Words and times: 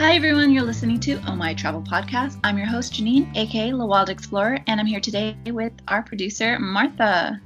Hi, 0.00 0.14
everyone. 0.14 0.50
You're 0.50 0.62
listening 0.62 0.98
to 1.00 1.20
Oh 1.28 1.36
My 1.36 1.52
Travel 1.52 1.82
Podcast. 1.82 2.40
I'm 2.42 2.56
your 2.56 2.66
host, 2.66 2.94
Janine, 2.94 3.36
aka 3.36 3.70
La 3.70 3.84
Wild 3.84 4.08
Explorer, 4.08 4.58
and 4.66 4.80
I'm 4.80 4.86
here 4.86 4.98
today 4.98 5.36
with 5.48 5.74
our 5.88 6.02
producer, 6.02 6.58
Martha. 6.58 7.38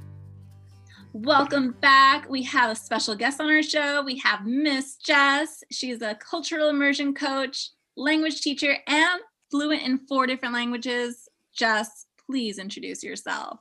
Welcome 1.11 1.75
back. 1.81 2.29
We 2.29 2.43
have 2.43 2.71
a 2.71 2.75
special 2.75 3.13
guest 3.13 3.41
on 3.41 3.51
our 3.51 3.61
show. 3.61 4.03
We 4.05 4.19
have 4.19 4.45
Miss 4.45 4.95
Jess. 4.95 5.65
She's 5.69 6.01
a 6.01 6.15
cultural 6.15 6.69
immersion 6.69 7.13
coach, 7.13 7.71
language 7.97 8.39
teacher, 8.39 8.77
and 8.87 9.19
fluent 9.51 9.81
in 9.81 10.07
four 10.07 10.25
different 10.25 10.53
languages. 10.53 11.27
Jess, 11.53 12.05
please 12.25 12.57
introduce 12.57 13.03
yourself. 13.03 13.59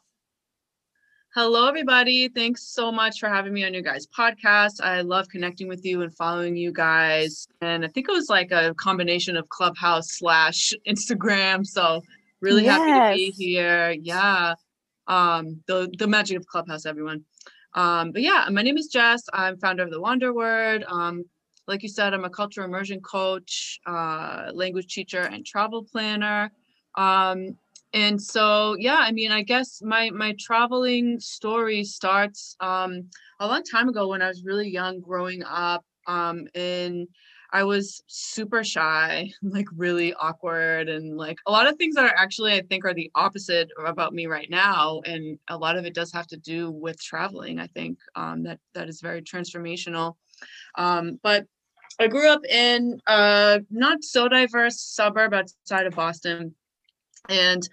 Hello, 1.37 1.67
everybody. 1.67 2.29
Thanks 2.29 2.63
so 2.63 2.93
much 2.93 3.19
for 3.19 3.29
having 3.29 3.53
me 3.53 3.65
on 3.65 3.75
your 3.75 3.83
guys' 3.83 4.07
podcast. 4.07 4.81
I 4.81 5.01
love 5.01 5.29
connecting 5.29 5.67
with 5.67 5.85
you 5.85 6.03
and 6.03 6.15
following 6.15 6.55
you 6.55 6.71
guys. 6.71 7.49
And 7.61 7.85
I 7.85 7.89
think 7.89 8.09
it 8.09 8.13
was 8.13 8.29
like 8.29 8.53
a 8.53 8.73
combination 8.75 9.37
of 9.37 9.49
Clubhouse 9.49 10.13
slash 10.13 10.73
Instagram. 10.89 11.67
So 11.67 12.03
really 12.41 12.63
yes. 12.63 12.79
happy 12.79 13.09
to 13.33 13.37
be 13.37 13.45
here. 13.45 13.97
Yeah. 14.01 14.55
Um, 15.09 15.61
the 15.67 15.93
the 15.99 16.07
magic 16.07 16.37
of 16.37 16.47
Clubhouse, 16.47 16.87
everyone. 16.87 17.25
Um, 17.73 18.13
but 18.13 18.23
yeah, 18.23 18.47
my 18.53 18.63
name 18.63 18.77
is 18.77 18.87
Jess. 18.87 19.25
I'm 19.33 19.59
founder 19.59 19.83
of 19.83 19.91
the 19.91 20.01
Wander 20.01 20.33
Word. 20.33 20.85
Um, 20.87 21.25
like 21.67 21.83
you 21.83 21.89
said, 21.89 22.15
I'm 22.15 22.25
a 22.25 22.31
cultural 22.31 22.69
immersion 22.69 23.01
coach, 23.01 23.81
uh, 23.87 24.53
language 24.55 24.95
teacher, 24.95 25.23
and 25.23 25.45
travel 25.45 25.83
planner. 25.83 26.53
Um, 26.95 27.57
and 27.95 28.21
so 28.21 28.77
yeah 28.79 28.99
i 28.99 29.13
mean 29.13 29.31
i 29.31 29.41
guess 29.41 29.81
my 29.83 30.11
my 30.11 30.35
traveling 30.39 31.19
story 31.19 31.83
starts 31.85 32.57
um 32.61 33.09
a 33.41 33.47
long 33.47 33.63
time 33.63 33.89
ago 33.89 34.09
when 34.09 34.21
i 34.21 34.29
was 34.29 34.45
really 34.45 34.69
young 34.69 35.01
growing 35.01 35.43
up 35.45 35.85
um 36.07 36.47
and 36.55 37.07
i 37.53 37.63
was 37.63 38.03
super 38.09 38.65
shy 38.65 39.31
like 39.43 39.67
really 39.77 40.13
awkward 40.15 40.89
and 40.89 41.17
like 41.17 41.39
a 41.47 41.53
lot 41.53 41.69
of 41.69 41.77
things 41.77 41.95
that 41.95 42.05
are 42.05 42.17
actually 42.17 42.53
i 42.53 42.61
think 42.63 42.85
are 42.85 42.95
the 42.95 43.11
opposite 43.15 43.69
about 43.87 44.13
me 44.13 44.27
right 44.27 44.51
now 44.51 45.01
and 45.07 45.39
a 45.49 45.57
lot 45.57 45.77
of 45.77 45.85
it 45.87 45.95
does 45.95 46.13
have 46.13 46.27
to 46.27 46.37
do 46.37 46.71
with 46.71 47.01
traveling 47.01 47.61
i 47.61 47.67
think 47.69 47.97
um 48.17 48.43
that 48.43 48.59
that 48.75 48.89
is 48.89 49.01
very 49.01 49.23
transformational. 49.23 50.17
Um 50.77 51.21
but 51.23 51.47
i 52.01 52.09
grew 52.09 52.29
up 52.29 52.45
in 52.45 53.01
a 53.07 53.61
not 53.71 54.03
so 54.03 54.27
diverse 54.27 54.81
suburb 54.81 55.33
outside 55.33 55.87
of 55.87 55.95
boston 55.95 56.57
and 57.29 57.69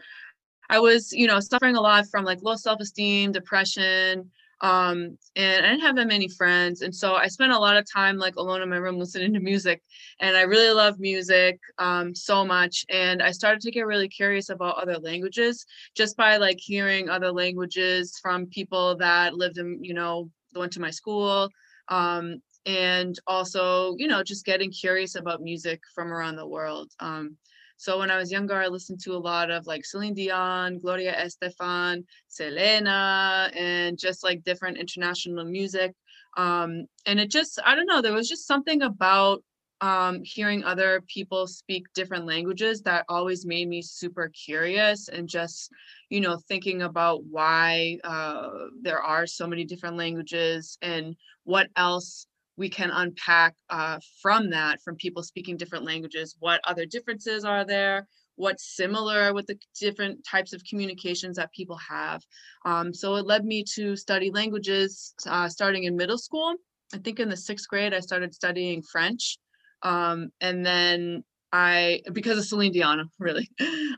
i 0.72 0.80
was 0.80 1.14
you 1.14 1.28
know 1.28 1.40
suffering 1.40 1.76
a 1.76 1.82
lot 1.82 2.08
from 2.08 2.26
like 2.26 2.42
low 2.42 2.56
self-esteem 2.56 3.32
depression 3.32 4.30
um 4.62 5.18
and 5.36 5.66
i 5.66 5.70
didn't 5.70 5.82
have 5.82 5.96
that 5.96 6.08
many 6.08 6.28
friends 6.28 6.82
and 6.82 6.96
so 6.96 7.16
i 7.16 7.28
spent 7.28 7.52
a 7.52 7.60
lot 7.60 7.78
of 7.78 7.86
time 7.92 8.18
like 8.18 8.36
alone 8.38 8.62
in 8.62 8.70
my 8.70 8.78
room 8.78 8.98
listening 9.00 9.34
to 9.34 9.40
music 9.40 9.82
and 10.20 10.36
i 10.36 10.42
really 10.42 10.74
love 10.74 11.00
music 11.00 11.60
um 11.78 12.16
so 12.16 12.46
much 12.46 12.86
and 12.90 13.22
i 13.22 13.32
started 13.32 13.62
to 13.62 13.72
get 13.72 13.86
really 13.86 14.08
curious 14.08 14.50
about 14.50 14.78
other 14.78 14.98
languages 14.98 15.66
just 15.96 16.18
by 16.18 16.38
like 16.38 16.58
hearing 16.60 17.10
other 17.10 17.32
languages 17.32 18.18
from 18.22 18.48
people 18.48 18.96
that 18.98 19.36
lived 19.36 19.58
in 19.58 19.78
you 19.84 19.94
know 19.94 20.30
went 20.56 20.72
to 20.72 20.82
my 20.82 20.92
school 20.92 21.50
um 21.90 22.42
and 22.66 23.20
also 23.26 23.96
you 23.98 24.08
know 24.08 24.24
just 24.24 24.46
getting 24.46 24.72
curious 24.72 25.16
about 25.16 25.42
music 25.42 25.82
from 25.96 26.14
around 26.14 26.36
the 26.36 26.48
world 26.48 26.92
um 27.00 27.36
so 27.82 27.98
when 27.98 28.12
I 28.12 28.18
was 28.18 28.32
younger, 28.32 28.62
I 28.62 28.68
listened 28.68 29.00
to 29.06 29.16
a 29.16 29.18
lot 29.18 29.50
of 29.50 29.66
like 29.66 29.86
Celine 29.86 30.14
Dion, 30.14 30.78
Gloria 30.78 31.16
Estefan, 31.16 32.04
Selena, 32.28 33.50
and 33.56 33.98
just 33.98 34.24
like 34.24 34.44
different 34.44 34.78
international 34.78 35.46
music. 35.46 35.96
Um, 36.38 36.86
and 37.08 37.20
it 37.20 37.32
just, 37.32 37.60
I 37.66 37.74
don't 37.74 37.88
know, 37.88 38.04
there 38.04 38.14
was 38.14 38.30
just 38.30 38.46
something 38.46 38.84
about 38.84 39.44
um, 39.82 40.22
hearing 40.24 40.64
other 40.64 41.02
people 41.08 41.48
speak 41.48 41.88
different 41.96 42.28
languages 42.28 42.84
that 42.84 43.06
always 43.10 43.48
made 43.48 43.68
me 43.68 43.82
super 43.82 44.30
curious 44.30 45.08
and 45.08 45.28
just, 45.28 45.72
you 46.12 46.22
know, 46.22 46.38
thinking 46.38 46.84
about 46.84 47.24
why 47.24 47.98
uh, 48.04 48.50
there 48.84 49.02
are 49.02 49.26
so 49.26 49.48
many 49.48 49.66
different 49.66 49.98
languages 49.98 50.78
and 50.84 51.16
what 51.46 51.68
else 51.76 52.28
we 52.62 52.70
can 52.70 52.92
unpack 52.92 53.56
uh, 53.72 54.00
from 54.22 54.52
that, 54.52 54.80
from 54.84 54.96
people 54.96 55.24
speaking 55.24 55.58
different 55.58 55.84
languages, 55.84 56.36
what 56.40 56.62
other 56.64 56.86
differences 56.86 57.44
are 57.44 57.66
there, 57.66 58.08
what's 58.36 58.76
similar 58.76 59.34
with 59.34 59.48
the 59.48 59.58
different 59.80 60.24
types 60.24 60.54
of 60.54 60.64
communications 60.64 61.38
that 61.38 61.52
people 61.54 61.76
have. 61.78 62.22
Um, 62.64 62.94
so 62.94 63.16
it 63.16 63.26
led 63.26 63.46
me 63.46 63.66
to 63.74 63.96
study 63.96 64.30
languages 64.30 65.16
uh, 65.26 65.50
starting 65.50 65.86
in 65.86 65.98
middle 65.98 66.20
school. 66.20 66.54
I 66.94 67.00
think 67.00 67.20
in 67.20 67.30
the 67.30 67.36
sixth 67.36 67.68
grade, 67.68 67.96
I 67.96 68.00
started 68.00 68.32
studying 68.32 68.84
French. 68.84 69.40
Um, 69.82 70.30
and 70.40 70.64
then 70.64 71.24
I, 71.52 72.02
because 72.14 72.38
of 72.38 72.46
Celine 72.46 72.74
Dion, 72.74 73.10
really. 73.20 73.50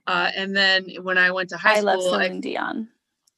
Uh, 0.07 0.31
and 0.37 0.55
then 0.55 0.87
when 1.01 1.17
I 1.17 1.31
went 1.31 1.49
to 1.49 1.57
high 1.57 1.73
I 1.73 1.79
school, 1.79 1.89
I 1.89 1.95
love 1.95 2.03
Celine 2.03 2.39
Dion. 2.39 2.87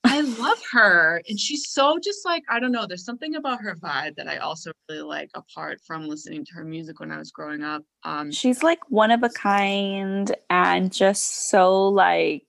I 0.06 0.22
love 0.22 0.62
her. 0.72 1.22
And 1.28 1.40
she's 1.40 1.70
so 1.70 1.98
just 2.02 2.26
like, 2.26 2.44
I 2.48 2.60
don't 2.60 2.72
know, 2.72 2.86
there's 2.86 3.04
something 3.04 3.36
about 3.36 3.62
her 3.62 3.76
vibe 3.76 4.16
that 4.18 4.28
I 4.28 4.38
also 4.38 4.72
really 4.88 5.02
like 5.02 5.32
apart 5.34 5.80
from 5.86 6.08
listening 6.08 6.46
to 6.46 6.54
her 6.54 6.64
music 6.64 7.00
when 7.00 7.12
I 7.12 7.18
was 7.18 7.32
growing 7.32 7.64
up. 7.64 7.84
Um 8.04 8.32
she's 8.32 8.62
like 8.62 8.80
one 8.90 9.12
of 9.12 9.24
a 9.24 9.30
kind 9.30 10.36
and 10.50 10.94
just 10.94 11.50
so 11.50 11.88
like 11.88 12.44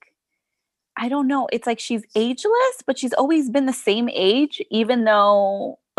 I 0.99 1.09
don't 1.09 1.27
know, 1.27 1.49
it's 1.53 1.67
like 1.67 1.81
she's 1.81 2.05
ageless, 2.15 2.83
but 2.87 2.99
she's 2.99 3.13
always 3.15 3.51
been 3.51 3.67
the 3.67 3.73
same 3.73 4.09
age, 4.11 4.63
even 4.71 5.05
though 5.05 5.79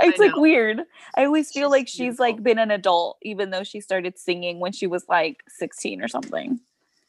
it's 0.00 0.18
like 0.18 0.36
weird. 0.36 0.82
I 1.16 1.24
always 1.24 1.50
feel 1.50 1.68
she's 1.68 1.72
like 1.72 1.88
she's 1.88 1.98
beautiful. 1.98 2.24
like 2.26 2.42
been 2.42 2.58
an 2.58 2.70
adult, 2.70 3.18
even 3.22 3.50
though 3.50 3.64
she 3.64 3.80
started 3.80 4.18
singing 4.18 4.60
when 4.60 4.72
she 4.72 4.86
was 4.86 5.04
like 5.08 5.42
16 5.48 6.00
or 6.00 6.08
something. 6.08 6.60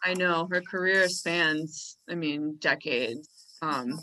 I 0.03 0.13
know 0.13 0.47
her 0.52 0.62
career 0.62 1.09
spans, 1.09 1.97
I 2.09 2.16
mean, 2.16 2.58
decades. 2.59 3.30
Um, 3.62 4.00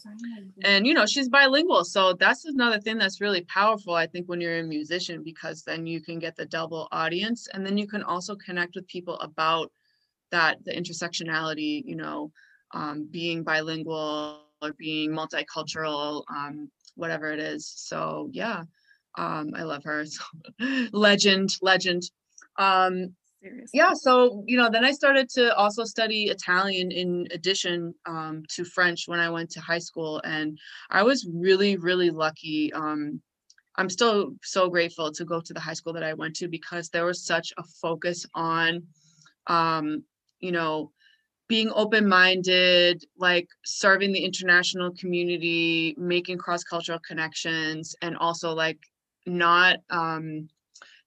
and 0.64 0.86
you 0.86 0.94
know, 0.94 1.06
she's 1.06 1.28
bilingual. 1.28 1.84
So 1.84 2.14
that's 2.14 2.44
another 2.44 2.80
thing 2.80 2.98
that's 2.98 3.20
really 3.20 3.42
powerful, 3.42 3.94
I 3.94 4.06
think, 4.06 4.28
when 4.28 4.40
you're 4.40 4.58
a 4.58 4.64
musician, 4.64 5.22
because 5.22 5.62
then 5.62 5.86
you 5.86 6.00
can 6.00 6.18
get 6.18 6.36
the 6.36 6.46
double 6.46 6.88
audience 6.90 7.48
and 7.52 7.64
then 7.64 7.78
you 7.78 7.86
can 7.86 8.02
also 8.02 8.34
connect 8.34 8.74
with 8.74 8.86
people 8.88 9.18
about 9.20 9.70
that, 10.30 10.64
the 10.64 10.72
intersectionality, 10.72 11.84
you 11.86 11.94
know, 11.94 12.32
um, 12.72 13.06
being 13.10 13.44
bilingual 13.44 14.40
or 14.60 14.72
being 14.72 15.12
multicultural, 15.12 16.24
um, 16.28 16.68
whatever 16.96 17.30
it 17.30 17.38
is. 17.38 17.72
So 17.76 18.28
yeah, 18.32 18.64
um, 19.16 19.52
I 19.54 19.62
love 19.62 19.84
her. 19.84 20.04
So, 20.14 20.24
legend, 20.92 21.56
legend. 21.62 22.02
Um, 22.56 23.14
Seriously. 23.44 23.78
Yeah, 23.78 23.92
so 23.92 24.42
you 24.46 24.56
know, 24.56 24.70
then 24.70 24.86
I 24.86 24.92
started 24.92 25.28
to 25.30 25.54
also 25.54 25.84
study 25.84 26.24
Italian 26.30 26.90
in 26.90 27.28
addition 27.30 27.94
um, 28.06 28.42
to 28.48 28.64
French 28.64 29.06
when 29.06 29.20
I 29.20 29.28
went 29.28 29.50
to 29.50 29.60
high 29.60 29.80
school, 29.80 30.22
and 30.24 30.58
I 30.90 31.02
was 31.02 31.28
really, 31.30 31.76
really 31.76 32.08
lucky. 32.08 32.72
Um, 32.72 33.20
I'm 33.76 33.90
still 33.90 34.34
so 34.42 34.70
grateful 34.70 35.12
to 35.12 35.24
go 35.26 35.42
to 35.42 35.52
the 35.52 35.60
high 35.60 35.74
school 35.74 35.92
that 35.92 36.02
I 36.02 36.14
went 36.14 36.36
to 36.36 36.48
because 36.48 36.88
there 36.88 37.04
was 37.04 37.26
such 37.26 37.52
a 37.58 37.64
focus 37.82 38.24
on, 38.34 38.84
um, 39.46 40.04
you 40.40 40.52
know, 40.52 40.90
being 41.46 41.70
open-minded, 41.74 43.04
like 43.18 43.48
serving 43.66 44.12
the 44.12 44.24
international 44.24 44.90
community, 44.92 45.94
making 45.98 46.38
cross-cultural 46.38 47.00
connections, 47.06 47.94
and 48.00 48.16
also 48.16 48.54
like 48.54 48.78
not 49.26 49.80
um, 49.90 50.48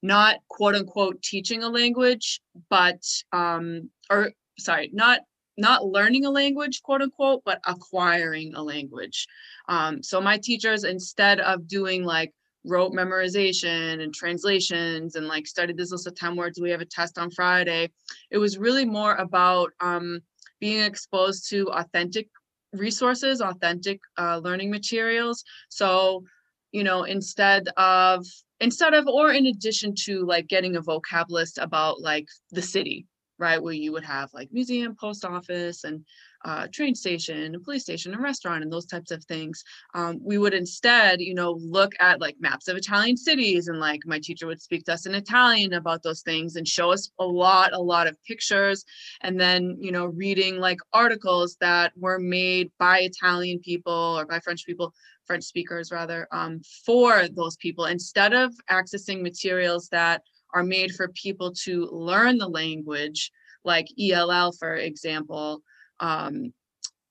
not 0.02 0.38
quote 0.47 0.75
unquote 0.75 1.22
teaching 1.22 1.63
a 1.63 1.69
language, 1.69 2.40
but 2.69 3.02
um, 3.31 3.90
or 4.09 4.31
sorry, 4.59 4.90
not 4.94 5.22
not 5.58 5.85
learning 5.85 6.25
a 6.25 6.30
language, 6.30 6.81
quote 6.84 7.02
unquote, 7.02 7.41
but 7.46 7.59
acquiring 7.66 8.54
a 8.56 8.62
language. 8.62 9.27
Um, 9.68 10.04
so 10.04 10.21
my 10.21 10.38
teachers, 10.38 10.83
instead 10.83 11.39
of 11.39 11.68
doing 11.68 12.04
like 12.04 12.31
rote 12.63 12.94
memorization 12.94 14.01
and 14.04 14.13
translations 14.13 15.16
and 15.16 15.27
like 15.27 15.48
study 15.48 15.74
this 15.74 15.92
list 15.92 16.06
of 16.06 16.16
10 16.16 16.36
words, 16.36 16.60
we 16.60 16.69
have 16.69 16.81
a 16.81 16.86
test 16.86 17.18
on 17.18 17.31
Friday. 17.31 17.89
It 18.30 18.38
was 18.38 18.57
really 18.57 18.86
more 18.86 19.16
about 19.16 19.71
um, 19.80 20.19
being 20.60 20.83
exposed 20.83 21.50
to 21.50 21.69
authentic 21.71 22.30
resources, 22.74 23.42
authentic 23.42 24.00
uh, 24.18 24.38
learning 24.38 24.69
materials. 24.69 25.44
So, 25.69 26.24
you 26.71 26.83
know, 26.83 27.04
instead 27.04 27.69
of 27.77 28.25
instead 28.59 28.94
of 28.94 29.07
or 29.07 29.31
in 29.31 29.45
addition 29.48 29.94
to 29.95 30.25
like 30.25 30.48
getting 30.48 30.75
a 30.75 30.81
vocab 30.81 31.25
list 31.30 31.57
about 31.57 32.01
like 32.01 32.27
the 32.51 32.62
city 32.62 33.06
right 33.39 33.62
where 33.62 33.74
you 33.74 33.92
would 33.92 34.04
have 34.04 34.33
like 34.33 34.50
museum 34.51 34.95
post 34.95 35.24
office 35.24 35.83
and 35.83 36.04
uh, 36.45 36.68
train 36.71 36.94
station 36.95 37.56
and 37.56 37.63
police 37.63 37.81
station 37.81 38.13
and 38.13 38.21
restaurant 38.21 38.63
and 38.63 38.71
those 38.71 38.86
types 38.86 39.12
of 39.12 39.24
things 39.25 39.63
um, 39.95 40.19
we 40.24 40.38
would 40.38 40.54
instead 40.54 41.19
you 41.19 41.33
know 41.33 41.54
look 41.62 41.92
at 42.00 42.21
like 42.21 42.36
maps 42.39 42.68
of 42.68 42.77
italian 42.77 43.18
cities 43.18 43.68
and 43.68 43.80
like 43.80 44.00
my 44.06 44.19
teacher 44.19 44.48
would 44.48 44.62
speak 44.62 44.86
to 44.86 44.94
us 44.94 45.06
in 45.06 45.15
italian 45.15 45.74
about 45.74 46.04
those 46.04 46.21
things 46.21 46.56
and 46.56 46.68
show 46.68 46.92
us 46.92 47.12
a 47.19 47.25
lot 47.25 47.74
a 47.74 47.81
lot 47.81 48.07
of 48.07 48.24
pictures 48.24 48.86
and 49.21 49.39
then 49.39 49.75
you 49.80 49.92
know 49.92 50.06
reading 50.06 50.57
like 50.59 50.80
articles 50.94 51.57
that 51.59 51.92
were 51.98 52.19
made 52.19 52.71
by 52.80 53.00
italian 53.00 53.59
people 53.59 54.18
or 54.18 54.25
by 54.25 54.39
french 54.39 54.65
people 54.65 54.94
French 55.27 55.44
speakers 55.44 55.91
rather, 55.91 56.27
um, 56.31 56.62
for 56.85 57.27
those 57.27 57.57
people 57.57 57.85
instead 57.85 58.33
of 58.33 58.53
accessing 58.71 59.21
materials 59.21 59.89
that 59.89 60.24
are 60.53 60.63
made 60.63 60.95
for 60.95 61.09
people 61.09 61.53
to 61.53 61.85
learn 61.91 62.38
the 62.38 62.47
language, 62.47 63.31
like 63.63 63.88
ELL, 64.00 64.53
for 64.53 64.75
example, 64.75 65.62
um, 66.00 66.53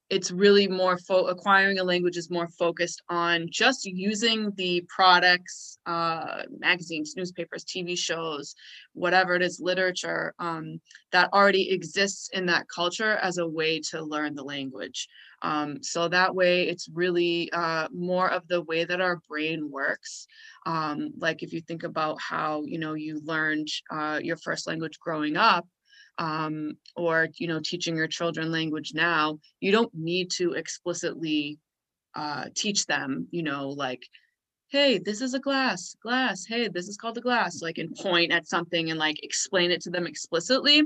it's 0.08 0.30
really 0.30 0.68
more 0.68 0.98
fo- 0.98 1.26
acquiring 1.26 1.78
a 1.78 1.84
language 1.84 2.16
is 2.16 2.30
more 2.30 2.48
focused 2.48 3.02
on 3.08 3.48
just 3.50 3.84
using 3.84 4.52
the 4.56 4.84
products 4.88 5.78
uh, 5.86 6.42
magazines 6.58 7.14
newspapers 7.16 7.64
tv 7.64 7.98
shows 7.98 8.54
whatever 8.92 9.34
it 9.34 9.42
is 9.42 9.60
literature 9.60 10.32
um, 10.38 10.80
that 11.12 11.32
already 11.32 11.70
exists 11.70 12.30
in 12.32 12.46
that 12.46 12.66
culture 12.72 13.16
as 13.16 13.38
a 13.38 13.46
way 13.46 13.80
to 13.80 14.02
learn 14.02 14.34
the 14.34 14.44
language 14.44 15.08
um, 15.42 15.82
so 15.82 16.08
that 16.08 16.34
way 16.34 16.68
it's 16.68 16.88
really 16.88 17.50
uh, 17.52 17.88
more 17.92 18.28
of 18.30 18.48
the 18.48 18.62
way 18.62 18.84
that 18.84 19.00
our 19.00 19.20
brain 19.28 19.70
works. 19.70 20.26
Um, 20.64 21.10
like 21.18 21.42
if 21.42 21.52
you 21.52 21.60
think 21.60 21.82
about 21.84 22.20
how 22.20 22.62
you 22.64 22.78
know 22.78 22.94
you 22.94 23.20
learned 23.24 23.68
uh, 23.90 24.20
your 24.22 24.36
first 24.36 24.66
language 24.66 24.98
growing 24.98 25.36
up 25.36 25.66
um, 26.18 26.76
or 26.96 27.28
you 27.36 27.46
know 27.46 27.60
teaching 27.62 27.96
your 27.96 28.08
children 28.08 28.50
language 28.50 28.92
now 28.94 29.38
you 29.60 29.72
don't 29.72 29.92
need 29.94 30.30
to 30.32 30.52
explicitly 30.52 31.58
uh, 32.14 32.46
teach 32.54 32.86
them 32.86 33.28
you 33.30 33.42
know 33.42 33.68
like 33.68 34.02
hey 34.68 34.98
this 34.98 35.20
is 35.20 35.32
a 35.34 35.38
glass 35.38 35.94
glass. 36.02 36.44
Hey 36.44 36.68
this 36.68 36.88
is 36.88 36.96
called 36.96 37.16
a 37.18 37.20
glass. 37.20 37.62
Like 37.62 37.78
and 37.78 37.94
point 37.94 38.32
at 38.32 38.48
something 38.48 38.90
and 38.90 38.98
like 38.98 39.22
explain 39.22 39.70
it 39.70 39.80
to 39.82 39.90
them 39.90 40.06
explicitly. 40.06 40.82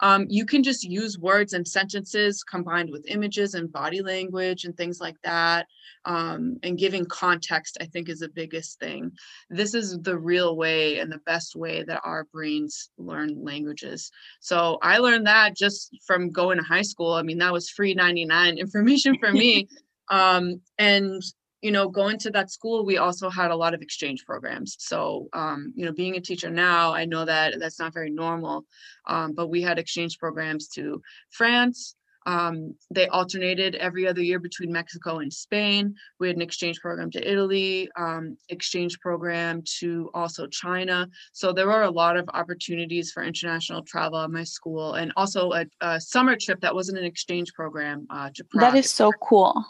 Um, 0.00 0.26
you 0.28 0.44
can 0.44 0.62
just 0.62 0.84
use 0.84 1.18
words 1.18 1.54
and 1.54 1.66
sentences 1.66 2.44
combined 2.44 2.90
with 2.90 3.06
images 3.08 3.54
and 3.54 3.72
body 3.72 4.02
language 4.02 4.64
and 4.64 4.76
things 4.76 5.00
like 5.00 5.16
that. 5.22 5.66
Um, 6.04 6.58
and 6.64 6.76
giving 6.76 7.04
context 7.04 7.78
i 7.80 7.84
think 7.84 8.08
is 8.08 8.18
the 8.18 8.28
biggest 8.28 8.78
thing. 8.78 9.12
This 9.48 9.74
is 9.74 9.98
the 10.00 10.18
real 10.18 10.56
way 10.56 10.98
and 10.98 11.10
the 11.10 11.18
best 11.18 11.56
way 11.56 11.84
that 11.84 12.02
our 12.04 12.24
brains 12.24 12.90
learn 12.98 13.42
languages. 13.42 14.10
So 14.40 14.78
i 14.82 14.98
learned 14.98 15.26
that 15.26 15.56
just 15.56 15.96
from 16.06 16.30
going 16.30 16.58
to 16.58 16.64
high 16.64 16.82
school. 16.82 17.14
I 17.14 17.22
mean 17.22 17.38
that 17.38 17.52
was 17.52 17.70
free 17.70 17.94
99 17.94 18.58
information 18.66 19.16
for 19.18 19.32
me. 19.32 19.68
Um, 20.08 20.60
and 20.78 21.22
you 21.62 21.70
know, 21.70 21.88
going 21.88 22.18
to 22.18 22.30
that 22.32 22.50
school, 22.50 22.84
we 22.84 22.98
also 22.98 23.30
had 23.30 23.52
a 23.52 23.56
lot 23.56 23.72
of 23.72 23.82
exchange 23.82 24.24
programs. 24.26 24.76
So, 24.80 25.28
um, 25.32 25.72
you 25.76 25.86
know, 25.86 25.92
being 25.92 26.16
a 26.16 26.20
teacher 26.20 26.50
now, 26.50 26.92
I 26.92 27.04
know 27.04 27.24
that 27.24 27.58
that's 27.60 27.78
not 27.78 27.94
very 27.94 28.10
normal, 28.10 28.66
um, 29.06 29.32
but 29.32 29.48
we 29.48 29.62
had 29.62 29.78
exchange 29.78 30.18
programs 30.18 30.68
to 30.70 31.00
France. 31.30 31.94
Um, 32.26 32.74
they 32.90 33.08
alternated 33.08 33.74
every 33.76 34.06
other 34.06 34.20
year 34.20 34.38
between 34.38 34.70
Mexico 34.70 35.18
and 35.18 35.32
Spain. 35.32 35.94
We 36.20 36.28
had 36.28 36.36
an 36.36 36.42
exchange 36.42 36.80
program 36.80 37.10
to 37.12 37.30
Italy, 37.30 37.88
um, 37.96 38.36
exchange 38.48 38.98
program 39.00 39.62
to 39.78 40.10
also 40.14 40.46
China. 40.46 41.08
So 41.32 41.52
there 41.52 41.66
were 41.66 41.82
a 41.82 41.90
lot 41.90 42.16
of 42.16 42.28
opportunities 42.32 43.10
for 43.12 43.24
international 43.24 43.82
travel 43.82 44.20
at 44.20 44.30
my 44.30 44.44
school, 44.44 44.94
and 44.94 45.12
also 45.16 45.52
a, 45.52 45.66
a 45.80 46.00
summer 46.00 46.36
trip 46.36 46.60
that 46.60 46.74
wasn't 46.74 46.98
an 46.98 47.04
exchange 47.04 47.52
program 47.54 48.06
uh, 48.10 48.30
to 48.34 48.44
Prague. 48.44 48.72
That 48.72 48.78
is 48.78 48.90
so 48.90 49.10
cool. 49.20 49.64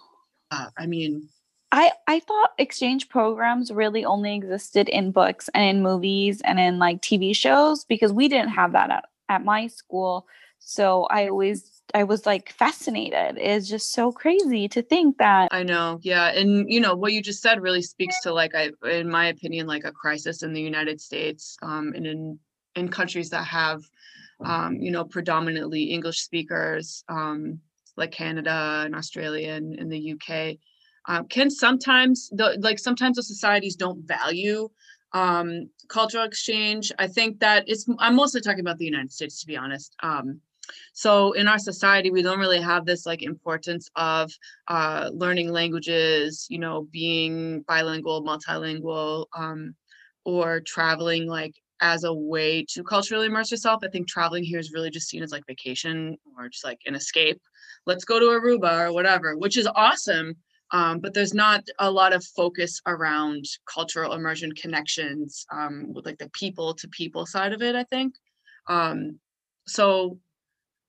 Uh, 0.50 0.66
I 0.76 0.86
mean, 0.86 1.28
I, 1.72 1.90
I 2.06 2.20
thought 2.20 2.52
exchange 2.58 3.08
programs 3.08 3.72
really 3.72 4.04
only 4.04 4.34
existed 4.34 4.90
in 4.90 5.10
books 5.10 5.48
and 5.54 5.64
in 5.64 5.82
movies 5.82 6.42
and 6.42 6.60
in 6.60 6.78
like 6.78 7.00
TV 7.00 7.34
shows 7.34 7.84
because 7.86 8.12
we 8.12 8.28
didn't 8.28 8.50
have 8.50 8.72
that 8.72 8.90
at, 8.90 9.04
at 9.30 9.44
my 9.44 9.68
school. 9.68 10.26
So 10.58 11.04
I 11.04 11.28
always 11.28 11.82
I 11.94 12.04
was 12.04 12.26
like 12.26 12.52
fascinated. 12.52 13.38
It's 13.38 13.68
just 13.68 13.92
so 13.92 14.12
crazy 14.12 14.68
to 14.68 14.82
think 14.82 15.16
that 15.16 15.48
I 15.50 15.62
know. 15.62 15.98
Yeah. 16.02 16.28
And 16.28 16.70
you 16.70 16.78
know, 16.78 16.94
what 16.94 17.14
you 17.14 17.22
just 17.22 17.42
said 17.42 17.62
really 17.62 17.82
speaks 17.82 18.20
to 18.20 18.32
like 18.34 18.54
I 18.54 18.70
in 18.88 19.10
my 19.10 19.28
opinion, 19.28 19.66
like 19.66 19.84
a 19.84 19.92
crisis 19.92 20.42
in 20.42 20.52
the 20.52 20.60
United 20.60 21.00
States, 21.00 21.56
um, 21.62 21.94
and 21.96 22.06
in 22.06 22.38
in 22.76 22.88
countries 22.88 23.30
that 23.30 23.44
have 23.44 23.82
um, 24.44 24.76
you 24.76 24.90
know, 24.90 25.04
predominantly 25.04 25.84
English 25.84 26.20
speakers, 26.20 27.04
um, 27.08 27.60
like 27.96 28.10
Canada 28.10 28.82
and 28.84 28.94
Australia 28.94 29.52
and, 29.52 29.78
and 29.78 29.90
the 29.90 30.12
UK 30.12 30.58
um, 31.06 31.26
can 31.26 31.50
sometimes 31.50 32.28
the 32.30 32.56
like 32.60 32.78
sometimes 32.78 33.16
the 33.16 33.22
societies 33.22 33.76
don't 33.76 34.06
value 34.06 34.68
um, 35.12 35.68
cultural 35.88 36.24
exchange. 36.24 36.92
I 36.98 37.06
think 37.06 37.40
that 37.40 37.64
it's 37.66 37.86
I'm 37.98 38.16
mostly 38.16 38.40
talking 38.40 38.60
about 38.60 38.78
the 38.78 38.84
United 38.84 39.12
States 39.12 39.40
to 39.40 39.46
be 39.46 39.56
honest. 39.56 39.94
Um, 40.02 40.40
so 40.92 41.32
in 41.32 41.48
our 41.48 41.58
society, 41.58 42.10
we 42.10 42.22
don't 42.22 42.38
really 42.38 42.60
have 42.60 42.86
this 42.86 43.04
like 43.04 43.22
importance 43.22 43.90
of 43.96 44.30
uh, 44.68 45.10
learning 45.12 45.50
languages, 45.50 46.46
you 46.48 46.58
know, 46.58 46.86
being 46.92 47.62
bilingual, 47.62 48.24
multilingual, 48.24 49.26
um, 49.36 49.74
or 50.24 50.60
traveling 50.60 51.26
like 51.26 51.54
as 51.80 52.04
a 52.04 52.14
way 52.14 52.64
to 52.70 52.84
culturally 52.84 53.26
immerse 53.26 53.50
yourself. 53.50 53.82
I 53.84 53.88
think 53.88 54.08
traveling 54.08 54.44
here 54.44 54.60
is 54.60 54.72
really 54.72 54.90
just 54.90 55.08
seen 55.08 55.22
as 55.22 55.32
like 55.32 55.44
vacation 55.46 56.16
or 56.38 56.48
just 56.48 56.64
like 56.64 56.78
an 56.86 56.94
escape. 56.94 57.40
Let's 57.86 58.04
go 58.04 58.20
to 58.20 58.26
Aruba 58.26 58.88
or 58.88 58.92
whatever, 58.92 59.36
which 59.36 59.56
is 59.56 59.68
awesome 59.74 60.36
um, 60.72 61.00
but 61.00 61.12
there's 61.12 61.34
not 61.34 61.62
a 61.78 61.90
lot 61.90 62.14
of 62.14 62.24
focus 62.24 62.80
around 62.86 63.44
cultural 63.66 64.14
immersion 64.14 64.52
connections 64.52 65.46
um, 65.52 65.92
with 65.92 66.06
like 66.06 66.18
the 66.18 66.30
people 66.30 66.74
to 66.74 66.88
people 66.88 67.26
side 67.26 67.52
of 67.52 67.62
it 67.62 67.74
i 67.74 67.84
think. 67.84 68.14
Um, 68.68 69.18
so 69.66 70.18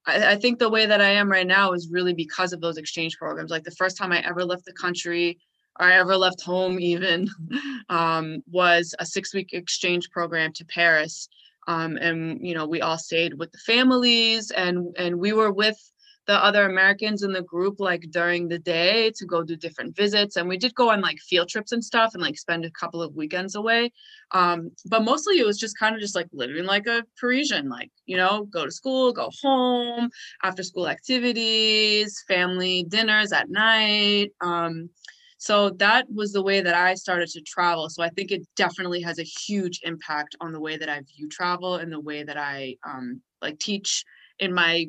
I, 0.06 0.34
I, 0.34 0.36
think 0.36 0.60
the 0.60 0.70
way 0.70 0.86
that 0.86 1.02
i 1.02 1.10
am 1.10 1.30
right 1.30 1.48
now 1.48 1.74
is 1.74 1.90
really 1.92 2.14
because 2.14 2.54
of 2.54 2.62
those 2.62 2.78
exchange 2.78 3.18
programs. 3.18 3.52
Like 3.52 3.64
the 3.64 3.72
first 3.72 3.98
time 3.98 4.12
i 4.12 4.20
ever 4.20 4.46
left 4.46 4.66
the 4.66 4.74
country 4.74 5.40
or 5.80 5.88
i 5.88 5.94
ever 5.94 6.16
left 6.16 6.42
home 6.42 6.80
even 6.80 7.28
um, 7.90 8.44
was 8.50 8.96
a 9.00 9.06
six 9.06 9.34
week 9.34 9.54
exchange 9.54 10.10
program 10.12 10.54
to 10.54 10.66
paris. 10.66 11.30
Um, 11.68 11.96
and 11.98 12.46
you 12.46 12.54
know 12.54 12.68
we 12.68 12.82
all 12.82 12.98
stayed 12.98 13.34
with 13.36 13.52
the 13.52 13.58
families 13.60 14.52
and 14.52 14.96
and 14.98 15.18
we 15.18 15.34
were 15.34 15.52
with 15.52 15.80
the 16.26 16.34
other 16.34 16.66
Americans 16.66 17.24
in 17.24 17.34
the 17.34 17.42
group 17.42 17.80
like 17.80 18.06
during 18.10 18.48
the 18.48 18.60
day 18.60 19.12
to 19.18 19.26
go 19.26 19.44
do 19.44 19.56
different 19.56 19.96
visits. 19.96 20.38
And 20.38 20.48
we 20.48 20.58
did 20.58 20.74
go 20.74 20.90
on 20.92 21.02
like 21.02 21.20
field 21.20 21.50
trips 21.50 21.72
and 21.74 21.84
stuff 21.84 22.14
and 22.14 22.24
like 22.24 22.38
spend 22.38 22.64
a 22.64 22.72
couple 22.72 23.02
of 23.02 23.14
weekends 23.16 23.56
away. 23.56 23.92
Um, 24.32 24.72
but 24.86 25.04
mostly 25.04 25.40
it 25.40 25.46
was 25.46 25.60
just 25.60 25.78
kind 25.78 25.96
of 25.96 26.02
just 26.02 26.16
like 26.16 26.28
living 26.32 26.66
like 26.66 26.88
a 26.88 27.04
Parisian, 27.20 27.70
like, 27.70 27.92
you 28.06 28.16
know, 28.16 28.46
go 28.46 28.66
to 28.66 28.72
school, 28.72 29.12
go 29.12 29.30
home, 29.42 30.10
after 30.44 30.64
school 30.64 30.88
activities, 30.88 32.24
family 32.28 32.86
dinners 32.88 33.34
at 33.34 33.50
night. 33.50 34.32
Um, 34.42 34.90
so 35.38 35.72
that 35.72 36.06
was 36.10 36.32
the 36.32 36.42
way 36.42 36.62
that 36.62 36.74
I 36.74 36.94
started 36.94 37.28
to 37.32 37.42
travel. 37.42 37.90
So 37.90 38.02
I 38.02 38.08
think 38.08 38.32
it 38.32 38.48
definitely 38.56 39.02
has 39.02 39.20
a 39.20 39.24
huge 39.24 39.82
impact 39.84 40.38
on 40.40 40.54
the 40.54 40.60
way 40.62 40.78
that 40.78 40.88
I 40.88 41.02
view 41.02 41.28
travel 41.28 41.76
and 41.76 41.92
the 41.92 42.00
way 42.00 42.24
that 42.24 42.38
I 42.38 42.78
um, 42.88 43.22
like 43.42 43.60
teach 43.60 44.06
in 44.40 44.54
my 44.54 44.88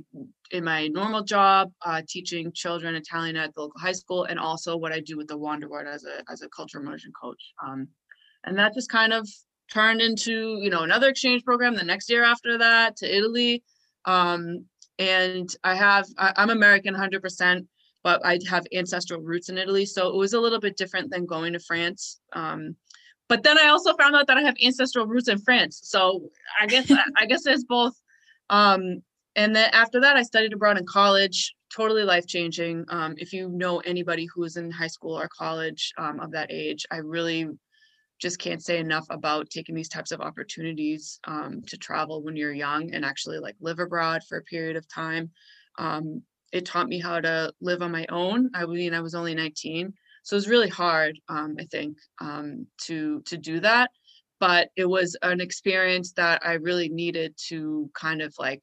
in 0.51 0.65
my 0.65 0.89
normal 0.89 1.23
job 1.23 1.73
uh, 1.85 2.03
teaching 2.09 2.53
children 2.53 2.95
Italian 2.95 3.37
at 3.37 3.55
the 3.55 3.63
local 3.63 3.81
high 3.81 3.93
school, 3.93 4.25
and 4.25 4.39
also 4.39 4.77
what 4.77 4.93
I 4.93 5.01
do 5.01 5.17
with 5.17 5.29
the 5.29 5.39
Wanderword 5.39 5.87
as 5.87 6.05
a 6.05 6.23
as 6.31 6.43
a 6.43 6.49
cultural 6.49 6.85
immersion 6.85 7.13
coach. 7.21 7.53
Um, 7.65 7.89
and 8.45 8.59
that 8.59 8.75
just 8.75 8.91
kind 8.91 9.13
of 9.13 9.29
turned 9.73 10.01
into 10.01 10.59
you 10.61 10.71
know 10.71 10.83
another 10.83 11.09
exchange 11.09 11.45
program 11.45 11.75
the 11.75 11.83
next 11.83 12.11
year 12.11 12.25
after 12.25 12.59
that 12.59 12.97
to 12.97 13.17
Italy. 13.17 13.63
Um, 14.05 14.67
and 14.99 15.55
I 15.65 15.75
have 15.75 16.07
I, 16.19 16.33
I'm 16.37 16.51
American 16.51 16.95
100%, 16.95 17.67
but 18.03 18.25
I 18.25 18.39
have 18.49 18.65
ancestral 18.73 19.21
roots 19.21 19.49
in 19.49 19.59
Italy, 19.59 19.87
so 19.87 20.09
it 20.09 20.17
was 20.17 20.35
a 20.35 20.41
little 20.41 20.61
bit 20.61 20.77
different 20.77 21.11
than 21.11 21.27
going 21.27 21.55
to 21.55 21.59
France. 21.59 22.21
Um, 22.33 22.77
but 23.29 23.43
then 23.43 23.59
I 23.59 23.69
also 23.69 23.97
found 23.97 24.15
out 24.15 24.27
that 24.27 24.37
I 24.37 24.43
have 24.43 24.57
ancestral 24.63 25.07
roots 25.07 25.29
in 25.29 25.39
France, 25.39 25.81
so 25.83 26.29
I 26.61 26.67
guess 26.67 26.91
I 27.17 27.27
guess 27.27 27.43
there's 27.43 27.65
both 27.65 27.95
um 28.51 29.03
and 29.37 29.55
then 29.55 29.71
after 29.73 30.01
that, 30.01 30.17
I 30.17 30.23
studied 30.23 30.53
abroad 30.53 30.79
in 30.79 30.87
college, 30.87 31.55
totally 31.75 32.05
life 32.05 32.27
changing. 32.27 32.85
Um, 32.89 33.15
if 33.19 33.33
you 33.33 33.49
know 33.49 33.81
anybody 33.81 34.27
who 34.27 34.45
is 34.45 34.57
in 34.57 34.71
high 34.71 34.87
school 34.89 35.19
or 35.19 35.29
college 35.29 35.93
um, 35.99 36.21
of 36.21 36.31
that 36.33 36.53
age, 36.53 36.87
I 36.91 36.99
really 36.99 37.49
just 38.21 38.39
can't 38.39 38.63
say 38.63 38.79
enough 38.79 39.07
about 39.11 39.51
taking 39.51 39.75
these 39.75 39.89
types 39.89 40.13
of 40.13 40.21
opportunities 40.21 41.19
um, 41.25 41.63
to 41.67 41.77
travel 41.77 42.23
when 42.23 42.37
you're 42.37 42.53
young 42.53 42.95
and 42.95 43.05
actually 43.05 43.39
like 43.39 43.57
live 43.61 43.81
abroad 43.81 44.23
for 44.29 44.39
a 44.39 44.43
period 44.43 44.77
of 44.77 44.89
time. 44.89 45.31
Um, 45.79 46.23
it 46.53 46.65
taught 46.65 46.87
me 46.87 47.01
how 47.01 47.21
to 47.21 47.53
live 47.61 47.83
on 47.83 47.91
my 47.91 48.07
own. 48.11 48.51
I 48.55 48.65
mean, 48.67 48.95
I 48.95 49.01
was 49.01 49.17
only 49.17 49.35
19, 49.35 49.93
so 50.23 50.35
it 50.35 50.39
was 50.39 50.49
really 50.49 50.69
hard, 50.69 51.19
um, 51.29 51.57
I 51.59 51.65
think, 51.65 51.99
um, 52.21 52.67
to 52.87 53.21
to 53.27 53.37
do 53.37 53.59
that. 53.61 53.91
But 54.39 54.69
it 54.77 54.87
was 54.87 55.17
an 55.23 55.41
experience 55.41 56.13
that 56.13 56.47
I 56.47 56.53
really 56.55 56.89
needed 56.89 57.35
to 57.49 57.91
kind 57.95 58.23
of 58.23 58.33
like 58.39 58.63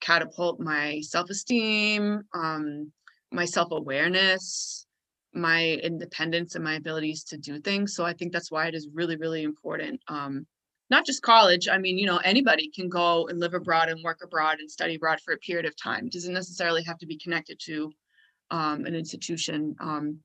catapult 0.00 0.60
my 0.60 1.00
self-esteem 1.02 2.22
um, 2.34 2.90
my 3.30 3.44
self-awareness 3.44 4.86
my 5.32 5.78
independence 5.84 6.56
and 6.56 6.64
my 6.64 6.74
abilities 6.74 7.22
to 7.22 7.38
do 7.38 7.60
things. 7.60 7.94
So 7.94 8.04
i 8.04 8.12
think 8.12 8.32
that's 8.32 8.50
why 8.50 8.66
it 8.66 8.74
is 8.74 8.88
really 8.92 9.16
really 9.16 9.42
important 9.42 10.00
um, 10.08 10.46
not 10.90 11.06
just 11.06 11.22
college. 11.22 11.68
I 11.68 11.78
mean 11.78 11.98
you 11.98 12.06
know 12.06 12.18
anybody 12.18 12.70
can 12.74 12.88
go 12.88 13.28
and 13.28 13.38
live 13.38 13.54
abroad 13.54 13.88
and 13.88 14.02
work 14.02 14.20
abroad 14.24 14.58
and 14.58 14.70
study 14.70 14.96
abroad 14.96 15.20
for 15.24 15.34
a 15.34 15.38
period 15.38 15.66
of 15.66 15.76
time. 15.76 16.06
It 16.06 16.12
doesn't 16.12 16.34
necessarily 16.34 16.82
have 16.84 16.98
to 16.98 17.06
be 17.06 17.16
connected 17.16 17.60
to 17.66 17.92
um, 18.50 18.84
an 18.86 18.94
institution 18.94 19.76
um, 19.80 20.18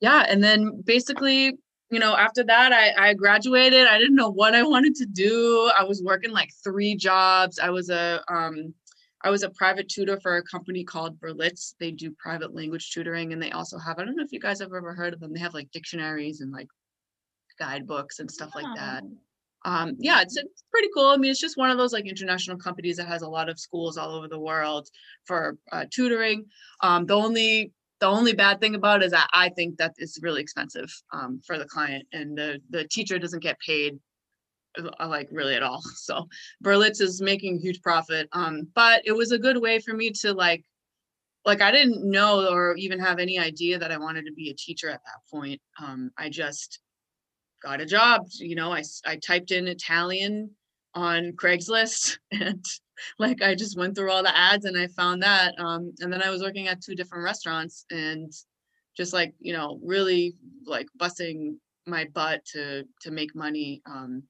yeah 0.00 0.24
and 0.28 0.42
then 0.42 0.82
basically 0.84 1.56
you 1.90 1.98
know, 1.98 2.16
after 2.16 2.44
that, 2.44 2.72
I, 2.72 3.10
I 3.10 3.14
graduated. 3.14 3.86
I 3.86 3.98
didn't 3.98 4.16
know 4.16 4.30
what 4.30 4.54
I 4.54 4.62
wanted 4.62 4.94
to 4.96 5.06
do. 5.06 5.70
I 5.78 5.84
was 5.84 6.02
working 6.02 6.30
like 6.30 6.50
three 6.62 6.94
jobs. 6.94 7.58
I 7.58 7.70
was 7.70 7.88
a 7.88 8.22
um, 8.28 8.74
I 9.22 9.30
was 9.30 9.42
a 9.42 9.50
private 9.50 9.88
tutor 9.88 10.20
for 10.20 10.36
a 10.36 10.42
company 10.42 10.84
called 10.84 11.18
Berlitz. 11.18 11.74
They 11.80 11.90
do 11.90 12.10
private 12.18 12.54
language 12.54 12.90
tutoring, 12.90 13.32
and 13.32 13.42
they 13.42 13.52
also 13.52 13.78
have 13.78 13.98
I 13.98 14.04
don't 14.04 14.16
know 14.16 14.24
if 14.24 14.32
you 14.32 14.40
guys 14.40 14.60
have 14.60 14.74
ever 14.74 14.92
heard 14.92 15.14
of 15.14 15.20
them. 15.20 15.32
They 15.32 15.40
have 15.40 15.54
like 15.54 15.70
dictionaries 15.70 16.40
and 16.40 16.52
like 16.52 16.68
guidebooks 17.58 18.20
and 18.20 18.30
stuff 18.30 18.54
like 18.54 18.66
that. 18.76 19.02
Um, 19.64 19.96
yeah, 19.98 20.20
it's, 20.22 20.36
it's 20.36 20.62
pretty 20.70 20.88
cool. 20.94 21.08
I 21.08 21.16
mean, 21.16 21.30
it's 21.30 21.40
just 21.40 21.56
one 21.56 21.70
of 21.70 21.78
those 21.78 21.92
like 21.92 22.06
international 22.06 22.56
companies 22.56 22.96
that 22.98 23.08
has 23.08 23.22
a 23.22 23.28
lot 23.28 23.48
of 23.48 23.58
schools 23.58 23.96
all 23.96 24.14
over 24.14 24.28
the 24.28 24.38
world 24.38 24.88
for 25.24 25.58
uh, 25.72 25.84
tutoring. 25.90 26.46
Um, 26.80 27.06
the 27.06 27.14
only 27.14 27.72
the 28.00 28.06
only 28.06 28.32
bad 28.32 28.60
thing 28.60 28.74
about 28.74 29.02
it 29.02 29.06
is 29.06 29.12
that 29.12 29.28
I 29.32 29.48
think 29.48 29.78
that 29.78 29.94
it's 29.98 30.22
really 30.22 30.40
expensive 30.40 30.92
um, 31.12 31.40
for 31.46 31.58
the 31.58 31.64
client, 31.64 32.06
and 32.12 32.36
the 32.36 32.60
the 32.70 32.84
teacher 32.84 33.18
doesn't 33.18 33.42
get 33.42 33.58
paid 33.60 33.98
uh, 34.78 35.08
like 35.08 35.28
really 35.30 35.54
at 35.54 35.62
all. 35.62 35.82
So 35.96 36.28
Berlitz 36.64 37.00
is 37.00 37.20
making 37.20 37.58
huge 37.58 37.82
profit. 37.82 38.28
Um, 38.32 38.68
but 38.74 39.02
it 39.04 39.12
was 39.12 39.32
a 39.32 39.38
good 39.38 39.60
way 39.60 39.78
for 39.78 39.94
me 39.94 40.10
to 40.20 40.32
like 40.32 40.64
like 41.44 41.60
I 41.60 41.70
didn't 41.70 42.08
know 42.08 42.48
or 42.48 42.74
even 42.76 42.98
have 43.00 43.18
any 43.18 43.38
idea 43.38 43.78
that 43.78 43.92
I 43.92 43.98
wanted 43.98 44.26
to 44.26 44.32
be 44.32 44.50
a 44.50 44.54
teacher 44.54 44.90
at 44.90 45.00
that 45.04 45.20
point. 45.30 45.60
Um, 45.80 46.10
I 46.18 46.28
just 46.28 46.80
got 47.62 47.80
a 47.80 47.86
job. 47.86 48.26
You 48.32 48.54
know, 48.54 48.72
I 48.72 48.82
I 49.06 49.16
typed 49.16 49.50
in 49.50 49.68
Italian 49.68 50.50
on 50.98 51.32
Craigslist 51.32 52.18
and 52.32 52.64
like 53.18 53.42
I 53.42 53.54
just 53.54 53.78
went 53.78 53.94
through 53.94 54.10
all 54.10 54.22
the 54.22 54.36
ads 54.36 54.64
and 54.64 54.76
I 54.76 54.88
found 54.88 55.22
that. 55.22 55.54
Um, 55.58 55.92
and 56.00 56.12
then 56.12 56.22
I 56.22 56.30
was 56.30 56.42
working 56.42 56.66
at 56.66 56.82
two 56.82 56.96
different 56.96 57.24
restaurants 57.24 57.84
and 57.90 58.32
just 58.96 59.12
like, 59.12 59.34
you 59.38 59.52
know, 59.52 59.78
really 59.82 60.34
like 60.66 60.88
busting 60.96 61.58
my 61.86 62.06
butt 62.12 62.44
to 62.52 62.84
to 63.02 63.10
make 63.10 63.34
money. 63.34 63.80
Um, 63.86 64.24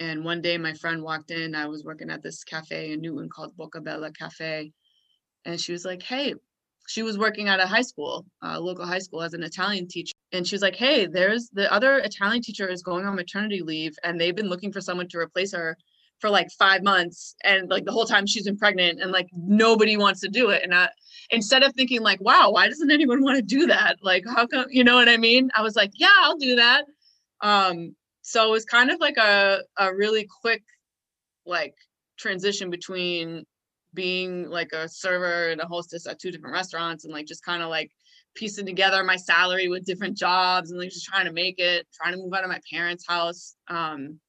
and 0.00 0.24
one 0.24 0.42
day 0.42 0.58
my 0.58 0.72
friend 0.74 1.02
walked 1.02 1.30
in, 1.30 1.54
I 1.54 1.66
was 1.66 1.84
working 1.84 2.10
at 2.10 2.22
this 2.22 2.42
cafe 2.42 2.92
in 2.92 3.00
Newton 3.00 3.28
called 3.28 3.56
Boca 3.56 3.80
Bella 3.80 4.10
Cafe. 4.12 4.72
And 5.44 5.60
she 5.60 5.70
was 5.70 5.84
like, 5.84 6.02
Hey, 6.02 6.34
she 6.88 7.04
was 7.04 7.16
working 7.16 7.48
at 7.48 7.60
a 7.60 7.66
high 7.66 7.82
school, 7.82 8.26
a 8.42 8.58
local 8.58 8.84
high 8.84 8.98
school 8.98 9.22
as 9.22 9.34
an 9.34 9.44
Italian 9.44 9.86
teacher. 9.86 10.14
And 10.32 10.44
she 10.44 10.56
was 10.56 10.62
like, 10.62 10.74
Hey, 10.74 11.06
there's 11.06 11.48
the 11.52 11.72
other 11.72 11.98
Italian 11.98 12.42
teacher 12.42 12.68
is 12.68 12.82
going 12.82 13.06
on 13.06 13.14
maternity 13.14 13.62
leave 13.62 13.94
and 14.02 14.20
they've 14.20 14.34
been 14.34 14.48
looking 14.48 14.72
for 14.72 14.80
someone 14.80 15.08
to 15.08 15.18
replace 15.18 15.52
her 15.52 15.76
for 16.22 16.30
like 16.30 16.50
five 16.52 16.84
months 16.84 17.34
and 17.42 17.68
like 17.68 17.84
the 17.84 17.90
whole 17.90 18.06
time 18.06 18.26
she's 18.26 18.44
been 18.44 18.56
pregnant 18.56 19.02
and 19.02 19.10
like 19.10 19.28
nobody 19.34 19.96
wants 19.96 20.20
to 20.20 20.28
do 20.28 20.50
it 20.50 20.62
and 20.62 20.72
I, 20.72 20.88
instead 21.30 21.64
of 21.64 21.74
thinking 21.74 22.00
like 22.00 22.20
wow 22.20 22.52
why 22.52 22.68
doesn't 22.68 22.92
anyone 22.92 23.22
want 23.24 23.36
to 23.36 23.42
do 23.42 23.66
that? 23.66 23.96
Like 24.02 24.24
how 24.24 24.46
come 24.46 24.66
you 24.70 24.84
know 24.84 24.94
what 24.94 25.08
i 25.08 25.16
mean? 25.16 25.50
I 25.54 25.62
was 25.62 25.74
like 25.74 25.90
yeah 25.96 26.14
i'll 26.22 26.38
do 26.38 26.56
that. 26.56 26.84
Um 27.40 27.96
so 28.22 28.46
it 28.46 28.50
was 28.52 28.64
kind 28.64 28.92
of 28.92 29.00
like 29.00 29.16
a, 29.16 29.62
a 29.76 29.92
really 29.92 30.28
quick 30.40 30.62
like 31.44 31.74
transition 32.16 32.70
between 32.70 33.44
being 33.92 34.48
like 34.48 34.72
a 34.72 34.88
server 34.88 35.48
and 35.48 35.60
a 35.60 35.66
hostess 35.66 36.06
at 36.06 36.20
two 36.20 36.30
different 36.30 36.54
restaurants 36.54 37.04
and 37.04 37.12
like 37.12 37.26
just 37.26 37.44
kind 37.44 37.64
of 37.64 37.68
like 37.68 37.90
piecing 38.36 38.64
together 38.64 39.02
my 39.02 39.16
salary 39.16 39.66
with 39.66 39.84
different 39.84 40.16
jobs 40.16 40.70
and 40.70 40.78
like 40.78 40.88
just 40.88 41.04
trying 41.04 41.26
to 41.26 41.32
make 41.32 41.58
it 41.58 41.84
trying 41.92 42.12
to 42.12 42.18
move 42.18 42.32
out 42.32 42.44
of 42.44 42.48
my 42.48 42.60
parents 42.72 43.04
house 43.08 43.56
um 43.66 44.20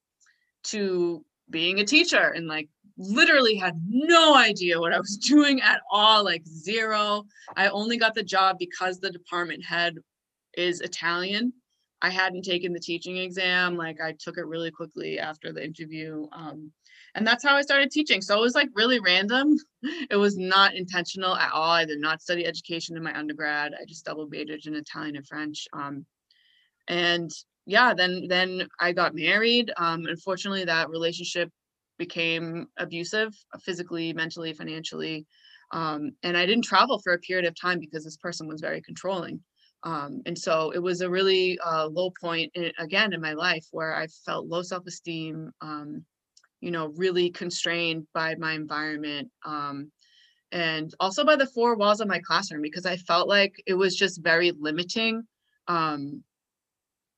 to 0.64 1.24
being 1.54 1.80
a 1.80 1.86
teacher 1.86 2.34
and 2.36 2.48
like 2.48 2.68
literally 2.98 3.56
had 3.56 3.80
no 3.88 4.36
idea 4.36 4.80
what 4.80 4.94
I 4.94 5.00
was 5.00 5.18
doing 5.30 5.62
at 5.62 5.80
all, 5.90 6.26
like 6.26 6.46
zero. 6.46 7.24
I 7.56 7.70
only 7.70 7.98
got 7.98 8.14
the 8.16 8.24
job 8.24 8.58
because 8.60 9.00
the 9.00 9.12
department 9.12 9.64
head 9.64 9.96
is 10.58 10.82
Italian. 10.82 11.54
I 12.02 12.10
hadn't 12.10 12.44
taken 12.44 12.74
the 12.74 12.80
teaching 12.82 13.18
exam. 13.18 13.78
Like 13.78 14.02
I 14.02 14.14
took 14.20 14.38
it 14.38 14.46
really 14.46 14.72
quickly 14.72 15.20
after 15.20 15.54
the 15.54 15.64
interview. 15.64 16.28
Um, 16.34 16.72
and 17.16 17.26
that's 17.26 17.44
how 17.44 17.56
I 17.56 17.62
started 17.62 17.92
teaching. 17.92 18.22
So 18.22 18.38
it 18.38 18.42
was 18.42 18.56
like 18.56 18.70
really 18.74 19.00
random. 19.00 19.56
It 20.10 20.16
was 20.16 20.38
not 20.38 20.76
intentional 20.76 21.36
at 21.36 21.52
all. 21.52 21.72
I 21.72 21.84
did 21.84 22.00
not 22.00 22.22
study 22.22 22.46
education 22.46 22.96
in 22.96 23.04
my 23.04 23.18
undergrad. 23.18 23.74
I 23.74 23.84
just 23.86 24.06
double 24.06 24.28
majored 24.28 24.66
in 24.66 24.76
Italian 24.76 25.18
and 25.18 25.28
French. 25.28 25.68
Um, 25.74 26.06
and 26.88 27.30
yeah, 27.66 27.94
then 27.94 28.28
then 28.28 28.68
I 28.80 28.92
got 28.92 29.16
married. 29.16 29.72
Um, 29.78 30.06
unfortunately, 30.06 30.66
that 30.66 30.90
relationship 30.90 31.50
became 31.98 32.68
abusive, 32.78 33.34
uh, 33.54 33.60
physically, 33.60 34.14
mentally, 34.14 34.54
financially, 34.54 35.26
um, 35.72 36.12
and 36.24 36.36
I 36.38 36.46
didn't 36.46 36.66
travel 36.66 37.00
for 37.00 37.14
a 37.14 37.20
period 37.20 37.46
of 37.46 37.60
time 37.60 37.80
because 37.80 38.04
this 38.04 38.18
person 38.18 38.48
was 38.48 38.62
very 38.62 38.82
controlling. 38.82 39.42
Um, 39.84 40.22
and 40.26 40.38
so 40.38 40.72
it 40.72 40.80
was 40.80 41.02
a 41.02 41.10
really 41.10 41.60
uh, 41.60 41.88
low 41.88 42.12
point 42.22 42.52
in, 42.56 42.72
again 42.80 43.14
in 43.14 43.22
my 43.22 43.34
life 43.34 43.66
where 43.72 43.94
I 43.94 44.08
felt 44.26 44.48
low 44.48 44.62
self-esteem, 44.62 45.52
um, 45.62 46.06
you 46.62 46.72
know, 46.72 46.88
really 46.96 47.30
constrained 47.30 48.08
by 48.14 48.36
my 48.36 48.54
environment, 48.54 49.30
um, 49.46 49.92
and 50.52 50.94
also 51.00 51.26
by 51.26 51.36
the 51.36 51.48
four 51.48 51.76
walls 51.76 52.00
of 52.00 52.08
my 52.08 52.20
classroom 52.20 52.62
because 52.62 52.86
I 52.86 52.98
felt 52.98 53.28
like 53.28 53.54
it 53.66 53.74
was 53.74 53.96
just 53.96 54.24
very 54.24 54.52
limiting 54.58 55.24
um, 55.68 56.24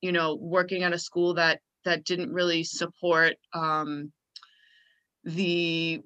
you 0.02 0.12
know 0.12 0.36
working 0.36 0.84
at 0.84 0.94
a 0.94 1.00
school 1.00 1.34
that 1.36 1.60
that 1.84 2.04
didn't 2.04 2.34
really 2.34 2.64
support 2.64 3.36
um, 3.54 4.12
the 5.24 6.02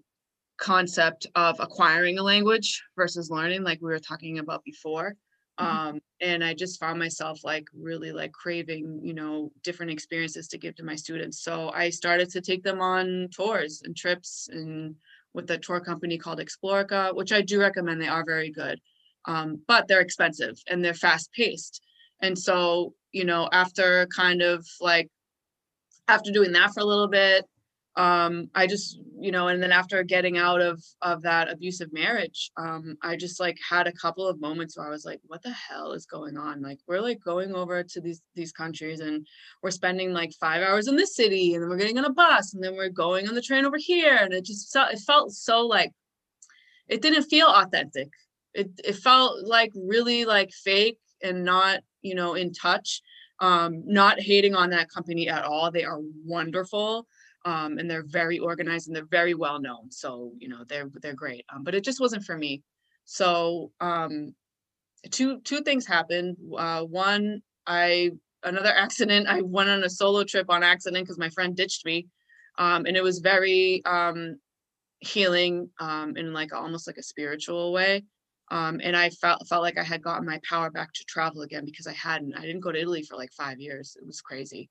concept 0.57 1.25
of 1.35 1.55
acquiring 1.59 2.19
a 2.19 2.23
language 2.23 2.83
versus 2.95 3.29
learning 3.29 3.63
like 3.63 3.79
we 3.81 3.89
were 3.89 3.99
talking 3.99 4.39
about 4.39 4.63
before. 4.63 5.15
Mm-hmm. 5.59 5.87
um, 5.87 5.99
and 6.21 6.41
i 6.41 6.53
just 6.53 6.79
found 6.79 6.97
myself 6.97 7.43
like 7.43 7.65
really 7.73 8.13
like 8.13 8.31
craving 8.31 9.01
you 9.03 9.13
know 9.13 9.51
different 9.61 9.91
experiences 9.91 10.47
to 10.47 10.57
give 10.57 10.73
to 10.75 10.83
my 10.83 10.95
students. 10.95 11.43
So 11.43 11.69
i 11.69 11.89
started 11.89 12.29
to 12.31 12.41
take 12.41 12.63
them 12.63 12.79
on 12.79 13.27
tours 13.35 13.81
and 13.83 13.95
trips 13.95 14.47
and 14.51 14.95
with 15.33 15.51
a 15.51 15.57
tour 15.57 15.81
company 15.81 16.17
called 16.17 16.39
explorica 16.39 17.13
which 17.13 17.33
i 17.33 17.41
do 17.41 17.59
recommend 17.59 18.01
they 18.01 18.07
are 18.07 18.25
very 18.25 18.51
good. 18.51 18.79
Um, 19.25 19.61
but 19.67 19.87
they're 19.87 20.07
expensive 20.07 20.55
and 20.69 20.83
they're 20.83 20.93
fast 20.93 21.31
paced 21.33 21.81
and 22.21 22.37
so 22.37 22.93
you 23.11 23.25
know, 23.25 23.49
after 23.51 24.07
kind 24.07 24.41
of 24.41 24.65
like 24.79 25.09
after 26.07 26.31
doing 26.31 26.51
that 26.53 26.73
for 26.73 26.81
a 26.81 26.85
little 26.85 27.07
bit, 27.07 27.45
um, 27.95 28.49
I 28.55 28.65
just, 28.65 28.97
you 29.19 29.31
know, 29.31 29.49
and 29.49 29.61
then 29.61 29.73
after 29.73 30.03
getting 30.03 30.37
out 30.37 30.61
of 30.61 30.81
of 31.01 31.21
that 31.23 31.49
abusive 31.49 31.91
marriage, 31.91 32.49
um, 32.55 32.97
I 33.03 33.17
just 33.17 33.39
like 33.39 33.57
had 33.67 33.87
a 33.87 33.91
couple 33.91 34.25
of 34.25 34.39
moments 34.39 34.77
where 34.77 34.87
I 34.87 34.89
was 34.89 35.03
like, 35.05 35.19
what 35.27 35.41
the 35.41 35.51
hell 35.51 35.91
is 35.91 36.05
going 36.05 36.37
on? 36.37 36.61
Like 36.61 36.79
we're 36.87 37.01
like 37.01 37.19
going 37.21 37.53
over 37.53 37.83
to 37.83 38.01
these 38.01 38.21
these 38.35 38.53
countries 38.53 39.01
and 39.01 39.27
we're 39.61 39.71
spending 39.71 40.13
like 40.13 40.31
five 40.39 40.61
hours 40.61 40.87
in 40.87 40.95
the 40.95 41.05
city 41.05 41.53
and 41.53 41.61
then 41.61 41.69
we're 41.69 41.77
getting 41.77 41.97
on 41.97 42.05
a 42.05 42.13
bus 42.13 42.53
and 42.53 42.63
then 42.63 42.75
we're 42.75 42.89
going 42.89 43.27
on 43.27 43.35
the 43.35 43.41
train 43.41 43.65
over 43.65 43.77
here. 43.77 44.15
And 44.15 44.33
it 44.33 44.45
just 44.45 44.71
felt 44.71 44.93
it 44.93 44.99
felt 44.99 45.31
so 45.31 45.65
like 45.65 45.91
it 46.87 47.01
didn't 47.01 47.23
feel 47.23 47.47
authentic. 47.47 48.09
It 48.53 48.69
it 48.83 48.95
felt 48.95 49.45
like 49.45 49.71
really 49.75 50.23
like 50.23 50.51
fake 50.51 50.99
and 51.21 51.43
not 51.43 51.81
you 52.01 52.15
know 52.15 52.33
in 52.35 52.53
touch 52.53 53.01
um 53.39 53.83
not 53.85 54.19
hating 54.19 54.55
on 54.55 54.69
that 54.71 54.89
company 54.89 55.29
at 55.29 55.43
all. 55.43 55.71
They 55.71 55.83
are 55.83 55.99
wonderful 56.25 57.07
um 57.45 57.77
and 57.77 57.89
they're 57.89 58.05
very 58.05 58.39
organized 58.39 58.87
and 58.87 58.95
they're 58.95 59.05
very 59.05 59.33
well 59.33 59.59
known. 59.59 59.91
So 59.91 60.33
you 60.39 60.49
know 60.49 60.63
they're 60.67 60.89
they're 61.01 61.13
great. 61.13 61.45
Um, 61.53 61.63
but 61.63 61.75
it 61.75 61.83
just 61.83 61.99
wasn't 62.01 62.23
for 62.23 62.37
me. 62.37 62.63
So 63.05 63.71
um 63.79 64.35
two 65.11 65.39
two 65.41 65.61
things 65.61 65.85
happened. 65.85 66.37
Uh 66.57 66.83
one 66.83 67.41
i 67.67 68.11
another 68.43 68.73
accident. 68.75 69.27
I 69.27 69.41
went 69.41 69.69
on 69.69 69.83
a 69.83 69.89
solo 69.89 70.23
trip 70.23 70.49
on 70.49 70.63
accident 70.63 71.05
because 71.05 71.17
my 71.19 71.29
friend 71.29 71.55
ditched 71.55 71.85
me. 71.85 72.07
Um 72.57 72.85
and 72.85 72.97
it 72.97 73.03
was 73.03 73.19
very 73.19 73.81
um 73.85 74.37
healing 74.99 75.69
um 75.79 76.17
in 76.17 76.33
like 76.33 76.53
almost 76.53 76.85
like 76.87 76.97
a 76.97 77.03
spiritual 77.03 77.71
way 77.71 78.03
um, 78.51 78.79
and 78.83 78.95
I 78.95 79.09
felt 79.09 79.47
felt 79.47 79.63
like 79.63 79.77
I 79.77 79.83
had 79.83 80.01
gotten 80.01 80.25
my 80.25 80.39
power 80.47 80.69
back 80.69 80.91
to 80.93 81.03
travel 81.05 81.41
again 81.41 81.65
because 81.65 81.87
I 81.87 81.93
hadn't. 81.93 82.35
I 82.37 82.41
didn't 82.41 82.61
go 82.61 82.71
to 82.71 82.79
Italy 82.79 83.03
for 83.03 83.15
like 83.15 83.31
five 83.33 83.59
years. 83.59 83.95
It 83.99 84.05
was 84.05 84.21
crazy. 84.21 84.69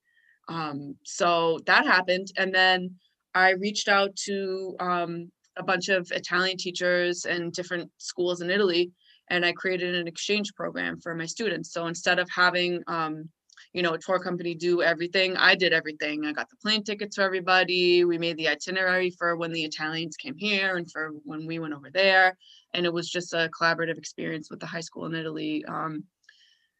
Um, 0.48 0.96
so 1.04 1.58
that 1.66 1.86
happened, 1.86 2.28
and 2.36 2.54
then 2.54 2.96
I 3.34 3.50
reached 3.50 3.88
out 3.88 4.16
to 4.26 4.76
um, 4.80 5.30
a 5.56 5.62
bunch 5.62 5.88
of 5.88 6.10
Italian 6.10 6.56
teachers 6.56 7.24
and 7.24 7.52
different 7.52 7.90
schools 7.98 8.40
in 8.40 8.50
Italy, 8.50 8.90
and 9.28 9.44
I 9.44 9.52
created 9.52 9.94
an 9.94 10.08
exchange 10.08 10.54
program 10.54 10.98
for 11.00 11.14
my 11.14 11.26
students. 11.26 11.72
So 11.72 11.86
instead 11.86 12.18
of 12.18 12.28
having 12.30 12.82
um, 12.88 13.28
you 13.72 13.82
know, 13.82 13.94
a 13.94 13.98
tour 13.98 14.18
company 14.18 14.54
do 14.54 14.82
everything. 14.82 15.36
I 15.36 15.54
did 15.54 15.72
everything. 15.72 16.24
I 16.24 16.32
got 16.32 16.48
the 16.48 16.56
plane 16.56 16.82
tickets 16.82 17.16
for 17.16 17.22
everybody. 17.22 18.04
We 18.04 18.18
made 18.18 18.36
the 18.36 18.48
itinerary 18.48 19.10
for 19.10 19.36
when 19.36 19.52
the 19.52 19.64
Italians 19.64 20.16
came 20.16 20.36
here 20.36 20.76
and 20.76 20.90
for 20.90 21.10
when 21.24 21.46
we 21.46 21.58
went 21.58 21.74
over 21.74 21.90
there. 21.90 22.36
And 22.78 22.86
it 22.86 22.92
was 22.92 23.10
just 23.10 23.34
a 23.34 23.50
collaborative 23.58 23.98
experience 23.98 24.50
with 24.50 24.60
the 24.60 24.66
high 24.66 24.80
school 24.80 25.04
in 25.04 25.14
Italy. 25.14 25.64
Um, 25.66 26.04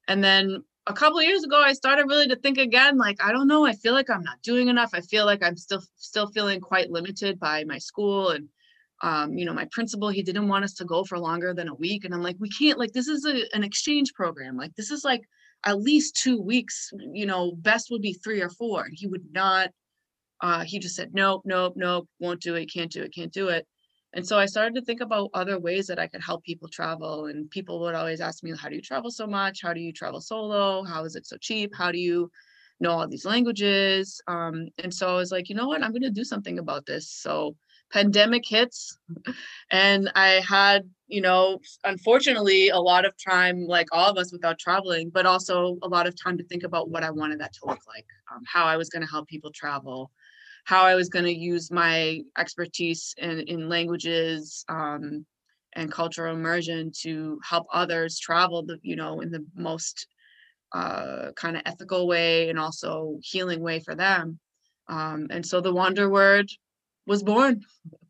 and 0.07 0.25
then 0.25 0.62
a 0.87 0.93
couple 0.95 1.21
years 1.21 1.45
ago, 1.45 1.61
I 1.61 1.75
started 1.75 2.07
really 2.07 2.28
to 2.28 2.37
think 2.37 2.57
again, 2.57 2.97
like, 2.97 3.23
I 3.23 3.33
don't 3.33 3.49
know, 3.49 3.67
I 3.67 3.75
feel 3.75 3.93
like 3.93 4.09
I'm 4.09 4.23
not 4.23 4.40
doing 4.43 4.69
enough. 4.69 4.90
I 4.95 5.02
feel 5.02 5.26
like 5.26 5.43
I'm 5.43 5.57
still 5.57 5.83
still 5.97 6.28
feeling 6.28 6.61
quite 6.61 6.90
limited 6.90 7.38
by 7.38 7.64
my 7.64 7.78
school 7.78 8.31
and 8.31 8.49
um, 9.00 9.35
you 9.38 9.45
know, 9.45 9.55
my 9.55 9.67
principal, 9.71 10.09
he 10.09 10.23
didn't 10.23 10.49
want 10.49 10.64
us 10.64 10.75
to 10.75 10.85
go 10.85 11.05
for 11.05 11.19
longer 11.19 11.55
than 11.55 11.69
a 11.69 11.75
week. 11.75 12.05
And 12.05 12.12
I'm 12.12 12.23
like, 12.23 12.37
we 12.40 12.49
can't, 12.49 12.78
like, 12.78 12.93
this 12.93 13.07
is 13.07 13.25
a, 13.25 13.45
an 13.55 13.62
exchange 13.62 14.12
program. 14.12 14.57
Like, 14.57 14.75
this 14.75 14.90
is 14.90 15.05
like 15.05 15.23
at 15.64 15.81
least 15.81 16.17
two 16.17 16.40
weeks, 16.40 16.90
you 17.12 17.26
know, 17.26 17.52
best 17.52 17.90
would 17.90 18.02
be 18.02 18.14
three 18.14 18.40
or 18.40 18.49
four. 18.49 18.88
He 18.93 19.07
would 19.07 19.33
not, 19.33 19.71
uh, 20.40 20.64
he 20.64 20.78
just 20.78 20.97
said, 20.97 21.14
nope, 21.14 21.43
nope, 21.45 21.75
nope, 21.76 22.09
won't 22.19 22.40
do 22.40 22.55
it, 22.55 22.73
can't 22.73 22.90
do 22.90 23.02
it, 23.02 23.14
can't 23.14 23.33
do 23.33 23.49
it. 23.49 23.67
And 24.15 24.27
so 24.27 24.38
I 24.38 24.47
started 24.47 24.75
to 24.75 24.83
think 24.83 25.00
about 25.00 25.31
other 25.35 25.59
ways 25.59 25.87
that 25.87 25.99
I 25.99 26.07
could 26.07 26.23
help 26.23 26.43
people 26.43 26.69
travel. 26.69 27.27
And 27.27 27.50
people 27.50 27.81
would 27.81 27.95
always 27.95 28.21
ask 28.21 28.43
me, 28.43 28.53
how 28.59 28.69
do 28.69 28.75
you 28.75 28.83
travel 28.83 29.11
so 29.11 29.27
much? 29.27 29.61
How 29.62 29.73
do 29.73 29.81
you 29.81 29.93
travel 29.93 30.21
solo? 30.21 30.83
How 30.83 31.05
is 31.05 31.15
it 31.15 31.27
so 31.27 31.37
cheap? 31.38 31.75
How 31.77 31.93
do 31.93 31.99
you 31.99 32.31
know 32.81 32.91
all 32.91 33.09
these 33.09 33.27
languages? 33.27 34.21
Um, 34.27 34.69
and 34.83 34.93
so 34.93 35.09
I 35.11 35.15
was 35.15 35.31
like, 35.31 35.49
you 35.49 35.55
know 35.55 35.69
what? 35.69 35.83
I'm 35.83 35.91
going 35.91 36.03
to 36.03 36.11
do 36.11 36.25
something 36.25 36.59
about 36.59 36.87
this. 36.87 37.11
So 37.11 37.55
pandemic 37.91 38.45
hits 38.47 38.99
and 39.71 40.11
I 40.15 40.43
had, 40.47 40.88
you 41.07 41.21
know, 41.21 41.59
unfortunately 41.85 42.69
a 42.69 42.79
lot 42.79 43.05
of 43.05 43.15
time, 43.23 43.67
like 43.67 43.88
all 43.93 44.11
of 44.11 44.17
us 44.17 44.33
without 44.33 44.59
traveling, 44.59 45.11
but 45.11 45.27
also 45.27 45.79
a 45.83 45.88
lot 45.88 46.07
of 46.07 46.21
time 46.21 46.38
to 46.38 46.45
think 46.45 46.65
about 46.65 46.91
what 46.91 47.03
I 47.03 47.11
wanted 47.11 47.41
that 47.41 47.53
to 47.55 47.67
look 47.67 47.81
like, 47.87 48.07
um, 48.35 48.43
how 48.47 48.65
I 48.65 48.77
was 48.77 48.88
going 48.88 49.03
to 49.03 49.11
help 49.11 49.29
people 49.29 49.50
travel 49.55 50.11
how 50.69 50.85
I 50.85 50.97
was 50.97 51.09
going 51.09 51.25
to 51.25 51.35
use 51.35 51.71
my 51.71 52.21
expertise 52.37 53.15
in, 53.17 53.41
in 53.41 53.71
languages 53.71 54.67
um, 54.69 55.25
and 55.73 55.91
cultural 55.91 56.35
immersion 56.35 56.93
to 57.01 57.41
help 57.43 57.67
others 57.73 58.19
travel 58.19 58.63
the, 58.63 58.77
you 58.83 58.95
know, 58.95 59.23
in 59.23 59.31
the 59.31 59.43
most 59.57 60.09
uh, 60.75 61.31
kind 61.37 61.57
of 61.57 61.63
ethical 61.65 62.07
way 62.07 62.51
and 62.51 62.59
also 62.59 63.17
healing 63.23 63.63
way 63.63 63.81
for 63.81 63.95
them. 63.95 64.39
Um, 64.89 65.29
and 65.31 65.45
so 65.45 65.63
the 65.63 65.73
Wander 65.73 66.11
Word 66.11 66.51
was 67.07 67.23
born 67.23 67.63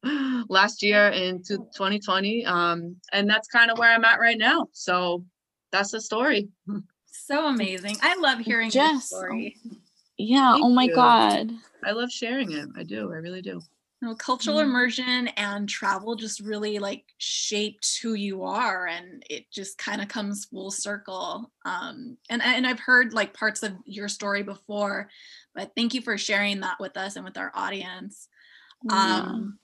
last 0.49 0.83
year 0.83 1.11
in 1.11 1.45
2020. 1.45 2.45
Um, 2.45 2.97
and 3.13 3.31
that's 3.31 3.47
kind 3.47 3.71
of 3.71 3.79
where 3.79 3.95
I'm 3.95 4.05
at 4.05 4.19
right 4.19 4.37
now. 4.37 4.67
So 4.73 5.25
that's 5.71 5.93
the 5.93 6.01
story. 6.01 6.49
So 7.07 7.47
amazing. 7.47 7.99
I 8.03 8.17
love 8.17 8.41
hearing 8.41 8.71
Jess, 8.71 8.95
this 8.95 9.07
story. 9.11 9.57
Yeah. 10.19 10.53
Thank 10.53 10.65
oh 10.65 10.71
my 10.71 10.85
you. 10.85 10.95
God. 10.95 11.53
I 11.85 11.93
love 11.93 12.11
sharing 12.11 12.53
it. 12.53 12.69
I 12.77 12.83
do. 12.83 13.13
I 13.13 13.17
really 13.17 13.43
do. 13.43 13.61
You 14.01 14.09
know, 14.09 14.15
cultural 14.15 14.59
mm-hmm. 14.59 14.69
immersion 14.69 15.29
and 15.37 15.69
travel 15.69 16.15
just 16.15 16.41
really 16.41 16.79
like 16.79 17.05
shaped 17.19 17.99
who 18.01 18.15
you 18.15 18.45
are 18.45 18.87
and 18.87 19.25
it 19.29 19.51
just 19.51 19.77
kind 19.77 20.01
of 20.01 20.07
comes 20.07 20.45
full 20.45 20.71
circle 20.71 21.51
um, 21.65 22.17
and 22.31 22.41
and 22.41 22.65
i've 22.65 22.79
heard 22.79 23.13
like 23.13 23.35
parts 23.35 23.65
of 23.65 23.73
your 23.87 24.07
story 24.07 24.45
before 24.45 25.11
but 25.53 25.73
thank 25.77 25.95
you 25.95 26.01
for 26.01 26.17
sharing 26.17 26.61
that 26.61 26.79
with 26.79 26.97
us 26.97 27.17
and 27.17 27.25
with 27.25 27.37
our 27.37 27.51
audience 27.55 28.29
yeah. 28.85 29.25
um, 29.25 29.59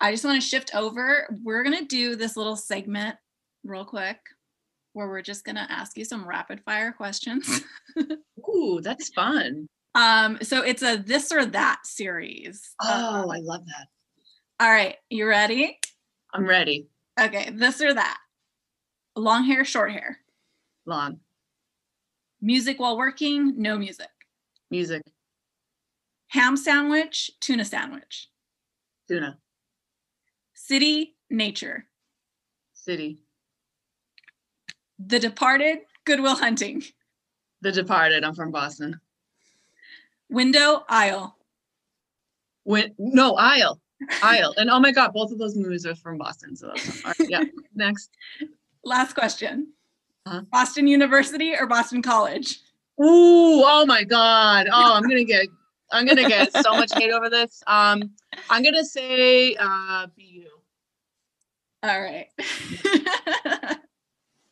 i 0.00 0.10
just 0.10 0.24
want 0.24 0.40
to 0.40 0.48
shift 0.48 0.74
over 0.74 1.28
we're 1.44 1.62
going 1.62 1.76
to 1.76 1.84
do 1.84 2.16
this 2.16 2.38
little 2.38 2.56
segment 2.56 3.14
real 3.62 3.84
quick 3.84 4.20
where 4.92 5.08
we're 5.08 5.22
just 5.22 5.44
going 5.44 5.56
to 5.56 5.72
ask 5.72 5.96
you 5.96 6.04
some 6.04 6.26
rapid 6.26 6.60
fire 6.64 6.92
questions 6.92 7.62
ooh 8.48 8.80
that's 8.82 9.08
fun 9.10 9.68
um, 9.94 10.38
so 10.42 10.62
it's 10.62 10.82
a 10.82 10.96
this 10.96 11.32
or 11.32 11.44
that 11.46 11.80
series. 11.84 12.74
Oh, 12.80 13.22
um, 13.24 13.30
I 13.30 13.38
love 13.38 13.66
that. 13.66 13.86
All 14.60 14.70
right, 14.70 14.96
you 15.08 15.26
ready? 15.26 15.78
I'm 16.32 16.46
ready. 16.46 16.86
Okay, 17.18 17.50
this 17.52 17.80
or 17.80 17.92
that. 17.92 18.18
Long 19.16 19.44
hair, 19.44 19.64
short 19.64 19.90
hair. 19.90 20.18
Long. 20.86 21.18
Music 22.40 22.78
while 22.78 22.96
working, 22.96 23.60
no 23.60 23.76
music. 23.76 24.08
Music. 24.70 25.02
Ham 26.28 26.56
sandwich, 26.56 27.30
tuna 27.40 27.64
sandwich. 27.64 28.28
Tuna. 29.08 29.38
City, 30.54 31.16
nature. 31.28 31.86
City. 32.72 33.18
The 35.06 35.18
Departed, 35.18 35.78
Good 36.04 36.20
Will 36.20 36.36
Hunting. 36.36 36.82
The 37.62 37.72
Departed. 37.72 38.24
I'm 38.24 38.34
from 38.34 38.50
Boston. 38.50 39.00
Window, 40.28 40.84
aisle. 40.88 41.36
Win- 42.64 42.94
no, 42.98 43.34
aisle. 43.34 43.80
Aisle. 44.22 44.54
And 44.56 44.70
oh 44.70 44.80
my 44.80 44.92
God, 44.92 45.12
both 45.12 45.32
of 45.32 45.38
those 45.38 45.56
movies 45.56 45.86
are 45.86 45.94
from 45.94 46.18
Boston. 46.18 46.56
So 46.56 46.72
right, 47.04 47.16
yeah. 47.28 47.44
Next. 47.74 48.10
Last 48.84 49.14
question. 49.14 49.72
Uh-huh. 50.26 50.42
Boston 50.52 50.86
University 50.86 51.54
or 51.54 51.66
Boston 51.66 52.02
College? 52.02 52.60
Ooh, 53.00 53.62
oh 53.64 53.84
my 53.86 54.04
God. 54.04 54.68
Oh, 54.70 54.94
I'm 54.94 55.02
gonna 55.02 55.24
get 55.24 55.48
I'm 55.92 56.06
gonna 56.06 56.28
get 56.28 56.52
so 56.52 56.72
much 56.72 56.92
hate 56.94 57.10
over 57.10 57.30
this. 57.30 57.62
Um, 57.66 58.10
I'm 58.48 58.62
gonna 58.62 58.84
say 58.84 59.56
uh 59.56 60.06
BU. 60.16 60.46
All 61.82 62.00
right. 62.00 62.28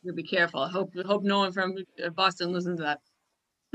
you 0.09 0.15
be 0.15 0.23
careful. 0.23 0.61
I 0.61 0.69
hope 0.69 0.93
hope 1.05 1.23
no 1.23 1.39
one 1.39 1.51
from 1.51 1.75
Boston 2.15 2.51
listens 2.51 2.79
to 2.79 2.83
that. 2.83 2.99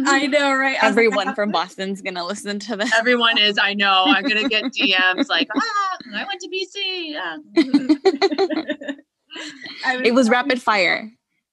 I 0.04 0.26
know, 0.26 0.52
right? 0.52 0.76
Everyone 0.82 1.32
from 1.34 1.52
Boston's 1.52 2.02
gonna 2.02 2.24
listen 2.24 2.58
to 2.58 2.76
this. 2.76 2.92
Everyone 2.94 3.38
is. 3.38 3.58
I 3.58 3.74
know. 3.74 4.04
I'm 4.06 4.24
gonna 4.24 4.48
get 4.48 4.64
DMs 4.72 5.28
like, 5.28 5.46
ah, 5.56 5.96
I 6.14 6.24
went 6.24 6.40
to 6.40 6.48
BC. 6.48 7.12
Yeah. 7.12 7.36
it 10.04 10.14
was 10.14 10.28
rapid 10.28 10.60
fire. 10.60 11.08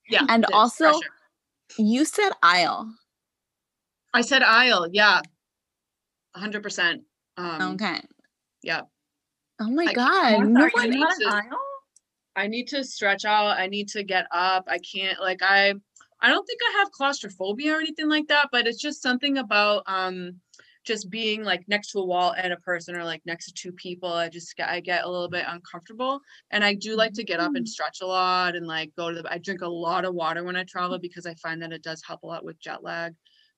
Yeah. 0.08 0.26
And 0.28 0.44
also, 0.52 0.90
pressure. 0.90 1.10
you 1.78 2.04
said 2.04 2.30
aisle. 2.42 2.92
I 4.12 4.22
said 4.22 4.42
aisle. 4.42 4.88
Yeah. 4.92 5.20
100%. 6.36 7.02
Um, 7.36 7.74
okay. 7.74 8.00
Yeah. 8.62 8.80
Oh 9.60 9.70
my 9.70 9.86
I 9.88 9.92
God. 9.92 10.48
No 10.48 10.68
one 10.72 11.04
aisle? 11.04 11.58
I 12.34 12.46
need 12.46 12.68
to 12.68 12.84
stretch 12.84 13.24
out. 13.24 13.58
I 13.58 13.66
need 13.66 13.88
to 13.88 14.02
get 14.02 14.26
up. 14.32 14.64
I 14.68 14.78
can't, 14.78 15.20
like, 15.20 15.42
I 15.42 15.74
I 16.22 16.28
don't 16.28 16.46
think 16.46 16.60
I 16.62 16.78
have 16.78 16.92
claustrophobia 16.92 17.74
or 17.74 17.80
anything 17.80 18.08
like 18.08 18.28
that, 18.28 18.48
but 18.52 18.68
it's 18.68 18.80
just 18.80 19.02
something 19.02 19.38
about 19.38 19.82
um 19.86 20.40
just 20.84 21.10
being 21.10 21.44
like 21.44 21.62
next 21.68 21.92
to 21.92 21.98
a 21.98 22.04
wall 22.04 22.34
and 22.36 22.52
a 22.52 22.56
person 22.58 22.96
or 22.96 23.04
like 23.04 23.22
next 23.24 23.46
to 23.46 23.52
two 23.54 23.72
people 23.72 24.12
i 24.12 24.28
just 24.28 24.56
get 24.56 24.68
i 24.68 24.80
get 24.80 25.04
a 25.04 25.08
little 25.08 25.28
bit 25.28 25.44
uncomfortable 25.46 26.20
and 26.50 26.64
i 26.64 26.74
do 26.74 26.96
like 26.96 27.12
to 27.12 27.22
get 27.22 27.40
up 27.40 27.54
and 27.54 27.66
mm. 27.66 27.68
stretch 27.68 27.98
a 28.02 28.06
lot 28.06 28.56
and 28.56 28.66
like 28.66 28.90
go 28.96 29.10
to 29.10 29.22
the 29.22 29.32
i 29.32 29.38
drink 29.38 29.60
a 29.60 29.68
lot 29.68 30.04
of 30.04 30.14
water 30.14 30.42
when 30.42 30.56
i 30.56 30.64
travel 30.64 30.98
because 30.98 31.26
i 31.26 31.34
find 31.34 31.62
that 31.62 31.72
it 31.72 31.82
does 31.82 32.02
help 32.06 32.22
a 32.22 32.26
lot 32.26 32.44
with 32.44 32.58
jet 32.60 32.82
lag 32.82 33.14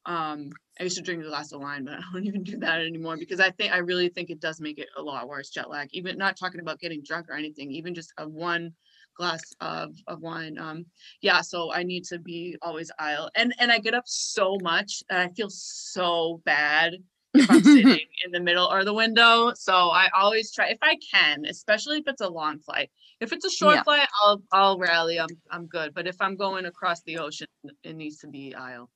um 0.06 0.50
i 0.78 0.82
used 0.82 0.96
to 0.96 1.02
drink 1.02 1.22
a 1.22 1.28
glass 1.28 1.52
of 1.52 1.60
wine 1.60 1.84
but 1.84 1.94
i 1.98 2.02
don't 2.12 2.26
even 2.26 2.42
do 2.42 2.58
that 2.58 2.80
anymore 2.80 3.16
because 3.16 3.40
i 3.40 3.50
think 3.50 3.72
i 3.72 3.78
really 3.78 4.08
think 4.08 4.30
it 4.30 4.40
does 4.40 4.60
make 4.60 4.78
it 4.78 4.88
a 4.96 5.02
lot 5.02 5.28
worse 5.28 5.50
jet 5.50 5.70
lag 5.70 5.88
even 5.92 6.18
not 6.18 6.36
talking 6.36 6.60
about 6.60 6.78
getting 6.78 7.02
drunk 7.02 7.28
or 7.28 7.34
anything 7.34 7.70
even 7.70 7.94
just 7.94 8.12
a 8.18 8.28
one 8.28 8.72
glass 9.14 9.42
of, 9.60 9.94
of 10.06 10.20
wine. 10.20 10.58
Um, 10.58 10.86
yeah, 11.20 11.40
so 11.40 11.72
I 11.72 11.82
need 11.82 12.04
to 12.06 12.18
be 12.18 12.56
always 12.62 12.90
aisle. 12.98 13.30
And 13.34 13.54
and 13.58 13.72
I 13.72 13.78
get 13.78 13.94
up 13.94 14.04
so 14.06 14.58
much 14.62 15.02
and 15.08 15.18
I 15.18 15.28
feel 15.28 15.48
so 15.50 16.42
bad 16.44 16.94
if 17.32 17.50
I'm 17.50 17.62
sitting 17.64 18.06
in 18.24 18.32
the 18.32 18.40
middle 18.40 18.66
or 18.66 18.84
the 18.84 18.94
window. 18.94 19.52
So 19.54 19.74
I 19.74 20.08
always 20.16 20.52
try 20.52 20.68
if 20.68 20.78
I 20.82 20.96
can, 21.12 21.44
especially 21.46 21.98
if 21.98 22.04
it's 22.06 22.20
a 22.20 22.28
long 22.28 22.58
flight. 22.58 22.90
If 23.20 23.32
it's 23.32 23.44
a 23.44 23.50
short 23.50 23.76
yeah. 23.76 23.82
flight, 23.84 24.08
I'll 24.22 24.42
I'll 24.52 24.78
rally. 24.78 25.18
I'm 25.18 25.28
I'm 25.50 25.66
good. 25.66 25.94
But 25.94 26.06
if 26.06 26.20
I'm 26.20 26.36
going 26.36 26.66
across 26.66 27.02
the 27.02 27.18
ocean, 27.18 27.46
it 27.82 27.96
needs 27.96 28.18
to 28.18 28.28
be 28.28 28.54
aisle. 28.54 28.90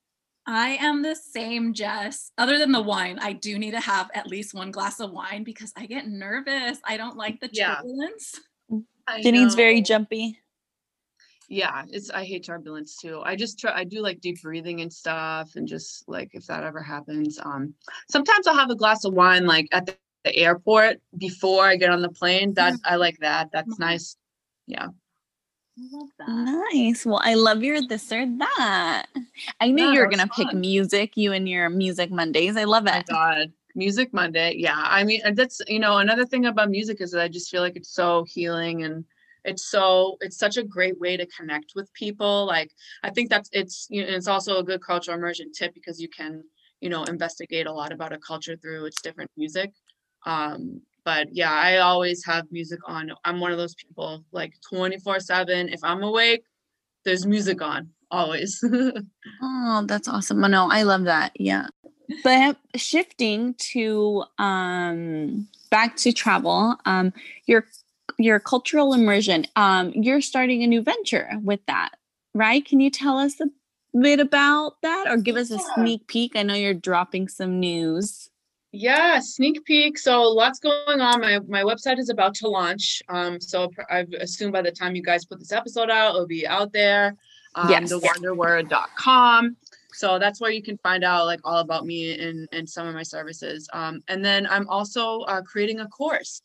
I 0.50 0.78
am 0.80 1.02
the 1.02 1.14
same, 1.14 1.74
Jess. 1.74 2.32
Other 2.38 2.58
than 2.58 2.72
the 2.72 2.80
wine, 2.80 3.18
I 3.20 3.34
do 3.34 3.58
need 3.58 3.72
to 3.72 3.80
have 3.80 4.10
at 4.14 4.26
least 4.26 4.54
one 4.54 4.70
glass 4.70 4.98
of 4.98 5.12
wine 5.12 5.44
because 5.44 5.74
I 5.76 5.84
get 5.84 6.08
nervous. 6.08 6.78
I 6.84 6.96
don't 6.96 7.18
like 7.18 7.38
the 7.38 7.48
turbulence. 7.48 8.40
Yeah. 8.70 9.20
Janine's 9.22 9.54
very 9.54 9.82
jumpy. 9.82 10.38
Yeah, 11.50 11.84
it's 11.88 12.08
I 12.10 12.24
hate 12.24 12.46
turbulence 12.46 12.96
too. 12.96 13.20
I 13.24 13.36
just 13.36 13.58
try 13.58 13.74
I 13.74 13.84
do 13.84 14.00
like 14.00 14.20
deep 14.20 14.40
breathing 14.40 14.80
and 14.80 14.92
stuff 14.92 15.50
and 15.56 15.68
just 15.68 16.08
like 16.08 16.30
if 16.32 16.46
that 16.46 16.64
ever 16.64 16.82
happens. 16.82 17.38
Um 17.42 17.74
sometimes 18.10 18.46
I'll 18.46 18.56
have 18.56 18.70
a 18.70 18.74
glass 18.74 19.04
of 19.04 19.12
wine 19.12 19.44
like 19.44 19.68
at 19.72 19.84
the, 19.84 19.96
the 20.24 20.34
airport 20.34 20.96
before 21.16 21.64
I 21.64 21.76
get 21.76 21.90
on 21.90 22.00
the 22.00 22.10
plane. 22.10 22.54
That. 22.54 22.74
I 22.84 22.96
like 22.96 23.18
that. 23.20 23.48
That's 23.52 23.72
mm-hmm. 23.74 23.82
nice. 23.82 24.16
Yeah. 24.66 24.88
Nice. 26.26 27.06
Well, 27.06 27.20
I 27.22 27.34
love 27.34 27.62
your 27.62 27.80
this 27.86 28.12
or 28.12 28.26
that. 28.38 29.06
I 29.60 29.70
knew 29.70 29.86
yeah, 29.86 29.92
you 29.92 30.00
were 30.00 30.08
gonna 30.08 30.26
fun. 30.26 30.46
pick 30.46 30.54
music, 30.54 31.16
you 31.16 31.32
and 31.32 31.48
your 31.48 31.70
music 31.70 32.10
Mondays. 32.10 32.56
I 32.56 32.64
love 32.64 32.86
it. 32.86 33.04
Oh 33.10 33.12
God. 33.12 33.52
Music 33.74 34.12
Monday. 34.12 34.54
Yeah. 34.56 34.82
I 34.84 35.04
mean, 35.04 35.20
that's, 35.34 35.60
you 35.68 35.78
know, 35.78 35.98
another 35.98 36.26
thing 36.26 36.46
about 36.46 36.70
music 36.70 37.00
is 37.00 37.12
that 37.12 37.22
I 37.22 37.28
just 37.28 37.50
feel 37.50 37.62
like 37.62 37.76
it's 37.76 37.92
so 37.92 38.24
healing 38.28 38.82
and 38.82 39.04
it's 39.44 39.70
so, 39.70 40.16
it's 40.20 40.36
such 40.36 40.56
a 40.56 40.64
great 40.64 40.98
way 40.98 41.16
to 41.16 41.26
connect 41.26 41.72
with 41.76 41.92
people. 41.92 42.44
Like, 42.44 42.72
I 43.04 43.10
think 43.10 43.30
that's, 43.30 43.48
it's, 43.52 43.86
you 43.88 44.02
know, 44.02 44.08
it's 44.08 44.26
also 44.26 44.58
a 44.58 44.64
good 44.64 44.82
cultural 44.82 45.16
immersion 45.16 45.52
tip 45.52 45.74
because 45.74 46.00
you 46.00 46.08
can, 46.08 46.42
you 46.80 46.88
know, 46.88 47.04
investigate 47.04 47.66
a 47.66 47.72
lot 47.72 47.92
about 47.92 48.12
a 48.12 48.18
culture 48.18 48.56
through 48.56 48.86
its 48.86 49.00
different 49.00 49.30
music. 49.36 49.72
Um, 50.26 50.80
but 51.08 51.28
yeah, 51.32 51.52
I 51.52 51.78
always 51.78 52.22
have 52.26 52.44
music 52.50 52.80
on. 52.86 53.10
I'm 53.24 53.40
one 53.40 53.50
of 53.50 53.56
those 53.56 53.74
people 53.74 54.24
like 54.32 54.52
24 54.68 55.20
7. 55.20 55.70
If 55.70 55.80
I'm 55.82 56.02
awake, 56.02 56.42
there's 57.04 57.26
music 57.26 57.62
on 57.62 57.88
always. 58.10 58.62
oh, 59.42 59.84
that's 59.86 60.08
awesome. 60.08 60.40
No, 60.40 60.68
I 60.70 60.82
love 60.82 61.04
that. 61.04 61.32
Yeah 61.38 61.68
but 62.22 62.56
shifting 62.76 63.54
to 63.58 64.24
um, 64.38 65.48
back 65.70 65.96
to 65.96 66.12
travel, 66.12 66.76
um, 66.84 67.12
your 67.46 67.66
your 68.18 68.40
cultural 68.40 68.94
immersion, 68.94 69.46
um, 69.56 69.92
you're 69.94 70.20
starting 70.20 70.62
a 70.62 70.66
new 70.66 70.82
venture 70.82 71.30
with 71.42 71.60
that, 71.66 71.90
right? 72.34 72.64
Can 72.64 72.80
you 72.80 72.90
tell 72.90 73.18
us 73.18 73.40
a 73.40 73.46
bit 73.96 74.18
about 74.18 74.80
that 74.82 75.06
or 75.08 75.16
give 75.16 75.36
us 75.36 75.50
a 75.50 75.58
sneak 75.74 76.06
peek? 76.08 76.34
I 76.34 76.42
know 76.42 76.54
you're 76.54 76.74
dropping 76.74 77.28
some 77.28 77.60
news. 77.60 78.27
Yeah, 78.72 79.18
sneak 79.20 79.64
peek. 79.64 79.98
So 79.98 80.22
lots 80.22 80.58
going 80.58 81.00
on. 81.00 81.20
My 81.20 81.38
my 81.48 81.62
website 81.62 81.98
is 81.98 82.10
about 82.10 82.34
to 82.36 82.48
launch. 82.48 83.02
Um, 83.08 83.40
so 83.40 83.70
I 83.90 84.06
assume 84.20 84.52
by 84.52 84.62
the 84.62 84.70
time 84.70 84.94
you 84.94 85.02
guys 85.02 85.24
put 85.24 85.38
this 85.38 85.52
episode 85.52 85.90
out, 85.90 86.14
it'll 86.14 86.26
be 86.26 86.46
out 86.46 86.72
there. 86.72 87.16
Um, 87.54 87.70
yes. 87.70 87.92
thewonderword.com. 87.92 89.56
So 89.94 90.18
that's 90.18 90.40
where 90.40 90.50
you 90.50 90.62
can 90.62 90.76
find 90.78 91.02
out 91.02 91.26
like 91.26 91.40
all 91.44 91.58
about 91.58 91.86
me 91.86 92.20
and, 92.20 92.48
and 92.52 92.68
some 92.68 92.86
of 92.86 92.94
my 92.94 93.02
services. 93.02 93.68
Um, 93.72 94.02
and 94.06 94.24
then 94.24 94.46
I'm 94.46 94.68
also 94.68 95.20
uh, 95.22 95.42
creating 95.42 95.80
a 95.80 95.88
course. 95.88 96.42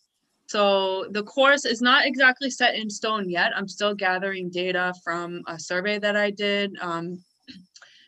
So 0.48 1.06
the 1.12 1.24
course 1.24 1.66
is 1.66 1.82
not 1.82 2.06
exactly 2.06 2.50
set 2.50 2.76
in 2.76 2.90
stone 2.90 3.30
yet. 3.30 3.52
I'm 3.56 3.68
still 3.68 3.94
gathering 3.94 4.50
data 4.50 4.94
from 5.04 5.42
a 5.48 5.60
survey 5.60 6.00
that 6.00 6.16
I 6.16 6.32
did. 6.32 6.76
Um, 6.82 7.24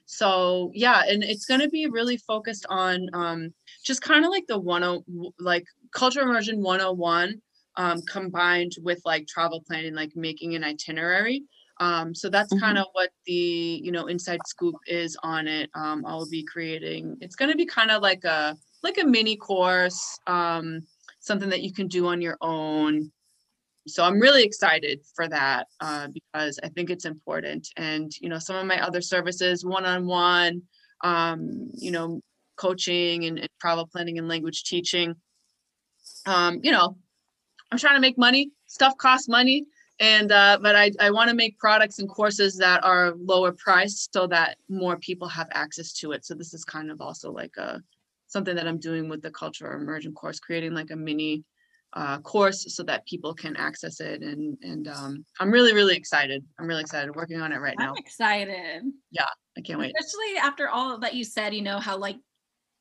so 0.05 0.71
yeah, 0.73 1.03
and 1.07 1.23
it's 1.23 1.45
going 1.45 1.61
to 1.61 1.69
be 1.69 1.87
really 1.87 2.17
focused 2.17 2.65
on 2.69 3.09
um, 3.13 3.53
just 3.83 4.01
kind 4.01 4.25
of 4.25 4.31
like 4.31 4.45
the 4.47 4.59
one 4.59 5.03
like 5.39 5.65
cultural 5.91 6.29
immersion 6.29 6.61
101 6.61 7.41
um, 7.77 8.01
combined 8.03 8.73
with 8.81 9.01
like 9.05 9.27
travel 9.27 9.63
planning, 9.67 9.95
like 9.95 10.15
making 10.15 10.55
an 10.55 10.63
itinerary. 10.63 11.43
Um, 11.79 12.15
so 12.15 12.29
that's 12.29 12.53
mm-hmm. 12.53 12.63
kind 12.63 12.77
of 12.77 12.85
what 12.93 13.09
the 13.25 13.81
you 13.83 13.91
know 13.91 14.05
inside 14.07 14.39
scoop 14.45 14.75
is 14.87 15.17
on 15.23 15.47
it. 15.47 15.69
Um, 15.75 16.05
I'll 16.05 16.29
be 16.29 16.43
creating. 16.43 17.17
It's 17.19 17.35
going 17.35 17.51
to 17.51 17.57
be 17.57 17.65
kind 17.65 17.91
of 17.91 18.01
like 18.01 18.23
a 18.23 18.55
like 18.83 18.97
a 18.97 19.05
mini 19.05 19.35
course, 19.35 20.17
um, 20.27 20.81
something 21.19 21.49
that 21.49 21.63
you 21.63 21.73
can 21.73 21.87
do 21.87 22.07
on 22.07 22.21
your 22.21 22.37
own. 22.41 23.11
So 23.87 24.03
I'm 24.03 24.19
really 24.19 24.43
excited 24.43 25.01
for 25.15 25.27
that 25.27 25.67
uh, 25.79 26.07
because 26.07 26.59
I 26.63 26.69
think 26.69 26.89
it's 26.89 27.05
important. 27.05 27.67
And 27.77 28.11
you 28.19 28.29
know, 28.29 28.39
some 28.39 28.55
of 28.55 28.65
my 28.65 28.81
other 28.81 29.01
services, 29.01 29.63
one-on-one, 29.65 30.61
um, 31.03 31.69
you 31.73 31.91
know, 31.91 32.21
coaching 32.55 33.25
and, 33.25 33.39
and 33.39 33.49
travel 33.61 33.87
planning 33.87 34.17
and 34.17 34.27
language 34.27 34.63
teaching. 34.63 35.15
Um, 36.25 36.59
you 36.63 36.71
know, 36.71 36.97
I'm 37.71 37.77
trying 37.77 37.95
to 37.95 38.01
make 38.01 38.17
money. 38.17 38.51
Stuff 38.67 38.97
costs 38.97 39.27
money. 39.27 39.65
And 39.99 40.31
uh, 40.31 40.57
but 40.61 40.75
I, 40.75 40.91
I 40.99 41.11
want 41.11 41.29
to 41.29 41.35
make 41.35 41.57
products 41.57 41.99
and 41.99 42.09
courses 42.09 42.57
that 42.57 42.83
are 42.83 43.13
lower 43.17 43.53
priced 43.53 44.11
so 44.11 44.27
that 44.27 44.57
more 44.67 44.97
people 44.97 45.27
have 45.29 45.47
access 45.53 45.93
to 45.93 46.11
it. 46.11 46.25
So 46.25 46.33
this 46.33 46.53
is 46.53 46.65
kind 46.65 46.91
of 46.91 46.99
also 46.99 47.31
like 47.31 47.55
a 47.57 47.81
something 48.27 48.55
that 48.55 48.67
I'm 48.67 48.79
doing 48.79 49.07
with 49.07 49.21
the 49.21 49.31
cultural 49.31 49.79
immersion 49.79 50.13
course, 50.13 50.39
creating 50.39 50.73
like 50.73 50.91
a 50.91 50.95
mini 50.95 51.45
uh, 51.95 52.19
course 52.19 52.65
so 52.75 52.83
that 52.83 53.05
people 53.05 53.33
can 53.33 53.55
access 53.55 53.99
it. 53.99 54.21
And 54.21 54.57
and 54.61 54.87
um, 54.87 55.25
I'm 55.39 55.51
really 55.51 55.73
really 55.73 55.95
excited. 55.95 56.43
I'm 56.59 56.67
really 56.67 56.81
excited 56.81 57.15
working 57.15 57.41
on 57.41 57.51
it 57.51 57.59
right 57.59 57.75
now. 57.79 57.91
I'm 57.91 57.97
excited. 57.97 58.83
Yeah, 59.11 59.25
I 59.57 59.61
can't 59.61 59.79
wait. 59.79 59.93
Especially 59.99 60.37
after 60.41 60.69
all 60.69 60.99
that 60.99 61.13
you 61.15 61.23
said, 61.23 61.53
you 61.53 61.61
know 61.61 61.79
how 61.79 61.97
like 61.97 62.17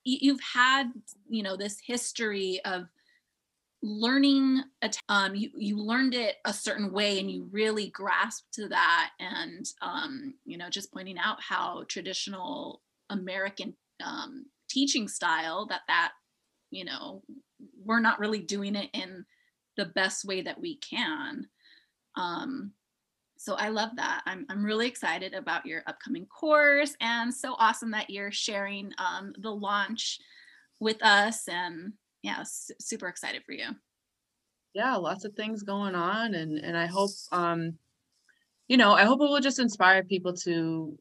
you've 0.04 0.40
had 0.40 0.90
you 1.28 1.42
know 1.42 1.56
this 1.56 1.80
history 1.84 2.60
of 2.64 2.86
learning 3.86 4.62
um, 5.10 5.34
you, 5.34 5.50
you 5.56 5.76
learned 5.76 6.14
it 6.14 6.36
a 6.46 6.52
certain 6.52 6.90
way 6.90 7.20
and 7.20 7.30
you 7.30 7.46
really 7.52 7.90
grasped 7.90 8.52
to 8.54 8.66
that 8.68 9.10
and 9.20 9.66
um, 9.82 10.34
you 10.44 10.56
know 10.56 10.70
just 10.70 10.92
pointing 10.92 11.18
out 11.18 11.36
how 11.42 11.84
traditional 11.88 12.80
american 13.10 13.74
um, 14.04 14.46
teaching 14.70 15.06
style 15.06 15.66
that 15.66 15.82
that 15.86 16.12
you 16.70 16.84
know 16.84 17.22
we're 17.84 18.00
not 18.00 18.18
really 18.18 18.40
doing 18.40 18.74
it 18.74 18.90
in 18.92 19.24
the 19.76 19.86
best 19.86 20.24
way 20.24 20.42
that 20.42 20.60
we 20.60 20.76
can 20.76 21.46
um, 22.16 22.72
so 23.36 23.54
I 23.54 23.68
love 23.68 23.90
that. 23.96 24.22
I'm, 24.26 24.46
I'm 24.48 24.64
really 24.64 24.86
excited 24.86 25.34
about 25.34 25.66
your 25.66 25.82
upcoming 25.86 26.26
course 26.26 26.96
and 27.00 27.32
so 27.32 27.54
awesome 27.58 27.90
that 27.90 28.08
you're 28.08 28.32
sharing 28.32 28.92
um, 28.98 29.34
the 29.38 29.50
launch 29.50 30.18
with 30.80 31.02
us. 31.04 31.46
And 31.48 31.92
yeah, 32.22 32.42
super 32.44 33.08
excited 33.08 33.42
for 33.44 33.52
you. 33.52 33.66
Yeah, 34.72 34.96
lots 34.96 35.24
of 35.24 35.34
things 35.34 35.62
going 35.62 35.94
on. 35.94 36.34
And, 36.34 36.58
and 36.58 36.76
I 36.76 36.86
hope, 36.86 37.10
um, 37.32 37.74
you 38.66 38.76
know, 38.76 38.92
I 38.92 39.04
hope 39.04 39.20
it 39.20 39.24
will 39.24 39.40
just 39.40 39.58
inspire 39.58 40.02
people 40.02 40.32
to, 40.44 40.96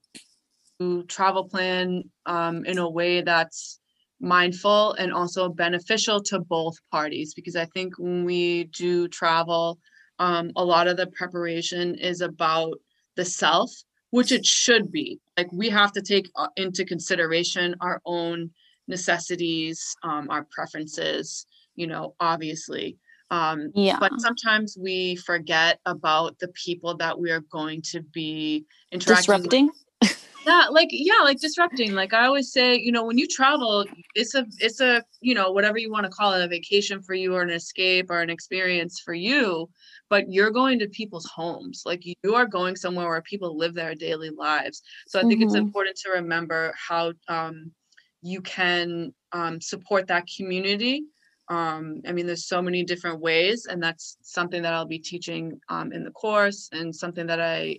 to 0.80 1.04
travel 1.04 1.48
plan 1.48 2.04
um, 2.26 2.66
in 2.66 2.78
a 2.78 2.90
way 2.90 3.22
that's 3.22 3.80
mindful 4.24 4.94
and 4.94 5.14
also 5.14 5.50
beneficial 5.50 6.22
to 6.24 6.40
both 6.40 6.76
parties. 6.92 7.34
Because 7.34 7.56
I 7.56 7.66
think 7.66 8.00
when 8.00 8.24
we 8.24 8.66
do 8.66 9.08
travel, 9.08 9.78
um, 10.20 10.52
a 10.56 10.64
lot 10.64 10.88
of 10.88 10.98
the 10.98 11.08
preparation 11.08 11.96
is 11.96 12.22
about 12.22 12.80
the 13.16 13.26
self, 13.26 13.72
which 14.12 14.32
it 14.32 14.46
should 14.46 14.92
be. 14.92 15.20
Like 15.38 15.52
we 15.52 15.70
have 15.70 15.92
to 15.94 16.02
take 16.02 16.30
uh, 16.36 16.48
into 16.56 16.86
consideration 16.86 17.76
our 17.82 18.02
own 18.06 18.52
necessities, 18.88 19.96
um, 20.04 20.30
our 20.30 20.48
preferences, 20.52 21.46
you 21.76 21.88
know, 21.88 22.16
obviously. 22.20 22.98
Um, 23.32 23.72
yeah. 23.74 23.98
But 24.00 24.12
sometimes 24.20 24.78
we 24.80 25.16
forget 25.16 25.80
about 25.86 26.38
the 26.40 26.50
people 26.50 26.96
that 26.98 27.20
we 27.20 27.32
are 27.32 27.44
going 27.52 27.82
to 27.92 28.02
be 28.02 28.66
interacting 28.92 29.16
disrupting. 29.22 29.66
With 29.68 29.83
yeah 30.46 30.68
like 30.70 30.90
yeah 30.92 31.22
like 31.24 31.40
disrupting 31.40 31.94
like 31.94 32.14
i 32.14 32.26
always 32.26 32.52
say 32.52 32.76
you 32.76 32.92
know 32.92 33.06
when 33.06 33.18
you 33.18 33.28
travel 33.28 33.86
it's 34.16 34.36
a 34.36 34.46
it's 34.60 34.82
a 34.82 35.04
you 35.22 35.34
know 35.34 35.52
whatever 35.52 35.78
you 35.78 35.92
want 35.92 36.06
to 36.06 36.12
call 36.12 36.34
it 36.34 36.44
a 36.44 36.48
vacation 36.48 37.02
for 37.02 37.14
you 37.14 37.34
or 37.34 37.42
an 37.42 37.50
escape 37.50 38.10
or 38.10 38.22
an 38.22 38.30
experience 38.30 39.00
for 39.00 39.14
you 39.14 39.70
but 40.10 40.32
you're 40.32 40.52
going 40.52 40.80
to 40.80 40.88
people's 40.90 41.30
homes 41.34 41.84
like 41.86 42.04
you 42.06 42.36
are 42.36 42.46
going 42.46 42.76
somewhere 42.76 43.08
where 43.08 43.22
people 43.22 43.58
live 43.58 43.74
their 43.74 43.96
daily 43.96 44.30
lives 44.30 44.82
so 45.08 45.20
i 45.20 45.22
think 45.24 45.36
mm-hmm. 45.36 45.44
it's 45.44 45.56
important 45.56 45.96
to 45.96 46.12
remember 46.12 46.74
how 46.78 47.14
um, 47.28 47.72
you 48.22 48.42
can 48.42 49.14
um, 49.32 49.60
support 49.60 50.08
that 50.08 50.26
community 50.38 51.04
um, 51.50 52.02
i 52.08 52.12
mean 52.12 52.26
there's 52.26 52.48
so 52.48 52.62
many 52.62 52.84
different 52.84 53.20
ways 53.20 53.66
and 53.70 53.82
that's 53.82 54.18
something 54.22 54.62
that 54.62 54.74
i'll 54.74 54.86
be 54.86 55.00
teaching 55.00 55.60
um, 55.70 55.92
in 55.92 56.04
the 56.04 56.12
course 56.12 56.70
and 56.72 56.96
something 56.96 57.28
that 57.28 57.42
i 57.42 57.78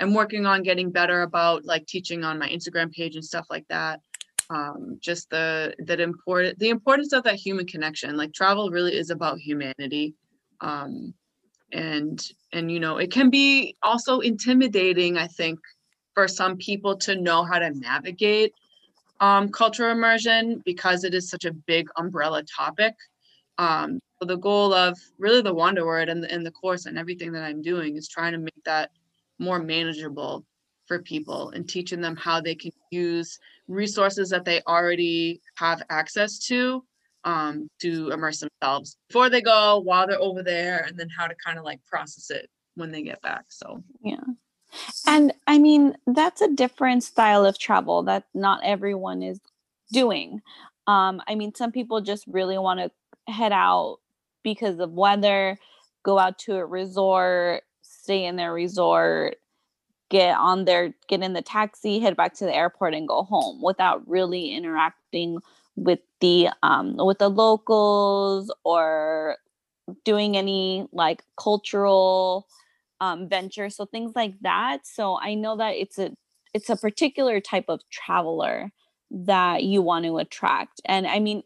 am 0.00 0.14
working 0.14 0.46
on 0.46 0.62
getting 0.62 0.90
better 0.90 1.22
about 1.22 1.64
like 1.64 1.86
teaching 1.86 2.24
on 2.24 2.38
my 2.38 2.48
Instagram 2.48 2.92
page 2.92 3.14
and 3.14 3.24
stuff 3.24 3.46
like 3.50 3.66
that. 3.68 4.00
Um, 4.50 4.98
just 5.00 5.30
the 5.30 5.74
that 5.78 6.00
important 6.00 6.58
the 6.58 6.68
importance 6.68 7.12
of 7.12 7.24
that 7.24 7.36
human 7.36 7.66
connection. 7.66 8.16
Like 8.16 8.32
travel 8.32 8.70
really 8.70 8.96
is 8.96 9.10
about 9.10 9.38
humanity. 9.38 10.14
Um, 10.60 11.14
and 11.72 12.22
and 12.52 12.70
you 12.70 12.80
know, 12.80 12.98
it 12.98 13.10
can 13.10 13.30
be 13.30 13.76
also 13.82 14.20
intimidating, 14.20 15.16
I 15.16 15.26
think, 15.26 15.58
for 16.14 16.28
some 16.28 16.56
people 16.56 16.96
to 16.98 17.16
know 17.16 17.42
how 17.44 17.58
to 17.58 17.70
navigate 17.70 18.52
um, 19.20 19.48
cultural 19.50 19.90
immersion 19.90 20.62
because 20.64 21.04
it 21.04 21.14
is 21.14 21.28
such 21.28 21.44
a 21.44 21.52
big 21.52 21.88
umbrella 21.96 22.42
topic. 22.42 22.94
Um, 23.58 24.00
so 24.18 24.26
the 24.26 24.36
goal 24.36 24.74
of 24.74 24.98
really 25.18 25.42
the 25.42 25.54
Wonder 25.54 25.86
Word 25.86 26.08
and 26.08 26.22
the, 26.22 26.30
and 26.30 26.44
the 26.44 26.50
course 26.50 26.86
and 26.86 26.98
everything 26.98 27.32
that 27.32 27.44
I'm 27.44 27.62
doing 27.62 27.96
is 27.96 28.08
trying 28.08 28.32
to 28.32 28.38
make 28.38 28.64
that 28.64 28.90
more 29.38 29.58
manageable 29.58 30.44
for 30.86 31.00
people 31.00 31.50
and 31.50 31.68
teaching 31.68 32.00
them 32.00 32.16
how 32.16 32.40
they 32.40 32.54
can 32.54 32.70
use 32.90 33.38
resources 33.68 34.28
that 34.30 34.44
they 34.44 34.60
already 34.66 35.40
have 35.56 35.82
access 35.90 36.38
to 36.38 36.84
um, 37.24 37.68
to 37.80 38.10
immerse 38.10 38.40
themselves 38.40 38.98
before 39.08 39.30
they 39.30 39.40
go, 39.40 39.80
while 39.80 40.06
they're 40.06 40.20
over 40.20 40.42
there, 40.42 40.84
and 40.86 40.98
then 40.98 41.08
how 41.16 41.26
to 41.26 41.34
kind 41.44 41.58
of 41.58 41.64
like 41.64 41.80
process 41.86 42.30
it 42.30 42.50
when 42.74 42.90
they 42.90 43.02
get 43.02 43.20
back. 43.22 43.44
So, 43.48 43.82
yeah. 44.02 44.20
And 45.06 45.32
I 45.46 45.58
mean, 45.58 45.96
that's 46.06 46.40
a 46.40 46.52
different 46.52 47.04
style 47.04 47.46
of 47.46 47.58
travel 47.58 48.02
that 48.04 48.24
not 48.34 48.60
everyone 48.64 49.22
is 49.22 49.40
doing. 49.92 50.42
Um, 50.86 51.22
I 51.26 51.34
mean, 51.34 51.54
some 51.54 51.72
people 51.72 52.00
just 52.00 52.26
really 52.26 52.58
want 52.58 52.80
to 52.80 53.32
head 53.32 53.52
out 53.52 53.98
because 54.42 54.80
of 54.80 54.92
weather, 54.92 55.58
go 56.02 56.18
out 56.18 56.38
to 56.40 56.56
a 56.56 56.66
resort, 56.66 57.62
stay 58.04 58.24
in 58.26 58.36
their 58.36 58.52
resort, 58.52 59.36
get 60.10 60.36
on 60.36 60.64
their 60.66 60.94
get 61.08 61.22
in 61.22 61.32
the 61.32 61.42
taxi, 61.42 62.00
head 62.00 62.16
back 62.16 62.34
to 62.34 62.44
the 62.44 62.54
airport 62.54 62.94
and 62.94 63.08
go 63.08 63.24
home 63.24 63.62
without 63.62 64.06
really 64.08 64.52
interacting 64.54 65.38
with 65.76 66.00
the 66.20 66.48
um 66.62 66.96
with 66.98 67.18
the 67.18 67.30
locals 67.30 68.52
or 68.64 69.36
doing 70.04 70.36
any 70.36 70.86
like 70.92 71.22
cultural 71.38 72.46
um 73.00 73.28
venture. 73.28 73.70
So 73.70 73.86
things 73.86 74.12
like 74.16 74.34
that. 74.42 74.86
So 74.86 75.18
i 75.20 75.34
know 75.34 75.56
that 75.56 75.74
it's 75.76 75.98
a 75.98 76.12
it's 76.54 76.70
a 76.70 76.76
particular 76.76 77.40
type 77.40 77.66
of 77.68 77.80
traveler 77.90 78.70
that 79.10 79.64
you 79.64 79.82
want 79.82 80.04
to 80.06 80.18
attract. 80.18 80.80
And 80.86 81.06
i 81.06 81.18
mean 81.20 81.42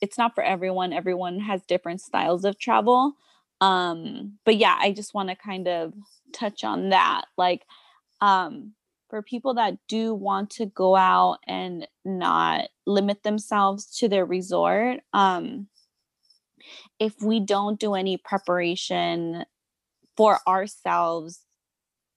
it's 0.00 0.18
not 0.18 0.34
for 0.34 0.44
everyone. 0.44 0.92
Everyone 0.92 1.40
has 1.40 1.62
different 1.66 2.00
styles 2.00 2.44
of 2.44 2.58
travel 2.58 3.14
um 3.60 4.38
but 4.44 4.56
yeah 4.56 4.76
i 4.80 4.92
just 4.92 5.14
want 5.14 5.28
to 5.28 5.34
kind 5.34 5.66
of 5.66 5.92
touch 6.32 6.64
on 6.64 6.90
that 6.90 7.24
like 7.36 7.64
um 8.20 8.72
for 9.10 9.22
people 9.22 9.54
that 9.54 9.74
do 9.88 10.14
want 10.14 10.50
to 10.50 10.66
go 10.66 10.94
out 10.94 11.38
and 11.46 11.88
not 12.04 12.68
limit 12.86 13.22
themselves 13.22 13.98
to 13.98 14.08
their 14.08 14.24
resort 14.24 15.00
um 15.12 15.66
if 16.98 17.14
we 17.22 17.40
don't 17.40 17.80
do 17.80 17.94
any 17.94 18.16
preparation 18.16 19.44
for 20.16 20.38
ourselves 20.46 21.40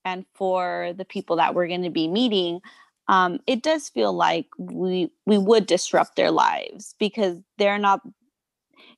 and 0.04 0.26
for 0.34 0.94
the 0.98 1.06
people 1.06 1.36
that 1.36 1.54
we're 1.54 1.68
going 1.68 1.84
to 1.84 1.90
be 1.90 2.08
meeting 2.08 2.60
um, 3.08 3.40
it 3.46 3.62
does 3.62 3.90
feel 3.90 4.14
like 4.14 4.48
we 4.58 5.12
we 5.26 5.38
would 5.38 5.66
disrupt 5.66 6.16
their 6.16 6.32
lives 6.32 6.96
because 6.98 7.38
they're 7.58 7.78
not 7.78 8.02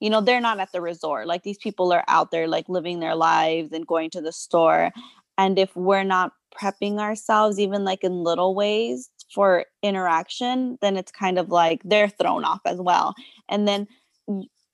you 0.04 0.10
know 0.10 0.20
they're 0.20 0.42
not 0.42 0.60
at 0.60 0.70
the 0.74 0.82
resort 0.82 1.28
like 1.28 1.44
these 1.44 1.58
people 1.58 1.94
are 1.94 2.04
out 2.10 2.30
there 2.30 2.46
like 2.46 2.68
living 2.68 3.00
their 3.00 3.16
lives 3.16 3.72
and 3.72 3.88
going 3.88 4.10
to 4.10 4.22
the 4.22 4.34
store 4.34 4.92
and 5.38 5.58
if 5.58 5.74
we're 5.78 6.04
not 6.04 6.34
prepping 6.54 7.00
ourselves 7.00 7.58
even 7.58 7.86
like 7.86 8.04
in 8.04 8.12
little 8.12 8.54
ways 8.54 9.10
for 9.34 9.66
interaction 9.82 10.78
then 10.82 10.98
it's 10.98 11.12
kind 11.12 11.40
of 11.40 11.50
like 11.50 11.82
they're 11.86 12.10
thrown 12.10 12.44
off 12.44 12.60
as 12.66 12.80
well 12.82 13.16
and 13.48 13.66
then 13.66 13.88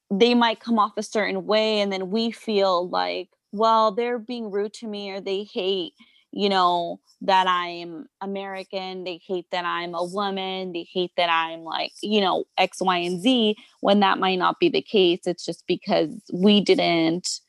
they 0.09 0.33
might 0.33 0.59
come 0.59 0.79
off 0.79 0.93
a 0.97 1.03
certain 1.03 1.45
way 1.45 1.79
and 1.79 1.93
then 1.93 2.09
we 2.09 2.31
feel 2.31 2.89
like 2.89 3.29
well 3.51 3.91
they're 3.91 4.17
being 4.17 4.49
rude 4.49 4.73
to 4.73 4.87
me 4.87 5.11
or 5.11 5.21
they 5.21 5.43
hate 5.43 5.93
you 6.31 6.49
know 6.49 6.99
that 7.21 7.47
i'm 7.47 8.07
american 8.21 9.03
they 9.03 9.19
hate 9.25 9.45
that 9.51 9.65
i'm 9.65 9.93
a 9.93 10.03
woman 10.03 10.71
they 10.71 10.87
hate 10.91 11.11
that 11.17 11.29
i'm 11.29 11.61
like 11.61 11.91
you 12.01 12.21
know 12.21 12.43
x 12.57 12.81
y 12.81 12.97
and 12.97 13.21
z 13.21 13.55
when 13.81 13.99
that 13.99 14.19
might 14.19 14.37
not 14.37 14.59
be 14.59 14.69
the 14.69 14.81
case 14.81 15.21
it's 15.25 15.45
just 15.45 15.65
because 15.67 16.09
we 16.33 16.61
didn't 16.61 17.39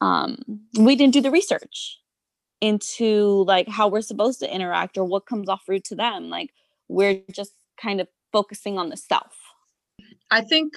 um 0.00 0.36
we 0.78 0.94
didn't 0.94 1.14
do 1.14 1.20
the 1.20 1.30
research 1.30 1.98
into 2.60 3.44
like 3.44 3.68
how 3.68 3.88
we're 3.88 4.00
supposed 4.00 4.40
to 4.40 4.54
interact 4.54 4.98
or 4.98 5.04
what 5.04 5.26
comes 5.26 5.48
off 5.48 5.62
rude 5.68 5.84
to 5.84 5.94
them 5.94 6.28
like 6.28 6.50
we're 6.88 7.20
just 7.32 7.52
kind 7.80 8.00
of 8.00 8.08
focusing 8.32 8.78
on 8.78 8.88
the 8.88 8.96
self. 8.96 9.34
I 10.30 10.40
think 10.42 10.74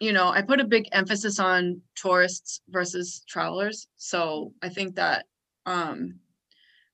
you 0.00 0.12
know 0.12 0.28
i 0.28 0.42
put 0.42 0.60
a 0.60 0.64
big 0.64 0.88
emphasis 0.90 1.38
on 1.38 1.80
tourists 1.94 2.60
versus 2.68 3.22
travelers 3.28 3.86
so 3.96 4.52
i 4.60 4.68
think 4.68 4.96
that 4.96 5.26
um 5.66 6.18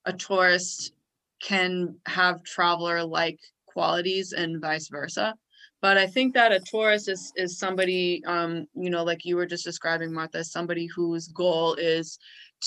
a 0.09 0.13
tourist 0.13 0.93
can 1.41 1.95
have 2.05 2.43
traveler 2.43 3.03
like 3.03 3.39
qualities 3.67 4.33
and 4.33 4.59
vice 4.59 4.89
versa. 4.89 5.33
But 5.81 5.97
i 5.97 6.07
think 6.07 6.33
that 6.33 6.51
a 6.51 6.59
tourist 6.59 7.07
is 7.07 7.31
is 7.37 7.57
somebody 7.57 8.21
um 8.25 8.51
you 8.83 8.89
know 8.89 9.03
like 9.09 9.23
you 9.23 9.37
were 9.37 9.45
just 9.53 9.63
describing 9.63 10.11
martha 10.13 10.43
somebody 10.43 10.85
whose 10.93 11.29
goal 11.29 11.75
is 11.75 12.19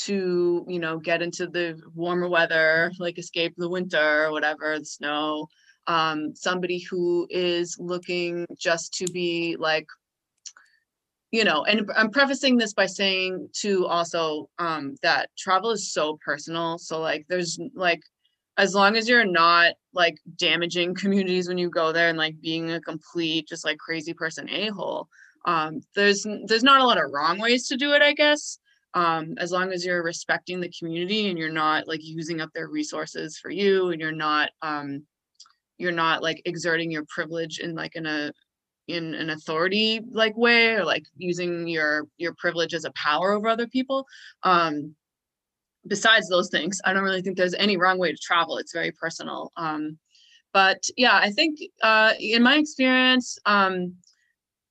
to 0.04 0.64
you 0.66 0.78
know 0.78 0.98
get 0.98 1.20
into 1.20 1.46
the 1.46 1.78
warmer 1.94 2.28
weather 2.36 2.90
like 2.98 3.18
escape 3.18 3.52
the 3.56 3.68
winter 3.68 4.24
or 4.24 4.32
whatever 4.32 4.78
the 4.78 4.84
snow. 4.84 5.46
Um 5.86 6.34
somebody 6.34 6.78
who 6.88 7.26
is 7.28 7.76
looking 7.78 8.46
just 8.68 8.94
to 8.94 9.04
be 9.12 9.56
like 9.58 9.86
you 11.32 11.44
know 11.44 11.64
and 11.64 11.90
i'm 11.96 12.10
prefacing 12.10 12.56
this 12.56 12.74
by 12.74 12.86
saying 12.86 13.48
too 13.52 13.86
also 13.86 14.48
um 14.58 14.94
that 15.02 15.30
travel 15.36 15.70
is 15.70 15.92
so 15.92 16.18
personal. 16.24 16.78
So 16.78 17.00
like 17.00 17.26
there's 17.28 17.58
like 17.74 18.02
as 18.58 18.74
long 18.74 18.96
as 18.96 19.08
you're 19.08 19.24
not 19.24 19.72
like 19.94 20.18
damaging 20.36 20.94
communities 21.02 21.48
when 21.48 21.58
you 21.58 21.70
go 21.70 21.90
there 21.90 22.08
and 22.10 22.18
like 22.18 22.40
being 22.40 22.70
a 22.70 22.80
complete 22.80 23.48
just 23.48 23.64
like 23.64 23.78
crazy 23.78 24.12
person 24.12 24.48
a-hole 24.50 25.08
um 25.46 25.80
there's 25.96 26.24
there's 26.46 26.62
not 26.62 26.82
a 26.82 26.84
lot 26.84 27.02
of 27.02 27.10
wrong 27.10 27.40
ways 27.40 27.66
to 27.68 27.76
do 27.76 27.92
it 27.92 28.02
i 28.02 28.12
guess. 28.12 28.58
Um, 28.94 29.36
as 29.38 29.50
long 29.50 29.72
as 29.72 29.86
you're 29.86 30.02
respecting 30.02 30.60
the 30.60 30.70
community 30.78 31.30
and 31.30 31.38
you're 31.38 31.50
not 31.50 31.88
like 31.88 32.00
using 32.02 32.42
up 32.42 32.50
their 32.52 32.68
resources 32.68 33.38
for 33.38 33.50
you 33.50 33.88
and 33.88 33.98
you're 33.98 34.12
not 34.12 34.50
um, 34.60 35.06
you're 35.78 35.92
not 35.92 36.22
like 36.22 36.42
exerting 36.44 36.90
your 36.90 37.06
privilege 37.08 37.58
in 37.58 37.74
like 37.74 37.96
in 37.96 38.04
a 38.04 38.32
in 38.88 39.14
an 39.14 39.30
authority 39.30 40.00
like 40.10 40.36
way 40.36 40.74
or 40.74 40.84
like 40.84 41.04
using 41.16 41.68
your 41.68 42.06
your 42.16 42.34
privilege 42.34 42.74
as 42.74 42.84
a 42.84 42.92
power 42.92 43.32
over 43.32 43.48
other 43.48 43.66
people. 43.66 44.06
Um 44.42 44.94
besides 45.84 46.28
those 46.28 46.48
things 46.48 46.80
i 46.84 46.92
don't 46.92 47.02
really 47.02 47.22
think 47.22 47.36
there's 47.36 47.54
any 47.54 47.76
wrong 47.76 47.98
way 47.98 48.12
to 48.12 48.18
travel. 48.18 48.58
It's 48.58 48.72
very 48.72 48.92
personal. 48.92 49.52
Um 49.56 49.98
but 50.52 50.82
yeah 50.96 51.16
i 51.16 51.30
think 51.30 51.58
uh 51.82 52.12
in 52.20 52.42
my 52.42 52.56
experience 52.56 53.38
um 53.46 53.94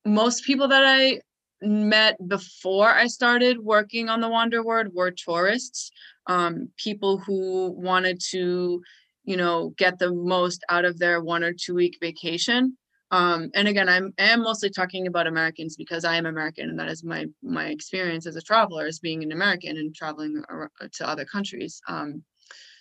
most 0.05 0.45
people 0.45 0.67
that 0.67 0.85
i 0.85 1.19
met 1.61 2.17
before 2.27 2.89
I 2.89 3.07
started 3.07 3.59
working 3.59 4.09
on 4.09 4.21
the 4.21 4.29
wander 4.29 4.63
word 4.63 4.93
were 4.93 5.11
tourists, 5.11 5.91
um, 6.27 6.69
people 6.77 7.17
who 7.17 7.71
wanted 7.71 8.19
to, 8.31 8.81
you 9.23 9.37
know, 9.37 9.73
get 9.77 9.99
the 9.99 10.11
most 10.11 10.63
out 10.69 10.85
of 10.85 10.97
their 10.97 11.21
one 11.21 11.43
or 11.43 11.53
two 11.53 11.75
week 11.75 11.97
vacation. 12.01 12.77
Um, 13.11 13.51
and 13.53 13.67
again, 13.67 13.89
I'm 13.89 14.13
I 14.17 14.29
am 14.29 14.41
mostly 14.41 14.69
talking 14.69 15.07
about 15.07 15.27
Americans 15.27 15.75
because 15.75 16.05
I 16.05 16.15
am 16.15 16.25
American, 16.25 16.69
and 16.69 16.79
that 16.79 16.87
is 16.87 17.03
my 17.03 17.25
my 17.43 17.67
experience 17.67 18.25
as 18.25 18.37
a 18.37 18.41
traveler 18.41 18.85
as 18.85 18.99
being 18.99 19.21
an 19.21 19.33
American 19.33 19.77
and 19.77 19.93
traveling 19.93 20.41
to 20.93 21.07
other 21.07 21.25
countries. 21.25 21.81
Um, 21.87 22.23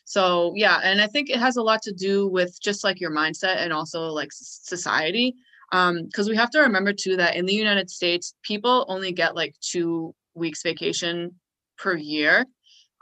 so 0.04 0.52
yeah, 0.56 0.80
and 0.82 1.00
I 1.00 1.08
think 1.08 1.30
it 1.30 1.38
has 1.38 1.56
a 1.56 1.62
lot 1.62 1.82
to 1.82 1.92
do 1.92 2.28
with 2.28 2.60
just 2.62 2.84
like 2.84 3.00
your 3.00 3.10
mindset 3.10 3.56
and 3.58 3.72
also 3.72 4.06
like 4.06 4.30
society 4.32 5.34
because 5.70 6.26
um, 6.26 6.28
we 6.28 6.36
have 6.36 6.50
to 6.50 6.60
remember 6.60 6.92
too 6.92 7.16
that 7.16 7.36
in 7.36 7.46
the 7.46 7.54
United 7.54 7.90
States, 7.90 8.34
people 8.42 8.84
only 8.88 9.12
get 9.12 9.36
like 9.36 9.54
two 9.60 10.14
weeks 10.34 10.62
vacation 10.62 11.34
per 11.78 11.96
year. 11.96 12.44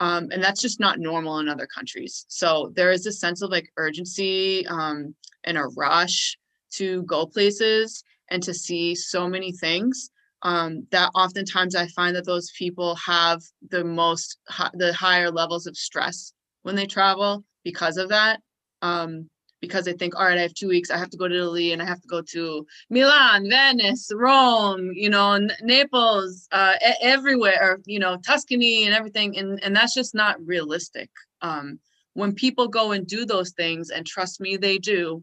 Um, 0.01 0.29
and 0.31 0.43
that's 0.43 0.61
just 0.61 0.79
not 0.79 0.99
normal 0.99 1.39
in 1.39 1.49
other 1.49 1.67
countries. 1.67 2.25
So 2.29 2.73
there 2.77 2.93
is 2.93 3.07
a 3.07 3.13
sense 3.13 3.43
of 3.43 3.51
like 3.51 3.73
urgency 3.77 4.67
um, 4.67 5.15
and 5.45 5.59
a 5.59 5.65
rush 5.77 6.37
to 6.73 7.03
go 7.05 7.27
places 7.27 8.05
and 8.31 8.43
to 8.43 8.55
see 8.55 8.95
so 8.95 9.29
many 9.29 9.53
things 9.53 10.11
um, 10.43 10.87
that 10.91 11.11
oftentimes 11.15 11.75
I 11.75 11.87
find 11.89 12.15
that 12.17 12.27
those 12.27 12.51
people 12.57 12.95
have 12.97 13.43
the 13.71 13.85
most 13.85 14.39
the 14.75 14.93
higher 14.93 15.31
levels 15.31 15.67
of 15.67 15.77
stress 15.77 16.33
when 16.63 16.77
they 16.77 16.87
travel 16.87 17.45
because 17.65 17.97
of 17.97 18.11
that. 18.11 18.41
Um, 18.83 19.29
because 19.61 19.85
they 19.85 19.93
think, 19.93 20.15
all 20.15 20.25
right, 20.25 20.39
I 20.39 20.43
have 20.43 20.55
two 20.55 20.69
weeks. 20.69 20.89
I 20.89 20.99
have 20.99 21.11
to 21.11 21.17
go 21.17 21.27
to 21.27 21.35
Italy 21.35 21.73
and 21.73 21.83
I 21.83 21.85
have 21.85 22.01
to 22.01 22.09
go 22.09 22.23
to 22.23 22.65
Milan, 22.91 23.49
Venice, 23.51 24.09
Rome, 24.15 24.93
you 24.93 25.11
know, 25.11 25.49
Naples, 25.63 26.47
uh, 26.53 26.75
everywhere, 27.03 27.81
you 27.85 27.99
know, 27.99 28.19
Tuscany 28.19 28.85
and 28.85 28.95
everything. 28.95 29.37
And, 29.37 29.61
and 29.65 29.75
that's 29.75 29.95
just 29.95 30.15
not 30.15 30.37
realistic. 30.47 31.11
Um, 31.43 31.81
when 32.15 32.35
people 32.35 32.69
go 32.69 32.93
and 32.93 33.07
do 33.07 33.25
those 33.25 33.51
things, 33.53 33.91
and 33.91 34.07
trust 34.07 34.41
me, 34.41 34.57
they 34.57 34.79
do. 34.79 35.23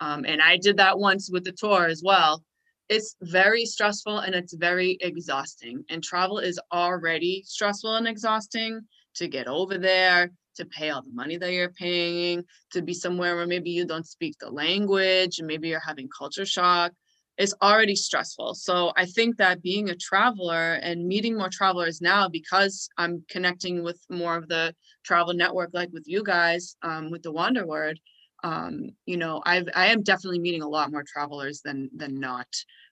Um, 0.00 0.24
and 0.26 0.40
I 0.40 0.56
did 0.56 0.76
that 0.78 0.98
once 0.98 1.30
with 1.30 1.44
the 1.44 1.52
tour 1.52 1.86
as 1.86 2.02
well. 2.04 2.42
It's 2.88 3.16
very 3.20 3.66
stressful 3.66 4.18
and 4.20 4.34
it's 4.34 4.54
very 4.54 4.96
exhausting. 5.00 5.84
And 5.90 6.02
travel 6.02 6.38
is 6.38 6.58
already 6.72 7.42
stressful 7.44 7.96
and 7.96 8.08
exhausting 8.08 8.80
to 9.16 9.28
get 9.28 9.46
over 9.46 9.76
there, 9.76 10.30
to 10.56 10.64
pay 10.64 10.90
all 10.90 11.02
the 11.02 11.12
money 11.12 11.36
that 11.36 11.52
you're 11.52 11.70
paying, 11.70 12.44
to 12.72 12.82
be 12.82 12.94
somewhere 12.94 13.36
where 13.36 13.46
maybe 13.46 13.70
you 13.70 13.84
don't 13.84 14.06
speak 14.06 14.36
the 14.38 14.50
language 14.50 15.38
and 15.38 15.46
maybe 15.46 15.68
you're 15.68 15.80
having 15.80 16.08
culture 16.08 16.46
shock. 16.46 16.92
It's 17.36 17.54
already 17.62 17.94
stressful. 17.94 18.54
So 18.54 18.92
I 18.96 19.04
think 19.06 19.36
that 19.36 19.62
being 19.62 19.90
a 19.90 19.94
traveler 19.94 20.74
and 20.74 21.06
meeting 21.06 21.36
more 21.36 21.50
travelers 21.50 22.00
now, 22.00 22.28
because 22.28 22.88
I'm 22.98 23.24
connecting 23.28 23.84
with 23.84 24.00
more 24.10 24.36
of 24.36 24.48
the 24.48 24.74
travel 25.04 25.34
network, 25.34 25.70
like 25.72 25.90
with 25.92 26.04
you 26.06 26.24
guys, 26.24 26.74
um, 26.82 27.10
with 27.10 27.22
the 27.22 27.30
Wander 27.30 27.64
Word, 27.64 28.00
um, 28.44 28.90
you 29.06 29.16
know, 29.16 29.42
I've 29.44 29.68
I 29.74 29.86
am 29.88 30.02
definitely 30.02 30.38
meeting 30.38 30.62
a 30.62 30.68
lot 30.68 30.92
more 30.92 31.04
travelers 31.06 31.60
than 31.64 31.90
than 31.94 32.20
not. 32.20 32.48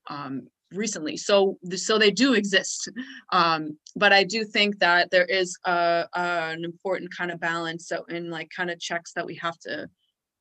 Um, 0.09 0.49
recently 0.73 1.17
so 1.17 1.57
so 1.77 1.97
they 1.99 2.11
do 2.11 2.35
exist 2.35 2.91
um 3.33 3.79
but 3.95 4.13
i 4.13 4.25
do 4.25 4.45
think 4.45 4.79
that 4.81 5.11
there 5.11 5.25
is 5.25 5.57
a, 5.65 6.05
a, 6.13 6.21
an 6.21 6.65
important 6.65 7.09
kind 7.17 7.31
of 7.31 7.39
balance 7.39 7.87
so 7.87 8.05
in 8.09 8.31
like 8.31 8.51
kind 8.55 8.71
of 8.71 8.81
checks 8.81 9.13
that 9.13 9.25
we 9.25 9.37
have 9.37 9.57
to 9.59 9.89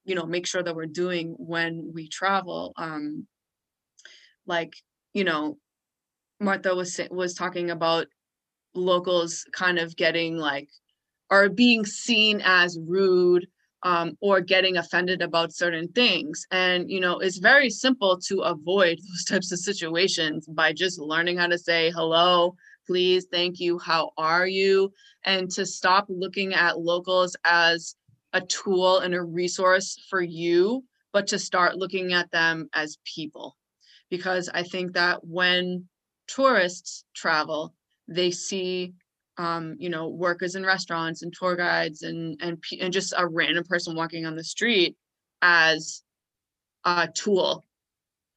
you 0.03 0.15
know 0.15 0.25
make 0.25 0.47
sure 0.47 0.63
that 0.63 0.75
we're 0.75 0.85
doing 0.85 1.35
when 1.37 1.91
we 1.93 2.07
travel 2.07 2.73
um 2.77 3.27
like 4.47 4.73
you 5.13 5.23
know 5.23 5.57
martha 6.39 6.73
was 6.73 6.99
was 7.11 7.35
talking 7.35 7.69
about 7.69 8.07
locals 8.73 9.45
kind 9.53 9.77
of 9.77 9.95
getting 9.95 10.37
like 10.37 10.69
or 11.29 11.49
being 11.49 11.85
seen 11.85 12.41
as 12.43 12.79
rude 12.79 13.47
um, 13.85 14.17
or 14.19 14.41
getting 14.41 14.77
offended 14.77 15.21
about 15.21 15.53
certain 15.53 15.87
things. 15.89 16.45
And, 16.49 16.89
you 16.89 16.99
know, 16.99 17.19
it's 17.19 17.37
very 17.37 17.69
simple 17.69 18.17
to 18.27 18.39
avoid 18.39 18.97
those 19.07 19.23
types 19.23 19.51
of 19.51 19.59
situations 19.59 20.47
by 20.47 20.73
just 20.73 20.99
learning 20.99 21.37
how 21.37 21.47
to 21.47 21.57
say 21.57 21.91
hello, 21.91 22.55
please, 22.87 23.27
thank 23.31 23.59
you, 23.59 23.77
how 23.77 24.11
are 24.17 24.47
you? 24.47 24.91
And 25.23 25.49
to 25.51 25.65
stop 25.65 26.07
looking 26.09 26.53
at 26.53 26.79
locals 26.79 27.35
as 27.45 27.95
a 28.33 28.41
tool 28.41 28.99
and 28.99 29.13
a 29.13 29.21
resource 29.21 30.03
for 30.09 30.21
you, 30.21 30.83
but 31.13 31.27
to 31.27 31.39
start 31.39 31.77
looking 31.77 32.11
at 32.11 32.31
them 32.31 32.69
as 32.73 32.97
people. 33.05 33.55
Because 34.09 34.49
I 34.53 34.63
think 34.63 34.93
that 34.93 35.25
when 35.25 35.85
tourists 36.27 37.05
travel, 37.13 37.75
they 38.07 38.31
see 38.31 38.93
um, 39.37 39.75
you 39.79 39.89
know, 39.89 40.07
workers 40.07 40.55
in 40.55 40.65
restaurants 40.65 41.23
and 41.23 41.33
tour 41.33 41.55
guides 41.55 42.03
and 42.03 42.39
and 42.41 42.63
and 42.79 42.93
just 42.93 43.13
a 43.17 43.27
random 43.27 43.63
person 43.63 43.95
walking 43.95 44.25
on 44.25 44.35
the 44.35 44.43
street 44.43 44.95
as 45.41 46.03
a 46.85 47.07
tool 47.13 47.65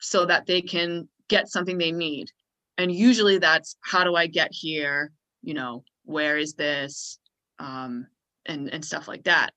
so 0.01 0.27
that 0.27 0.47
they 0.47 0.63
can 0.63 1.09
get 1.29 1.49
something 1.49 1.79
they 1.79 1.93
need. 1.93 2.29
And 2.77 2.93
usually 2.93 3.39
that's 3.39 3.77
how 3.81 4.05
do 4.05 4.15
I 4.15 4.27
get 4.27 4.51
here? 4.53 5.13
You 5.43 5.55
know, 5.55 5.85
where 6.05 6.39
is 6.39 6.55
this? 6.55 7.19
Um, 7.59 8.07
and 8.49 8.69
and 8.73 8.85
stuff 8.85 9.07
like 9.07 9.25
that 9.25 9.53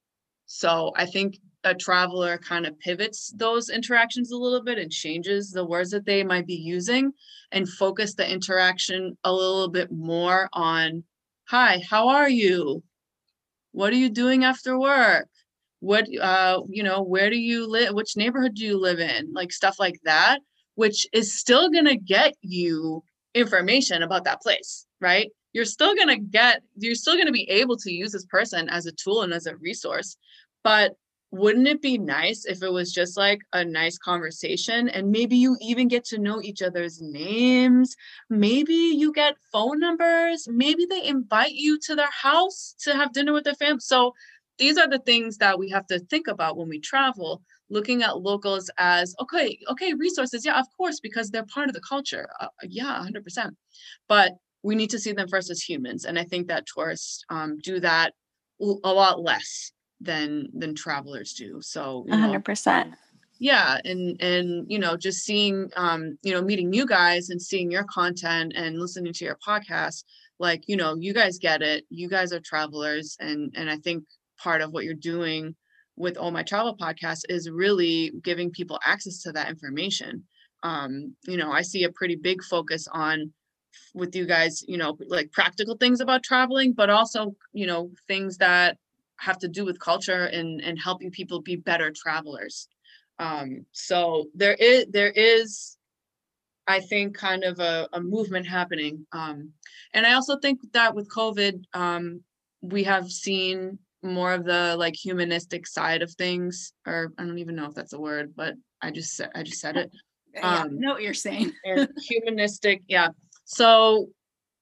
so 0.46 0.92
i 0.96 1.06
think 1.06 1.38
a 1.64 1.74
traveler 1.74 2.38
kind 2.38 2.66
of 2.66 2.78
pivots 2.80 3.34
those 3.36 3.70
interactions 3.70 4.32
a 4.32 4.38
little 4.38 4.64
bit 4.64 4.78
and 4.78 4.92
changes 4.92 5.52
the 5.52 5.66
words 5.66 5.92
that 5.92 6.06
they 6.06 6.24
might 6.24 6.46
be 6.46 6.56
using 6.56 7.12
and 7.52 7.70
focus 7.70 8.14
the 8.14 8.30
interaction 8.30 9.18
a 9.24 9.32
little 9.32 9.70
bit 9.70 9.92
more 9.92 10.50
on 10.54 11.04
hi 11.52 11.84
how 11.90 12.08
are 12.08 12.30
you? 12.30 12.82
What 13.74 13.92
are 13.92 13.98
you 13.98 14.10
doing 14.10 14.46
after 14.46 14.80
work? 14.80 15.28
What 15.82 16.06
uh 16.18 16.62
you 16.70 16.82
know 16.82 17.02
where 17.02 17.30
do 17.30 17.38
you 17.38 17.68
live 17.68 17.94
which 17.94 18.16
neighborhood 18.16 18.54
do 18.56 18.66
you 18.66 18.80
live 18.80 19.02
in? 19.02 19.34
Like 19.34 19.52
stuff 19.52 19.76
like 19.78 20.00
that 20.06 20.40
which 20.76 21.06
is 21.12 21.38
still 21.38 21.70
going 21.70 21.88
to 21.88 21.98
get 21.98 22.36
you 22.42 23.04
information 23.36 24.02
about 24.02 24.24
that 24.24 24.42
place 24.42 24.88
right? 25.02 25.30
You're 25.52 25.66
still 25.66 25.94
going 25.94 26.08
to 26.08 26.20
get 26.20 26.62
you're 26.78 26.96
still 26.96 27.16
going 27.16 27.26
to 27.26 27.34
be 27.34 27.50
able 27.50 27.76
to 27.80 27.92
use 27.92 28.14
this 28.14 28.26
person 28.28 28.70
as 28.70 28.86
a 28.86 28.94
tool 28.94 29.24
and 29.24 29.34
as 29.34 29.46
a 29.46 29.58
resource 29.58 30.16
but 30.64 30.94
wouldn't 31.32 31.68
it 31.68 31.82
be 31.82 31.98
nice 31.98 32.46
if 32.46 32.62
it 32.62 32.72
was 32.72 32.92
just 32.92 33.16
like 33.16 33.42
a 33.54 33.64
nice 33.64 33.98
conversation 33.98 34.90
and 34.90 35.10
maybe 35.10 35.38
you 35.38 35.58
even 35.62 35.88
get 35.88 36.04
to 36.06 36.18
know 36.18 36.42
each 36.42 36.62
other's 36.62 37.02
names? 37.02 37.96
Maybe 38.30 38.74
you 38.74 39.14
get 39.14 39.38
phone 39.52 39.80
numbers. 39.80 40.48
Maybe 40.50 40.86
they 40.86 41.06
invite 41.06 41.54
you 41.54 41.80
to 41.80 41.96
their 41.96 42.12
house 42.12 42.76
to 42.82 42.94
have 42.94 43.14
dinner 43.14 43.32
with 43.32 43.46
their 43.46 43.56
family 43.56 43.80
so 43.80 44.14
these 44.58 44.78
are 44.78 44.88
the 44.88 45.00
things 45.00 45.38
that 45.38 45.58
we 45.58 45.70
have 45.70 45.88
to 45.88 46.00
think 46.00 46.28
about 46.28 46.58
when 46.58 46.68
we 46.68 46.80
travel 46.80 47.42
looking 47.70 48.04
at 48.04 48.20
locals 48.20 48.70
as 48.78 49.16
okay 49.22 49.58
okay 49.70 49.94
resources. 49.94 50.46
Yeah 50.46 50.60
of 50.60 50.68
course 50.76 51.00
because 51.00 51.30
they're 51.30 51.46
part 51.46 51.70
of 51.70 51.74
the 51.74 51.82
culture. 51.82 52.28
Uh, 52.40 52.48
yeah 52.64 53.00
100% 53.00 53.56
but 54.10 54.34
we 54.64 54.76
need 54.76 54.90
to 54.90 55.00
see 55.00 55.14
them 55.14 55.28
first 55.30 55.50
as 55.50 55.62
humans 55.62 56.06
and 56.06 56.20
i 56.20 56.24
think 56.24 56.48
that 56.48 56.66
tourists 56.68 57.24
um, 57.30 57.58
do 57.64 57.80
that 57.80 58.14
a 58.62 58.94
lot 58.94 59.22
less 59.22 59.72
than 60.02 60.50
than 60.54 60.74
travelers 60.76 61.34
do 61.34 61.62
so 61.62 62.06
you 62.08 62.14
100% 62.14 62.94
yeah 63.40 63.78
and 63.86 64.22
and 64.22 64.72
you 64.72 64.80
know 64.80 64.96
just 64.96 65.24
seeing 65.24 65.70
um 65.76 66.18
you 66.22 66.32
know 66.32 66.42
meeting 66.42 66.74
you 66.74 66.86
guys 66.86 67.30
and 67.30 67.42
seeing 67.42 67.72
your 67.72 67.86
content 67.86 68.54
and 68.56 68.80
listening 68.80 69.14
to 69.14 69.26
your 69.26 69.38
podcast 69.46 70.04
like 70.40 70.64
you 70.68 70.76
know 70.76 70.96
you 70.96 71.14
guys 71.14 71.38
get 71.38 71.62
it 71.62 71.86
you 71.90 72.08
guys 72.10 72.32
are 72.32 72.40
travelers 72.40 73.18
and 73.20 73.52
and 73.56 73.70
i 73.70 73.78
think 73.78 74.04
part 74.42 74.62
of 74.62 74.72
what 74.72 74.86
you're 74.86 74.94
doing 74.94 75.56
with 75.98 76.18
all 76.18 76.32
my 76.32 76.44
travel 76.44 76.76
podcast 76.78 77.22
is 77.30 77.50
really 77.50 78.12
giving 78.24 78.50
people 78.50 78.80
access 78.86 79.22
to 79.22 79.32
that 79.32 79.50
information. 79.50 80.24
Um 80.64 81.16
you 81.28 81.38
know 81.38 81.52
i 81.52 81.64
see 81.64 81.84
a 81.84 81.92
pretty 81.92 82.16
big 82.16 82.44
focus 82.44 82.88
on 82.92 83.34
with 83.96 84.16
you 84.16 84.26
guys 84.26 84.64
you 84.68 84.78
know 84.78 84.96
like 85.08 85.32
practical 85.32 85.76
things 85.78 86.02
about 86.02 86.24
traveling 86.24 86.74
but 86.74 86.90
also 86.90 87.36
you 87.54 87.66
know 87.66 87.90
things 88.08 88.38
that 88.38 88.78
have 89.22 89.38
to 89.38 89.48
do 89.48 89.64
with 89.64 89.80
culture 89.80 90.26
and 90.26 90.62
and 90.62 90.80
helping 90.80 91.12
people 91.12 91.42
be 91.42 91.56
better 91.56 91.92
travelers. 91.92 92.68
Um 93.20 93.66
so 93.72 94.26
there 94.34 94.56
is 94.56 94.86
there 94.90 95.12
is 95.12 95.78
i 96.68 96.80
think 96.80 97.16
kind 97.16 97.44
of 97.44 97.60
a, 97.60 97.88
a 97.94 98.02
movement 98.02 98.48
happening. 98.48 99.06
Um 99.12 99.52
and 99.94 100.06
i 100.06 100.14
also 100.14 100.38
think 100.40 100.60
that 100.74 100.96
with 100.96 101.10
covid 101.10 101.64
um 101.74 102.22
we 102.62 102.84
have 102.84 103.12
seen 103.12 103.80
more 104.04 104.34
of 104.34 104.44
the 104.46 104.76
like 104.78 104.96
humanistic 104.96 105.68
side 105.68 106.02
of 106.02 106.12
things 106.12 106.74
or 106.88 107.14
i 107.18 107.24
don't 107.24 107.38
even 107.38 107.56
know 107.56 107.66
if 107.66 107.76
that's 107.76 107.94
a 107.94 108.00
word 108.00 108.34
but 108.36 108.56
i 108.82 108.90
just 108.90 109.16
said 109.16 109.30
i 109.36 109.44
just 109.44 109.62
said 109.62 109.78
it. 109.78 109.92
Um 110.42 110.54
yeah, 110.54 110.88
know 110.88 110.94
what 110.94 111.04
you're 111.04 111.14
saying. 111.14 111.52
humanistic 112.10 112.84
yeah. 112.88 113.10
So 113.44 114.08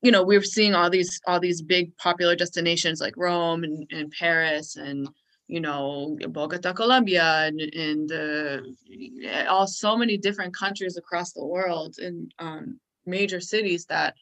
you 0.02 0.12
know 0.12 0.24
we're 0.24 0.44
seeing 0.44 0.76
all 0.76 0.90
these 0.90 1.20
all 1.28 1.40
these 1.40 1.62
big 1.62 1.96
popular 1.98 2.36
destinations 2.36 3.02
like 3.02 3.14
rome 3.18 3.64
and, 3.64 3.88
and 3.92 4.12
paris 4.12 4.76
and 4.76 5.10
you 5.48 5.60
know 5.60 6.18
bogota 6.30 6.74
colombia 6.74 7.46
and, 7.48 7.60
and 7.60 8.12
uh, 8.12 9.46
all 9.50 9.68
so 9.68 9.98
many 9.98 10.18
different 10.18 10.56
countries 10.56 10.98
across 10.98 11.34
the 11.34 11.46
world 11.46 11.96
and 12.00 12.34
um, 12.40 12.80
major 13.06 13.40
cities 13.40 13.86
that 13.86 14.14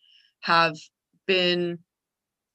have 0.42 0.76
been 1.28 1.78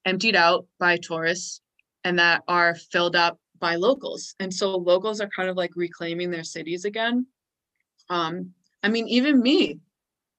emptied 0.05 0.35
out 0.35 0.67
by 0.79 0.97
tourists 0.97 1.61
and 2.05 2.19
that 2.19 2.43
are 2.49 2.75
filled 2.75 3.15
up 3.15 3.39
by 3.59 3.77
locals. 3.77 4.35
And 4.41 4.53
so 4.53 4.77
locals 4.77 5.21
are 5.21 5.29
kind 5.29 5.49
of 5.49 5.57
like 5.57 5.71
reclaiming 5.77 6.31
their 6.31 6.43
cities 6.43 6.85
again. 6.85 7.27
Um 8.11 8.53
i 8.83 8.89
mean 8.89 9.07
even 9.07 9.41
me 9.41 9.79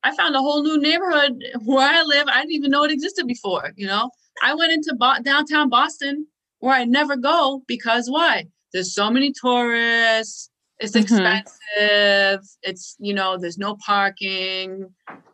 I 0.03 0.15
found 0.15 0.35
a 0.35 0.39
whole 0.39 0.63
new 0.63 0.79
neighborhood 0.79 1.43
where 1.63 1.89
I 1.89 2.01
live. 2.03 2.27
I 2.27 2.41
didn't 2.41 2.53
even 2.53 2.71
know 2.71 2.83
it 2.83 2.91
existed 2.91 3.25
before. 3.25 3.71
You 3.75 3.87
know, 3.87 4.09
I 4.41 4.53
went 4.53 4.73
into 4.73 4.95
Bo- 4.95 5.21
downtown 5.21 5.69
Boston 5.69 6.27
where 6.59 6.75
I 6.75 6.85
never 6.85 7.15
go 7.15 7.63
because 7.67 8.09
why? 8.09 8.45
There's 8.73 8.93
so 8.93 9.09
many 9.09 9.31
tourists. 9.31 10.49
It's 10.79 10.93
mm-hmm. 10.93 11.03
expensive. 11.15 12.47
It's 12.63 12.95
you 12.99 13.13
know, 13.13 13.37
there's 13.37 13.57
no 13.57 13.77
parking, 13.77 14.93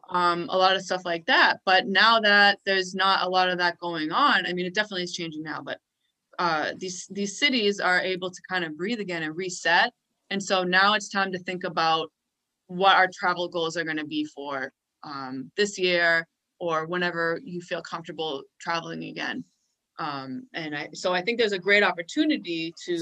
um, 0.09 0.47
a 0.49 0.57
lot 0.57 0.75
of 0.75 0.83
stuff 0.83 1.01
like 1.05 1.25
that. 1.25 1.57
But 1.65 1.87
now 1.87 2.19
that 2.19 2.59
there's 2.65 2.93
not 2.93 3.25
a 3.25 3.29
lot 3.29 3.49
of 3.49 3.57
that 3.57 3.79
going 3.79 4.11
on, 4.11 4.45
I 4.45 4.53
mean, 4.53 4.65
it 4.65 4.75
definitely 4.75 5.03
is 5.03 5.13
changing 5.13 5.43
now. 5.43 5.61
But 5.63 5.79
uh, 6.37 6.73
these 6.77 7.07
these 7.09 7.39
cities 7.39 7.79
are 7.79 7.99
able 8.01 8.29
to 8.29 8.41
kind 8.49 8.63
of 8.63 8.77
breathe 8.77 8.99
again 8.99 9.23
and 9.23 9.35
reset. 9.35 9.93
And 10.29 10.41
so 10.43 10.63
now 10.63 10.93
it's 10.93 11.09
time 11.09 11.31
to 11.31 11.39
think 11.39 11.63
about 11.63 12.11
what 12.69 12.95
our 12.95 13.07
travel 13.11 13.47
goals 13.47 13.75
are 13.75 13.83
going 13.83 13.97
to 13.97 14.05
be 14.05 14.23
for 14.23 14.71
um, 15.03 15.51
this 15.57 15.77
year 15.77 16.27
or 16.59 16.85
whenever 16.85 17.39
you 17.43 17.61
feel 17.61 17.81
comfortable 17.81 18.43
traveling 18.59 19.03
again. 19.05 19.43
Um, 19.97 20.47
and 20.53 20.75
I, 20.75 20.89
so 20.93 21.11
I 21.11 21.21
think 21.21 21.39
there's 21.39 21.51
a 21.51 21.59
great 21.59 21.83
opportunity 21.83 22.73
to 22.85 22.93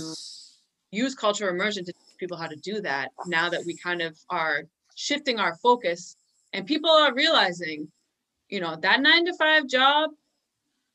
use 0.91 1.15
cultural 1.15 1.51
immersion 1.51 1.84
to 1.84 1.91
teach 1.91 2.17
people 2.17 2.38
how 2.38 2.47
to 2.47 2.56
do 2.56 2.82
that 2.82 3.10
now 3.27 3.49
that 3.49 3.62
we 3.65 3.75
kind 3.75 4.01
of 4.01 4.17
are 4.30 4.63
shifting 4.95 5.38
our 5.38 5.56
focus 5.58 6.15
and 6.53 6.65
people 6.65 6.89
are 6.89 7.13
realizing, 7.13 7.91
you 8.47 8.62
know, 8.62 8.77
that 8.82 9.01
nine 9.01 9.25
to 9.25 9.34
five 9.38 9.67
job 9.67 10.12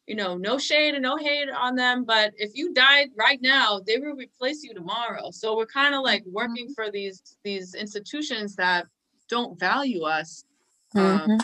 you 0.06 0.16
know, 0.16 0.36
no 0.36 0.58
shade 0.58 0.94
and 0.94 1.02
no 1.02 1.16
hate 1.16 1.48
on 1.48 1.76
them, 1.76 2.04
but 2.04 2.32
if 2.36 2.52
you 2.54 2.74
died 2.74 3.10
right 3.16 3.40
now, 3.40 3.80
they 3.86 3.98
will 3.98 4.14
replace 4.14 4.62
you 4.62 4.74
tomorrow. 4.74 5.30
So 5.30 5.56
we're 5.56 5.66
kind 5.66 5.94
of 5.94 6.02
like 6.02 6.24
working 6.26 6.66
mm-hmm. 6.66 6.72
for 6.74 6.90
these 6.90 7.36
these 7.44 7.74
institutions 7.74 8.56
that 8.56 8.86
don't 9.28 9.58
value 9.58 10.02
us. 10.02 10.44
Um, 10.94 11.02
mm-hmm. 11.02 11.30
Um, 11.32 11.40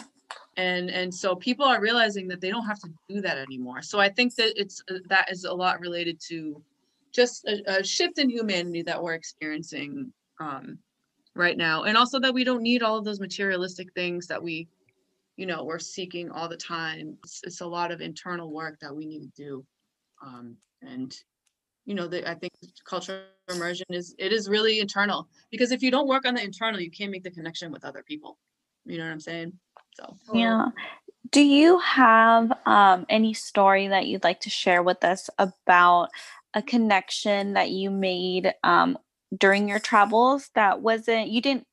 and 0.57 0.91
and 0.91 1.15
so 1.15 1.37
people 1.37 1.65
are 1.65 1.81
realizing 1.81 2.27
that 2.29 2.41
they 2.41 2.51
don't 2.51 2.67
have 2.67 2.81
to 2.81 2.91
do 3.09 3.21
that 3.21 3.39
anymore. 3.39 3.81
So 3.81 4.01
I 4.01 4.09
think 4.09 4.35
that 4.35 4.61
it's 4.61 4.83
uh, 4.91 4.99
that 5.09 5.31
is 5.31 5.45
a 5.45 5.53
lot 5.53 5.79
related 5.81 6.21
to 6.29 6.61
just 7.13 7.47
a, 7.47 7.79
a 7.79 7.85
shift 7.85 8.19
in 8.19 8.29
humanity 8.29 8.83
that 8.83 9.01
we're 9.01 9.15
experiencing 9.15 10.13
um, 10.41 10.79
right 11.35 11.57
now, 11.57 11.85
and 11.85 11.97
also 11.97 12.19
that 12.19 12.35
we 12.35 12.43
don't 12.43 12.63
need 12.63 12.83
all 12.83 12.99
of 12.99 13.05
those 13.05 13.21
materialistic 13.21 13.93
things 13.95 14.27
that 14.27 14.43
we 14.43 14.67
you 15.39 15.47
know 15.47 15.65
we're 15.65 15.79
seeking 15.79 16.31
all 16.31 16.49
the 16.49 16.57
time. 16.57 17.17
It's, 17.25 17.41
it's 17.45 17.61
a 17.63 17.67
lot 17.67 17.93
of 17.93 18.03
internal 18.03 18.53
work 18.53 18.79
that 18.81 18.95
we 18.95 19.07
need 19.07 19.23
to 19.23 19.43
do 19.43 19.65
um, 20.23 20.57
and 20.83 21.17
you 21.85 21.95
know 21.95 22.07
the, 22.07 22.29
i 22.29 22.35
think 22.35 22.53
cultural 22.85 23.21
immersion 23.49 23.87
is 23.91 24.15
it 24.19 24.33
is 24.33 24.49
really 24.49 24.81
internal 24.81 25.29
because 25.51 25.73
if 25.73 25.83
you 25.83 25.91
don't 25.91 26.07
work 26.07 26.27
on 26.27 26.35
the 26.35 26.43
internal 26.43 26.81
you 26.81 26.91
can't 26.91 27.11
make 27.11 27.23
the 27.23 27.31
connection 27.31 27.73
with 27.73 27.85
other 27.85 28.03
people. 28.07 28.39
You 28.85 28.99
know 28.99 29.05
what 29.05 29.13
i'm 29.13 29.21
saying? 29.21 29.53
So. 29.95 30.17
Yeah. 30.33 30.69
Do 31.31 31.43
you 31.43 31.79
have 31.81 32.53
um, 32.65 33.05
any 33.09 33.35
story 33.35 33.89
that 33.89 34.07
you'd 34.07 34.25
like 34.25 34.41
to 34.43 34.51
share 34.51 34.83
with 34.83 35.05
us 35.05 35.29
about 35.39 36.09
a 36.55 36.63
connection 36.63 37.53
that 37.53 37.71
you 37.71 37.91
made 37.91 38.55
um, 38.65 38.97
during 39.37 39.69
your 39.69 39.79
travels 39.79 40.51
that 40.55 40.81
wasn't 40.81 41.29
you 41.29 41.43
didn't 41.43 41.67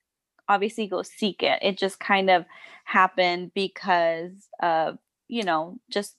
obviously 0.48 0.88
go 0.88 1.02
seek 1.02 1.44
it. 1.44 1.60
It 1.62 1.78
just 1.78 2.00
kind 2.00 2.30
of 2.30 2.46
happened 2.86 3.52
because 3.54 4.32
of 4.62 4.98
you 5.28 5.44
know 5.44 5.80
just 5.90 6.16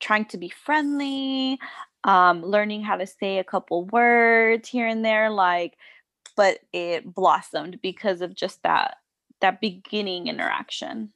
trying 0.00 0.24
to 0.24 0.38
be 0.38 0.48
friendly 0.48 1.58
um 2.04 2.42
learning 2.42 2.82
how 2.82 2.96
to 2.96 3.06
say 3.06 3.38
a 3.38 3.44
couple 3.44 3.84
words 3.86 4.68
here 4.68 4.86
and 4.86 5.04
there 5.04 5.28
like 5.28 5.76
but 6.36 6.60
it 6.72 7.12
blossomed 7.12 7.80
because 7.82 8.20
of 8.20 8.32
just 8.32 8.62
that 8.62 8.98
that 9.40 9.60
beginning 9.60 10.28
interaction. 10.28 11.12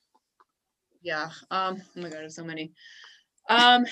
Yeah 1.01 1.30
um 1.51 1.80
oh 1.97 2.01
my 2.01 2.09
god 2.09 2.18
there's 2.18 2.34
so 2.34 2.45
many. 2.45 2.72
Um 3.49 3.84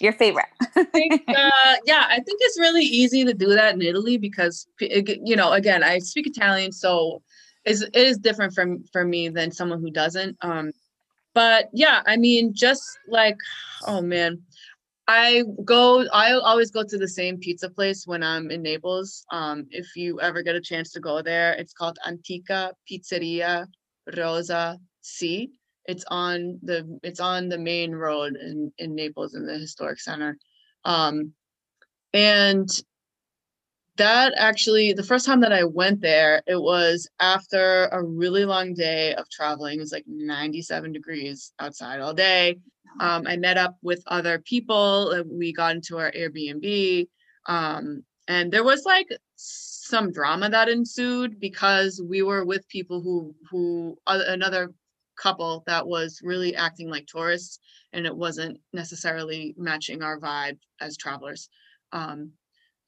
your 0.00 0.12
favorite. 0.12 0.46
I 0.76 0.84
think, 0.84 1.24
uh, 1.28 1.74
yeah 1.84 2.04
i 2.08 2.20
think 2.20 2.38
it's 2.40 2.58
really 2.58 2.84
easy 2.84 3.24
to 3.24 3.34
do 3.34 3.48
that 3.48 3.74
in 3.74 3.82
italy 3.82 4.16
because 4.16 4.68
you 4.78 5.34
know 5.34 5.52
again 5.52 5.82
i 5.82 5.98
speak 5.98 6.26
italian 6.28 6.70
so 6.70 7.22
is 7.64 7.82
it 7.82 7.94
is 7.94 8.18
different 8.18 8.54
from 8.54 8.84
for 8.92 9.04
me 9.04 9.28
than 9.28 9.50
someone 9.50 9.80
who 9.80 9.90
doesn't. 9.90 10.36
Um, 10.42 10.72
but 11.34 11.68
yeah, 11.72 12.02
I 12.06 12.16
mean, 12.16 12.52
just 12.54 12.82
like, 13.08 13.36
oh 13.86 14.00
man, 14.00 14.42
I 15.06 15.44
go. 15.64 16.06
I 16.12 16.32
always 16.32 16.70
go 16.70 16.84
to 16.84 16.98
the 16.98 17.08
same 17.08 17.38
pizza 17.38 17.70
place 17.70 18.06
when 18.06 18.22
I'm 18.22 18.50
in 18.50 18.62
Naples. 18.62 19.24
Um, 19.32 19.66
if 19.70 19.96
you 19.96 20.20
ever 20.20 20.42
get 20.42 20.54
a 20.54 20.60
chance 20.60 20.92
to 20.92 21.00
go 21.00 21.22
there, 21.22 21.52
it's 21.52 21.72
called 21.72 21.98
Antica 22.06 22.72
Pizzeria 22.90 23.66
Rosa 24.16 24.78
C. 25.00 25.50
It's 25.86 26.04
on 26.08 26.58
the 26.62 26.98
it's 27.02 27.20
on 27.20 27.48
the 27.48 27.58
main 27.58 27.92
road 27.92 28.36
in 28.36 28.70
in 28.78 28.94
Naples 28.94 29.34
in 29.34 29.46
the 29.46 29.58
historic 29.58 30.00
center. 30.00 30.36
Um, 30.84 31.32
and 32.12 32.68
that 33.98 34.32
actually 34.36 34.92
the 34.92 35.02
first 35.02 35.26
time 35.26 35.40
that 35.40 35.52
i 35.52 35.62
went 35.62 36.00
there 36.00 36.42
it 36.46 36.60
was 36.60 37.08
after 37.20 37.86
a 37.92 38.02
really 38.02 38.44
long 38.44 38.74
day 38.74 39.14
of 39.14 39.28
traveling. 39.28 39.78
It 39.78 39.82
was 39.82 39.92
like 39.92 40.04
97 40.06 40.92
degrees 40.92 41.52
outside 41.58 42.00
all 42.00 42.14
day. 42.14 42.58
Um, 43.00 43.26
i 43.26 43.36
met 43.36 43.58
up 43.58 43.76
with 43.82 44.02
other 44.06 44.38
people 44.38 45.22
we 45.30 45.52
got 45.52 45.76
into 45.76 45.98
our 45.98 46.10
airbnb 46.12 47.06
um, 47.46 48.02
and 48.28 48.50
there 48.50 48.64
was 48.64 48.84
like 48.84 49.08
some 49.36 50.10
drama 50.10 50.48
that 50.50 50.68
ensued 50.68 51.38
because 51.38 52.00
we 52.02 52.22
were 52.22 52.44
with 52.44 52.68
people 52.68 53.00
who 53.02 53.34
who 53.50 53.96
uh, 54.06 54.20
another 54.28 54.72
couple 55.18 55.64
that 55.66 55.86
was 55.86 56.20
really 56.22 56.54
acting 56.56 56.88
like 56.88 57.06
tourists 57.06 57.58
and 57.92 58.06
it 58.06 58.16
wasn't 58.16 58.58
necessarily 58.72 59.54
matching 59.58 60.02
our 60.02 60.18
vibe 60.20 60.58
as 60.80 60.96
travelers. 60.96 61.48
Um, 61.92 62.32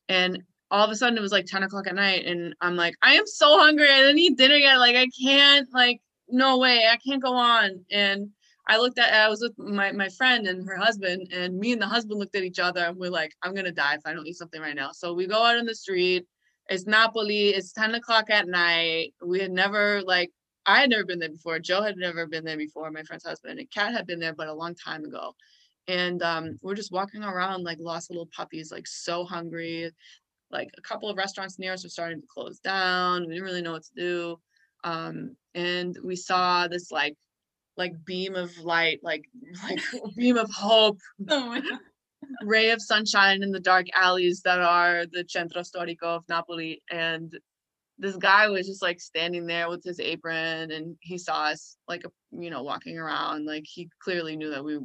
and 0.09 0.43
all 0.71 0.85
of 0.85 0.91
a 0.91 0.97
sudden 0.97 1.19
it 1.19 1.23
was 1.23 1.33
like 1.33 1.47
10 1.47 1.63
o'clock 1.65 1.87
at 1.87 1.95
night 1.95 2.25
and 2.27 2.55
i'm 2.61 2.77
like 2.77 2.95
i 3.03 3.15
am 3.15 3.27
so 3.27 3.59
hungry. 3.59 3.89
I 3.89 3.99
didn't 3.99 4.19
eat 4.19 4.37
dinner 4.37 4.57
yet. 4.57 4.79
Like 4.79 4.97
i 4.97 5.07
can't 5.21 5.69
like 5.73 6.01
no 6.29 6.59
way. 6.59 6.87
I 6.91 6.97
can't 6.97 7.23
go 7.23 7.35
on. 7.35 7.85
And 7.91 8.31
i 8.69 8.77
looked 8.77 8.99
at 8.99 9.13
i 9.13 9.29
was 9.29 9.41
with 9.41 9.59
my, 9.59 9.91
my 9.93 10.09
friend 10.11 10.47
and 10.47 10.67
her 10.67 10.77
husband 10.77 11.33
and 11.33 11.59
me 11.59 11.73
and 11.73 11.83
the 11.83 11.87
husband 11.87 12.21
looked 12.21 12.37
at 12.37 12.45
each 12.45 12.59
other 12.59 12.85
and 12.85 12.97
we're 12.97 13.11
like 13.11 13.33
i'm 13.43 13.55
gonna 13.55 13.73
die 13.73 13.95
if 13.95 14.03
i 14.05 14.13
don't 14.13 14.27
eat 14.27 14.37
something 14.37 14.61
right 14.61 14.77
now. 14.77 14.93
So 14.93 15.13
we 15.13 15.27
go 15.27 15.43
out 15.43 15.57
in 15.59 15.67
the 15.67 15.75
street. 15.75 16.27
It's 16.69 16.87
napoli. 16.87 17.49
It's 17.49 17.73
10 17.73 17.95
o'clock 17.97 18.31
at 18.31 18.47
night. 18.47 19.15
We 19.25 19.41
had 19.41 19.51
never 19.51 20.03
like 20.03 20.31
i 20.67 20.81
had 20.81 20.91
never 20.91 21.05
been 21.05 21.19
there 21.19 21.31
before. 21.31 21.59
Joe 21.59 21.83
had 21.83 21.97
never 21.97 22.27
been 22.27 22.45
there 22.45 22.57
before 22.57 22.91
my 22.91 23.03
friend's 23.03 23.25
husband 23.25 23.59
and 23.59 23.71
kat 23.71 23.93
had 23.93 24.07
been 24.07 24.21
there 24.21 24.35
but 24.35 24.49
a 24.49 24.55
long 24.55 24.75
time 24.75 25.05
ago. 25.05 25.35
And 25.89 26.23
um, 26.23 26.59
we're 26.63 26.77
just 26.77 26.93
walking 26.93 27.25
around 27.25 27.65
like 27.65 27.79
lost 27.81 28.11
little 28.11 28.29
puppies 28.37 28.71
like 28.71 28.87
so 28.87 29.25
hungry 29.25 29.91
like 30.51 30.71
a 30.77 30.83
couple 30.83 31.09
of 31.09 31.17
restaurants 31.17 31.59
near 31.59 31.73
us 31.73 31.85
were 31.85 31.91
starting 31.91 32.21
to 32.21 32.27
close 32.27 32.59
down. 32.61 33.23
We 33.23 33.35
didn't 33.35 33.45
really 33.45 33.63
know 33.63 33.73
what 33.73 33.85
to 33.85 33.95
do. 33.95 34.41
Um, 34.85 35.37
and 35.55 35.97
we 36.03 36.17
saw 36.17 36.69
this 36.69 36.91
like 36.91 37.17
like 37.77 37.93
beam 38.05 38.35
of 38.35 38.57
light, 38.59 39.01
like 39.03 39.25
like 39.65 39.81
beam 40.17 40.37
of 40.37 40.51
hope, 40.51 40.99
oh 41.29 41.61
ray 42.45 42.71
of 42.71 42.83
sunshine 42.83 43.43
in 43.43 43.51
the 43.51 43.61
dark 43.61 43.87
alleys 43.95 44.43
that 44.43 44.61
are 44.61 45.07
the 45.11 45.25
Centro 45.27 45.63
Storico 45.63 46.03
of 46.03 46.29
Napoli. 46.29 46.83
And 46.91 47.35
this 48.01 48.17
guy 48.17 48.49
was 48.49 48.67
just 48.67 48.83
like 48.83 49.01
standing 49.01 49.47
there 49.47 49.69
with 49.69 49.85
his 49.85 50.01
apron 50.01 50.71
and 50.71 50.97
he 51.01 51.19
saw 51.19 51.45
us 51.45 51.77
like 51.87 52.03
you 52.33 52.51
know 52.51 52.63
walking 52.63 52.99
around 52.99 53.45
like 53.45 53.65
he 53.67 53.89
clearly 54.03 54.37
knew 54.37 54.51
that 54.51 54.65
we 54.65 54.79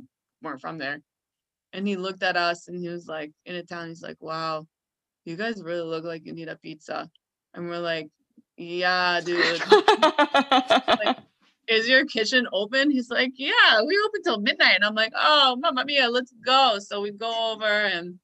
weren't 0.43 0.59
from 0.59 0.77
there 0.77 0.99
and 1.71 1.87
he 1.87 1.95
looked 1.95 2.23
at 2.23 2.35
us 2.35 2.67
and 2.67 2.77
he 2.77 2.89
was 2.89 3.07
like 3.07 3.31
in 3.45 3.55
Italian 3.55 3.89
he's 3.89 4.01
like 4.01 4.17
wow 4.19 4.65
you 5.25 5.35
guys 5.35 5.61
really 5.61 5.81
look 5.81 6.05
like 6.05 6.25
you 6.25 6.33
need 6.33 6.47
a 6.47 6.55
pizza. 6.55 7.09
And 7.53 7.67
we're 7.67 7.79
like, 7.79 8.09
yeah, 8.57 9.21
dude. 9.21 9.61
like, 9.69 11.17
is 11.67 11.87
your 11.87 12.05
kitchen 12.05 12.47
open? 12.53 12.91
He's 12.91 13.09
like, 13.09 13.31
yeah, 13.35 13.81
we 13.85 13.99
open 14.05 14.23
till 14.23 14.39
midnight. 14.39 14.75
And 14.75 14.85
I'm 14.85 14.95
like, 14.95 15.13
oh, 15.15 15.57
mamma 15.59 15.83
mia, 15.85 16.09
let's 16.09 16.33
go. 16.45 16.77
So 16.79 17.01
we 17.01 17.11
go 17.11 17.53
over 17.53 17.65
and, 17.65 18.19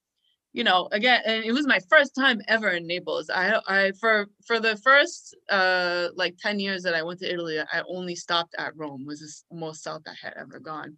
you 0.53 0.63
know, 0.63 0.89
again, 0.91 1.21
and 1.25 1.43
it 1.43 1.51
was 1.53 1.65
my 1.65 1.79
first 1.89 2.13
time 2.13 2.41
ever 2.47 2.69
in 2.69 2.85
Naples. 2.85 3.29
I, 3.29 3.59
I, 3.67 3.91
for, 3.99 4.27
for 4.45 4.59
the 4.59 4.77
first, 4.77 5.35
uh, 5.49 6.09
like 6.15 6.37
10 6.37 6.59
years 6.59 6.83
that 6.83 6.93
I 6.93 7.03
went 7.03 7.19
to 7.21 7.31
Italy, 7.31 7.59
I 7.59 7.81
only 7.87 8.15
stopped 8.15 8.53
at 8.57 8.75
Rome 8.75 9.05
was 9.05 9.43
the 9.49 9.57
most 9.57 9.81
south 9.81 10.03
I 10.07 10.13
had 10.21 10.33
ever 10.37 10.59
gone. 10.59 10.97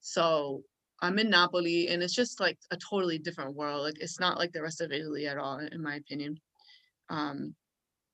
So 0.00 0.62
I'm 1.00 1.18
in 1.18 1.30
Napoli 1.30 1.88
and 1.88 2.02
it's 2.02 2.14
just 2.14 2.40
like 2.40 2.58
a 2.70 2.76
totally 2.76 3.18
different 3.18 3.54
world. 3.54 3.82
Like 3.82 4.00
it's 4.00 4.18
not 4.18 4.38
like 4.38 4.52
the 4.52 4.62
rest 4.62 4.80
of 4.80 4.92
Italy 4.92 5.26
at 5.26 5.38
all, 5.38 5.58
in 5.58 5.82
my 5.82 5.96
opinion. 5.96 6.38
Um, 7.10 7.54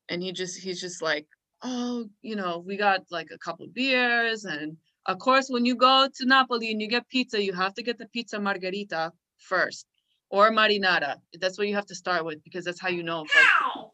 and 0.08 0.22
he 0.22 0.32
just 0.32 0.58
he's 0.58 0.80
just 0.80 1.00
like, 1.00 1.26
oh, 1.62 2.06
you 2.22 2.36
know, 2.36 2.62
we 2.66 2.76
got 2.76 3.02
like 3.10 3.28
a 3.32 3.38
couple 3.38 3.66
beers, 3.68 4.44
and 4.44 4.76
of 5.06 5.18
course, 5.18 5.48
when 5.48 5.64
you 5.64 5.74
go 5.74 6.08
to 6.12 6.26
Napoli 6.26 6.70
and 6.70 6.80
you 6.80 6.88
get 6.88 7.08
pizza, 7.08 7.42
you 7.42 7.52
have 7.52 7.74
to 7.74 7.82
get 7.82 7.98
the 7.98 8.06
pizza 8.06 8.38
margherita 8.38 9.12
first 9.38 9.86
or 10.28 10.50
marinara. 10.50 11.16
That's 11.40 11.58
what 11.58 11.68
you 11.68 11.74
have 11.76 11.86
to 11.86 11.94
start 11.94 12.24
with 12.24 12.42
because 12.44 12.64
that's 12.64 12.80
how 12.80 12.88
you 12.88 13.02
know 13.02 13.24
if 13.24 13.34
like, 13.34 13.86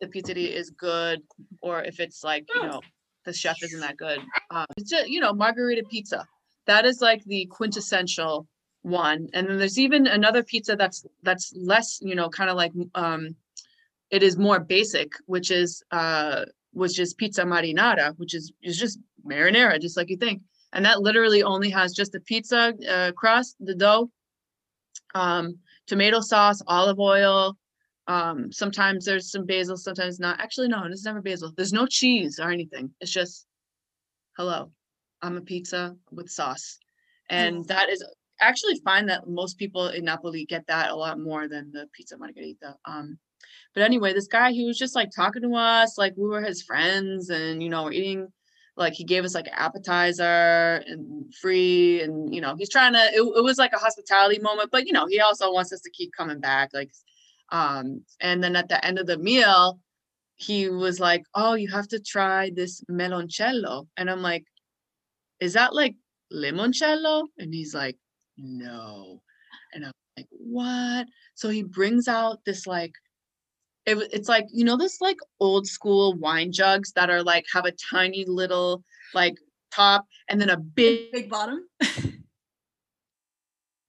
the 0.00 0.06
pizzeria 0.08 0.52
is 0.52 0.70
good 0.70 1.22
or 1.62 1.82
if 1.82 1.98
it's 1.98 2.22
like 2.22 2.46
you 2.54 2.62
know 2.62 2.80
the 3.24 3.32
chef 3.32 3.62
isn't 3.62 3.80
that 3.80 3.96
good. 3.96 4.20
Um, 4.50 4.66
it's 4.76 4.90
just, 4.90 5.08
you 5.08 5.20
know 5.20 5.32
margherita 5.32 5.82
pizza 5.90 6.26
that 6.66 6.84
is 6.84 7.00
like 7.00 7.24
the 7.24 7.46
quintessential 7.46 8.46
one. 8.82 9.28
And 9.32 9.48
then 9.48 9.58
there's 9.58 9.78
even 9.78 10.06
another 10.06 10.42
pizza 10.42 10.76
that's 10.76 11.04
that's 11.22 11.52
less 11.56 11.98
you 12.02 12.14
know 12.14 12.28
kind 12.28 12.50
of 12.50 12.56
like 12.56 12.72
um 12.94 13.34
it 14.10 14.22
is 14.22 14.36
more 14.36 14.60
basic 14.60 15.12
which 15.26 15.50
is 15.50 15.82
uh 15.90 16.44
which 16.72 16.98
is 16.98 17.14
pizza 17.14 17.42
marinara 17.42 18.16
which 18.18 18.34
is 18.34 18.52
is 18.62 18.78
just 18.78 18.98
marinara 19.26 19.80
just 19.80 19.96
like 19.96 20.10
you 20.10 20.16
think. 20.16 20.42
And 20.72 20.84
that 20.84 21.00
literally 21.00 21.42
only 21.42 21.70
has 21.70 21.92
just 21.94 22.12
the 22.12 22.20
pizza 22.20 22.74
uh, 22.88 23.12
crust 23.12 23.56
the 23.60 23.74
dough 23.74 24.10
um 25.14 25.58
tomato 25.86 26.20
sauce 26.20 26.62
olive 26.66 27.00
oil. 27.00 27.56
Um 28.06 28.52
sometimes 28.52 29.06
there's 29.06 29.30
some 29.30 29.46
basil 29.46 29.78
sometimes 29.78 30.20
not. 30.20 30.40
Actually 30.40 30.68
no 30.68 30.82
there's 30.82 31.04
never 31.04 31.22
basil. 31.22 31.52
There's 31.56 31.72
no 31.72 31.86
cheese 31.86 32.38
or 32.38 32.50
anything. 32.50 32.90
It's 33.00 33.10
just 33.10 33.46
hello 34.36 34.70
I'm 35.24 35.36
a 35.36 35.40
pizza 35.40 35.96
with 36.10 36.30
sauce. 36.30 36.78
And 37.30 37.64
that 37.66 37.88
is 37.88 38.04
actually 38.40 38.76
fine 38.84 39.06
that 39.06 39.26
most 39.26 39.58
people 39.58 39.88
in 39.88 40.04
Napoli 40.04 40.44
get 40.44 40.66
that 40.66 40.90
a 40.90 40.94
lot 40.94 41.18
more 41.18 41.48
than 41.48 41.72
the 41.72 41.88
pizza 41.92 42.18
margherita. 42.18 42.76
Um, 42.84 43.18
but 43.74 43.82
anyway, 43.82 44.12
this 44.12 44.26
guy, 44.26 44.52
he 44.52 44.66
was 44.66 44.78
just 44.78 44.94
like 44.94 45.10
talking 45.10 45.42
to 45.42 45.54
us, 45.54 45.96
like 45.96 46.12
we 46.16 46.28
were 46.28 46.42
his 46.42 46.62
friends, 46.62 47.30
and 47.30 47.62
you 47.62 47.70
know, 47.70 47.84
we're 47.84 47.92
eating 47.92 48.28
like 48.76 48.92
he 48.92 49.04
gave 49.04 49.24
us 49.24 49.34
like 49.34 49.46
an 49.46 49.54
appetizer 49.54 50.82
and 50.86 51.32
free 51.34 52.02
and 52.02 52.34
you 52.34 52.40
know 52.40 52.56
he's 52.56 52.68
trying 52.68 52.92
to 52.92 52.98
it, 52.98 53.20
it 53.20 53.44
was 53.44 53.56
like 53.56 53.72
a 53.72 53.78
hospitality 53.78 54.40
moment 54.40 54.68
but 54.72 54.84
you 54.84 54.92
know 54.92 55.06
he 55.06 55.20
also 55.20 55.52
wants 55.52 55.72
us 55.72 55.80
to 55.80 55.90
keep 55.90 56.10
coming 56.16 56.40
back 56.40 56.70
like 56.74 56.90
um 57.50 58.02
and 58.20 58.42
then 58.42 58.56
at 58.56 58.68
the 58.68 58.84
end 58.84 58.98
of 58.98 59.06
the 59.06 59.16
meal 59.16 59.78
he 60.34 60.68
was 60.68 60.98
like 60.98 61.22
oh 61.36 61.54
you 61.54 61.70
have 61.70 61.86
to 61.86 62.00
try 62.00 62.50
this 62.56 62.82
meloncello 62.90 63.86
and 63.96 64.10
i'm 64.10 64.22
like 64.22 64.44
is 65.44 65.52
that 65.52 65.74
like 65.74 65.94
limoncello? 66.32 67.26
And 67.38 67.52
he's 67.52 67.74
like, 67.74 67.96
no. 68.38 69.20
And 69.74 69.84
I'm 69.84 69.92
like, 70.16 70.26
what? 70.30 71.06
So 71.34 71.50
he 71.50 71.62
brings 71.62 72.08
out 72.08 72.38
this 72.46 72.66
like, 72.66 72.94
it, 73.84 73.98
it's 74.10 74.28
like, 74.28 74.46
you 74.50 74.64
know, 74.64 74.78
this 74.78 75.02
like 75.02 75.18
old 75.40 75.66
school 75.66 76.14
wine 76.14 76.50
jugs 76.50 76.92
that 76.92 77.10
are 77.10 77.22
like, 77.22 77.44
have 77.52 77.66
a 77.66 77.72
tiny 77.72 78.24
little 78.26 78.82
like 79.12 79.34
top 79.70 80.06
and 80.30 80.40
then 80.40 80.48
a 80.48 80.56
big, 80.56 81.12
big 81.12 81.28
bottom. 81.28 81.68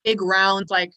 big 0.03 0.21
round, 0.21 0.65
like, 0.69 0.91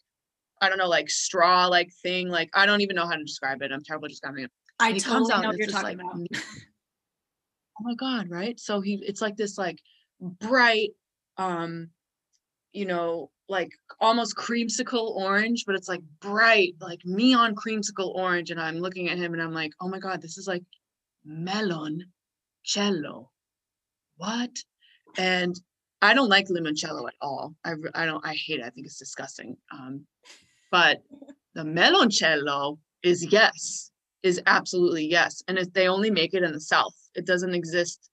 I 0.61 0.67
don't 0.67 0.77
know, 0.77 0.89
like 0.89 1.09
straw 1.09 1.67
like 1.67 1.89
thing. 2.03 2.27
Like, 2.27 2.49
I 2.53 2.65
don't 2.65 2.81
even 2.81 2.97
know 2.97 3.07
how 3.07 3.15
to 3.15 3.23
describe 3.23 3.61
it. 3.61 3.71
I'm 3.71 3.83
terrible 3.83 4.07
at 4.07 4.09
describing 4.09 4.43
it. 4.43 4.51
I 4.77 4.97
totally 4.97 5.41
know 5.41 5.47
what 5.47 5.57
you're 5.57 5.67
talking 5.67 5.97
like, 5.97 6.05
about. 6.05 6.27
oh 7.79 7.83
my 7.83 7.95
God, 7.95 8.29
right? 8.29 8.59
So 8.59 8.81
he, 8.81 9.01
it's 9.05 9.21
like 9.21 9.37
this 9.37 9.57
like 9.57 9.79
bright 10.21 10.89
um 11.37 11.89
you 12.73 12.85
know 12.85 13.29
like 13.47 13.71
almost 13.99 14.35
creamsicle 14.35 15.15
orange 15.15 15.63
but 15.65 15.75
it's 15.75 15.87
like 15.87 16.01
bright 16.19 16.75
like 16.79 16.99
neon 17.05 17.55
creamsicle 17.55 18.13
orange 18.15 18.51
and 18.51 18.59
i'm 18.59 18.79
looking 18.79 19.09
at 19.09 19.17
him 19.17 19.33
and 19.33 19.41
i'm 19.41 19.53
like 19.53 19.71
oh 19.81 19.87
my 19.87 19.99
god 19.99 20.21
this 20.21 20.37
is 20.37 20.47
like 20.47 20.63
melon 21.25 22.03
cello 22.63 23.29
what? 24.19 24.51
And 25.17 25.59
i 26.01 26.13
don't 26.13 26.29
like 26.29 26.47
limoncello 26.47 27.07
at 27.07 27.15
all. 27.21 27.55
I, 27.65 27.73
I 27.95 28.05
don't 28.05 28.25
i 28.25 28.33
hate 28.33 28.59
it. 28.59 28.65
I 28.65 28.69
think 28.69 28.85
it's 28.85 28.99
disgusting. 28.99 29.57
Um 29.71 30.05
but 30.71 31.01
the 31.55 31.63
meloncello 31.63 32.77
is 33.01 33.25
yes 33.25 33.91
is 34.21 34.41
absolutely 34.45 35.05
yes 35.05 35.41
and 35.47 35.57
if 35.57 35.71
they 35.73 35.87
only 35.87 36.11
make 36.11 36.33
it 36.33 36.43
in 36.43 36.51
the 36.51 36.59
south. 36.59 36.93
It 37.15 37.25
doesn't 37.25 37.55
exist 37.55 38.08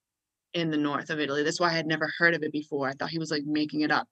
in 0.57 0.70
the 0.70 0.76
north 0.76 1.11
of 1.11 1.20
Italy. 1.20 1.42
That's 1.42 1.61
why 1.61 1.68
I 1.68 1.76
had 1.76 1.86
never 1.86 2.11
heard 2.18 2.34
of 2.34 2.42
it 2.42 2.50
before. 2.50 2.88
I 2.88 2.92
thought 2.92 3.11
he 3.11 3.18
was 3.18 3.30
like 3.30 3.44
making 3.44 3.82
it 3.82 3.90
up. 3.90 4.09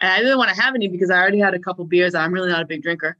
And 0.00 0.10
I 0.10 0.20
didn't 0.20 0.38
want 0.38 0.54
to 0.54 0.60
have 0.60 0.74
any 0.74 0.86
because 0.86 1.10
I 1.10 1.18
already 1.18 1.40
had 1.40 1.52
a 1.52 1.58
couple 1.58 1.84
beers. 1.84 2.14
I'm 2.14 2.32
really 2.32 2.48
not 2.48 2.62
a 2.62 2.66
big 2.66 2.82
drinker. 2.82 3.18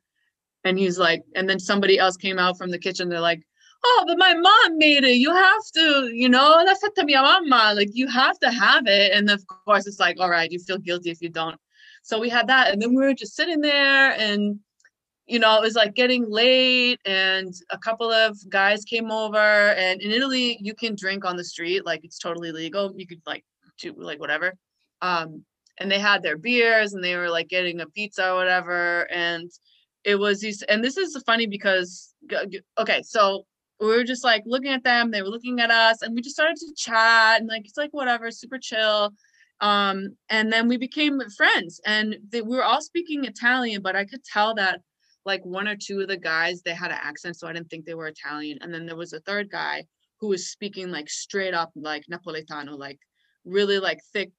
And 0.64 0.78
he's 0.78 0.96
like, 0.96 1.24
and 1.34 1.50
then 1.50 1.58
somebody 1.58 1.98
else 1.98 2.16
came 2.16 2.38
out 2.38 2.56
from 2.56 2.70
the 2.70 2.78
kitchen. 2.78 3.08
They're 3.08 3.20
like, 3.20 3.42
oh, 3.84 4.04
but 4.06 4.18
my 4.18 4.34
mom 4.34 4.78
made 4.78 5.02
it. 5.02 5.16
You 5.16 5.34
have 5.34 5.62
to, 5.74 6.10
you 6.14 6.28
know, 6.28 6.62
that's 6.64 6.80
to 6.80 7.04
mi 7.04 7.14
mamma. 7.14 7.72
Like 7.74 7.90
you 7.92 8.06
have 8.06 8.38
to 8.38 8.50
have 8.50 8.86
it. 8.86 9.12
And 9.12 9.28
of 9.30 9.44
course 9.46 9.88
it's 9.88 9.98
like, 9.98 10.18
all 10.20 10.30
right, 10.30 10.50
you 10.50 10.60
feel 10.60 10.78
guilty 10.78 11.10
if 11.10 11.20
you 11.20 11.28
don't. 11.28 11.58
So 12.02 12.20
we 12.20 12.28
had 12.28 12.46
that. 12.46 12.72
And 12.72 12.80
then 12.80 12.90
we 12.94 13.02
were 13.02 13.14
just 13.14 13.34
sitting 13.34 13.60
there 13.60 14.12
and 14.12 14.60
you 15.30 15.38
know, 15.38 15.56
it 15.56 15.62
was 15.62 15.76
like 15.76 15.94
getting 15.94 16.28
late 16.28 16.98
and 17.04 17.54
a 17.70 17.78
couple 17.78 18.10
of 18.10 18.36
guys 18.48 18.84
came 18.84 19.12
over 19.12 19.38
and 19.38 20.02
in 20.02 20.10
Italy 20.10 20.58
you 20.60 20.74
can 20.74 20.96
drink 20.96 21.24
on 21.24 21.36
the 21.36 21.44
street, 21.44 21.86
like 21.86 22.04
it's 22.04 22.18
totally 22.18 22.50
legal. 22.50 22.92
You 22.96 23.06
could 23.06 23.22
like 23.26 23.44
do 23.78 23.94
like 23.96 24.18
whatever. 24.18 24.54
Um, 25.02 25.44
and 25.78 25.88
they 25.88 26.00
had 26.00 26.24
their 26.24 26.36
beers 26.36 26.94
and 26.94 27.02
they 27.02 27.14
were 27.16 27.30
like 27.30 27.48
getting 27.48 27.80
a 27.80 27.86
pizza 27.86 28.32
or 28.32 28.34
whatever. 28.34 29.08
And 29.12 29.48
it 30.02 30.16
was 30.16 30.40
these, 30.40 30.62
and 30.62 30.82
this 30.82 30.96
is 30.96 31.16
funny 31.24 31.46
because 31.46 32.12
okay, 32.76 33.02
so 33.04 33.46
we 33.80 33.86
were 33.86 34.02
just 34.02 34.24
like 34.24 34.42
looking 34.46 34.72
at 34.72 34.82
them, 34.82 35.12
they 35.12 35.22
were 35.22 35.28
looking 35.28 35.60
at 35.60 35.70
us, 35.70 36.02
and 36.02 36.12
we 36.12 36.22
just 36.22 36.34
started 36.34 36.56
to 36.56 36.74
chat 36.76 37.40
and 37.40 37.48
like 37.48 37.66
it's 37.66 37.78
like 37.78 37.92
whatever, 37.92 38.32
super 38.32 38.58
chill. 38.58 39.12
Um, 39.60 40.16
and 40.28 40.52
then 40.52 40.66
we 40.68 40.76
became 40.76 41.20
friends, 41.36 41.80
and 41.86 42.16
they, 42.30 42.42
we 42.42 42.56
were 42.56 42.64
all 42.64 42.82
speaking 42.82 43.24
Italian, 43.24 43.80
but 43.80 43.94
I 43.94 44.04
could 44.06 44.24
tell 44.24 44.54
that 44.56 44.80
like 45.24 45.44
one 45.44 45.68
or 45.68 45.76
two 45.76 46.00
of 46.00 46.08
the 46.08 46.16
guys 46.16 46.62
they 46.62 46.74
had 46.74 46.90
an 46.90 46.98
accent, 47.00 47.36
so 47.36 47.46
I 47.46 47.52
didn't 47.52 47.70
think 47.70 47.84
they 47.84 47.94
were 47.94 48.08
Italian. 48.08 48.58
And 48.60 48.72
then 48.72 48.86
there 48.86 48.96
was 48.96 49.12
a 49.12 49.20
third 49.20 49.50
guy 49.50 49.84
who 50.20 50.28
was 50.28 50.50
speaking 50.50 50.90
like 50.90 51.08
straight 51.08 51.54
up 51.54 51.70
like 51.74 52.04
Napoletano, 52.10 52.78
like 52.78 52.98
really 53.44 53.78
like 53.78 54.00
thick, 54.12 54.30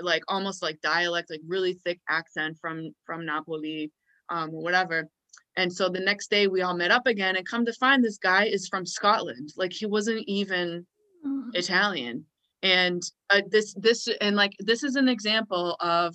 like 0.00 0.22
almost 0.28 0.62
like 0.62 0.80
dialect, 0.80 1.30
like 1.30 1.40
really 1.46 1.74
thick 1.84 2.00
accent 2.08 2.58
from 2.60 2.90
from 3.04 3.24
Napoli, 3.24 3.90
um, 4.28 4.50
whatever. 4.50 5.08
And 5.56 5.72
so 5.72 5.88
the 5.88 6.00
next 6.00 6.30
day 6.30 6.46
we 6.46 6.62
all 6.62 6.76
met 6.76 6.90
up 6.90 7.06
again 7.06 7.36
and 7.36 7.46
come 7.46 7.64
to 7.66 7.72
find 7.74 8.02
this 8.02 8.18
guy 8.18 8.44
is 8.44 8.68
from 8.68 8.86
Scotland. 8.86 9.52
Like 9.56 9.72
he 9.72 9.86
wasn't 9.86 10.24
even 10.26 10.86
mm. 11.26 11.44
Italian. 11.54 12.24
And 12.62 13.02
uh, 13.30 13.42
this 13.50 13.74
this 13.74 14.08
and 14.20 14.36
like 14.36 14.52
this 14.58 14.82
is 14.84 14.96
an 14.96 15.08
example 15.08 15.76
of 15.80 16.14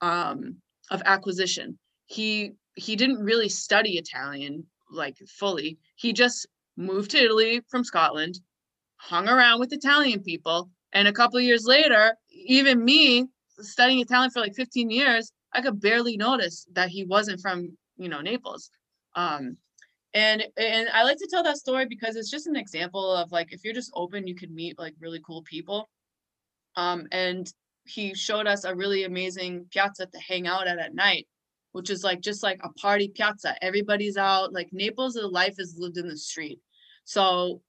um 0.00 0.56
of 0.90 1.02
acquisition. 1.04 1.78
He 2.06 2.52
he 2.80 2.96
didn't 2.96 3.18
really 3.18 3.48
study 3.48 3.98
Italian 3.98 4.66
like 4.90 5.18
fully. 5.28 5.78
He 5.96 6.12
just 6.12 6.46
moved 6.76 7.10
to 7.12 7.22
Italy 7.22 7.60
from 7.68 7.84
Scotland, 7.84 8.40
hung 8.96 9.28
around 9.28 9.60
with 9.60 9.72
Italian 9.72 10.22
people, 10.22 10.70
and 10.92 11.06
a 11.06 11.12
couple 11.12 11.40
years 11.40 11.64
later, 11.64 12.16
even 12.30 12.84
me 12.84 13.26
studying 13.58 14.00
Italian 14.00 14.30
for 14.30 14.40
like 14.40 14.54
15 14.54 14.90
years, 14.90 15.32
I 15.52 15.60
could 15.60 15.80
barely 15.80 16.16
notice 16.16 16.66
that 16.72 16.88
he 16.88 17.04
wasn't 17.04 17.40
from, 17.40 17.76
you 17.96 18.08
know, 18.08 18.20
Naples. 18.20 18.70
Um, 19.14 19.56
and 20.14 20.44
and 20.56 20.88
I 20.88 21.04
like 21.04 21.18
to 21.18 21.28
tell 21.30 21.44
that 21.44 21.56
story 21.58 21.86
because 21.86 22.16
it's 22.16 22.30
just 22.30 22.48
an 22.48 22.56
example 22.56 23.12
of 23.12 23.30
like 23.30 23.52
if 23.52 23.64
you're 23.64 23.74
just 23.74 23.92
open, 23.94 24.26
you 24.26 24.34
can 24.34 24.52
meet 24.54 24.78
like 24.78 24.94
really 24.98 25.20
cool 25.24 25.42
people. 25.42 25.88
Um, 26.76 27.06
and 27.12 27.52
he 27.84 28.14
showed 28.14 28.46
us 28.46 28.64
a 28.64 28.74
really 28.74 29.04
amazing 29.04 29.66
piazza 29.70 30.06
to 30.06 30.18
hang 30.18 30.46
out 30.46 30.66
at 30.66 30.78
at 30.78 30.94
night, 30.94 31.28
which 31.72 31.90
is 31.90 32.02
like 32.04 32.20
just 32.20 32.42
like 32.42 32.60
a 32.62 32.72
party 32.74 33.08
piazza. 33.08 33.54
Everybody's 33.62 34.16
out. 34.16 34.52
Like 34.52 34.68
Naples, 34.72 35.14
the 35.14 35.26
life 35.26 35.54
is 35.58 35.76
lived 35.78 35.98
in 35.98 36.08
the 36.08 36.16
street. 36.16 36.60
So, 37.04 37.62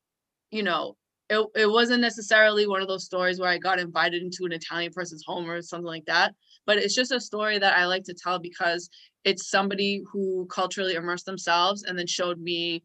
you 0.52 0.64
know, 0.64 0.98
it, 1.30 1.46
it 1.56 1.70
wasn't 1.70 2.02
necessarily 2.02 2.68
one 2.68 2.82
of 2.82 2.88
those 2.88 3.06
stories 3.06 3.40
where 3.40 3.50
I 3.50 3.58
got 3.58 3.80
invited 3.80 4.22
into 4.22 4.46
an 4.46 4.52
Italian 4.52 4.92
person's 4.92 5.24
home 5.26 5.50
or 5.50 5.62
something 5.62 5.86
like 5.86 6.06
that. 6.06 6.34
But 6.66 6.78
it's 6.78 6.94
just 6.94 7.12
a 7.14 7.22
story 7.22 7.58
that 7.58 7.78
I 7.78 7.86
like 7.86 8.04
to 8.04 8.14
tell 8.14 8.38
because 8.38 8.90
it's 9.24 9.50
somebody 9.50 10.04
who 10.12 10.48
culturally 10.52 10.96
immersed 10.96 11.26
themselves 11.26 11.84
and 11.84 11.98
then 11.98 12.08
showed 12.08 12.40
me 12.40 12.84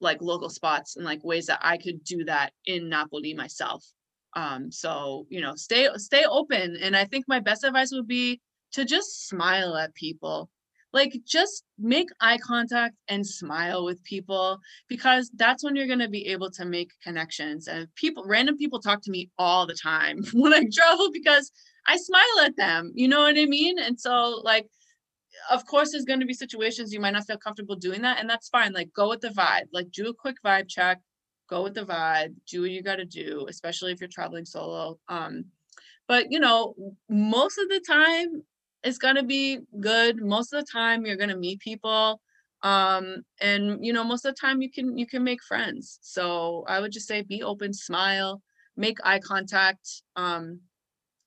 like 0.00 0.20
local 0.20 0.50
spots 0.50 0.96
and 0.96 1.04
like 1.04 1.24
ways 1.24 1.46
that 1.46 1.60
I 1.62 1.78
could 1.78 2.04
do 2.04 2.24
that 2.24 2.52
in 2.66 2.88
Napoli 2.88 3.34
myself. 3.34 3.84
Um, 4.34 4.70
so 4.70 5.26
you 5.30 5.40
know, 5.40 5.54
stay 5.54 5.88
stay 5.96 6.24
open. 6.28 6.76
And 6.76 6.94
I 6.94 7.06
think 7.06 7.24
my 7.26 7.40
best 7.40 7.64
advice 7.64 7.92
would 7.92 8.06
be 8.06 8.40
to 8.72 8.84
just 8.84 9.26
smile 9.26 9.74
at 9.76 9.94
people. 9.94 10.50
Like 10.96 11.12
just 11.26 11.64
make 11.78 12.08
eye 12.22 12.38
contact 12.38 12.96
and 13.08 13.26
smile 13.26 13.84
with 13.84 14.02
people 14.02 14.58
because 14.88 15.30
that's 15.36 15.62
when 15.62 15.76
you're 15.76 15.86
gonna 15.86 16.08
be 16.08 16.26
able 16.28 16.50
to 16.52 16.64
make 16.64 16.90
connections. 17.04 17.68
And 17.68 17.94
people, 17.96 18.24
random 18.26 18.56
people 18.56 18.80
talk 18.80 19.02
to 19.02 19.10
me 19.10 19.30
all 19.38 19.66
the 19.66 19.74
time 19.74 20.24
when 20.32 20.54
I 20.54 20.64
travel 20.72 21.10
because 21.12 21.52
I 21.86 21.98
smile 21.98 22.46
at 22.46 22.56
them. 22.56 22.92
You 22.94 23.08
know 23.08 23.20
what 23.20 23.38
I 23.38 23.44
mean? 23.44 23.78
And 23.78 24.00
so 24.00 24.40
like 24.42 24.66
of 25.50 25.66
course 25.66 25.92
there's 25.92 26.04
going 26.04 26.20
to 26.20 26.26
be 26.26 26.34
situations 26.34 26.92
you 26.92 27.00
might 27.00 27.12
not 27.12 27.26
feel 27.26 27.36
comfortable 27.36 27.76
doing 27.76 28.02
that 28.02 28.18
and 28.18 28.28
that's 28.28 28.48
fine 28.48 28.72
like 28.72 28.92
go 28.94 29.08
with 29.08 29.20
the 29.20 29.28
vibe 29.28 29.66
like 29.72 29.90
do 29.90 30.08
a 30.08 30.14
quick 30.14 30.36
vibe 30.44 30.68
check 30.68 30.98
go 31.48 31.62
with 31.62 31.74
the 31.74 31.84
vibe 31.84 32.34
do 32.48 32.62
what 32.62 32.70
you 32.70 32.82
got 32.82 32.96
to 32.96 33.04
do 33.04 33.46
especially 33.48 33.92
if 33.92 34.00
you're 34.00 34.08
traveling 34.08 34.44
solo 34.44 34.98
um 35.08 35.44
but 36.08 36.30
you 36.30 36.40
know 36.40 36.74
most 37.08 37.58
of 37.58 37.68
the 37.68 37.80
time 37.86 38.42
it's 38.86 38.98
going 38.98 39.16
to 39.16 39.22
be 39.22 39.58
good 39.80 40.22
most 40.22 40.52
of 40.52 40.60
the 40.60 40.70
time 40.70 41.04
you're 41.04 41.16
going 41.16 41.28
to 41.28 41.36
meet 41.36 41.60
people 41.60 42.20
um 42.62 43.16
and 43.40 43.84
you 43.84 43.92
know 43.92 44.04
most 44.04 44.24
of 44.24 44.34
the 44.34 44.40
time 44.40 44.62
you 44.62 44.70
can 44.70 44.96
you 44.96 45.06
can 45.06 45.22
make 45.22 45.42
friends 45.42 45.98
so 46.02 46.64
i 46.68 46.80
would 46.80 46.92
just 46.92 47.06
say 47.06 47.20
be 47.22 47.42
open 47.42 47.72
smile 47.72 48.40
make 48.76 48.98
eye 49.04 49.18
contact 49.18 50.02
um 50.16 50.60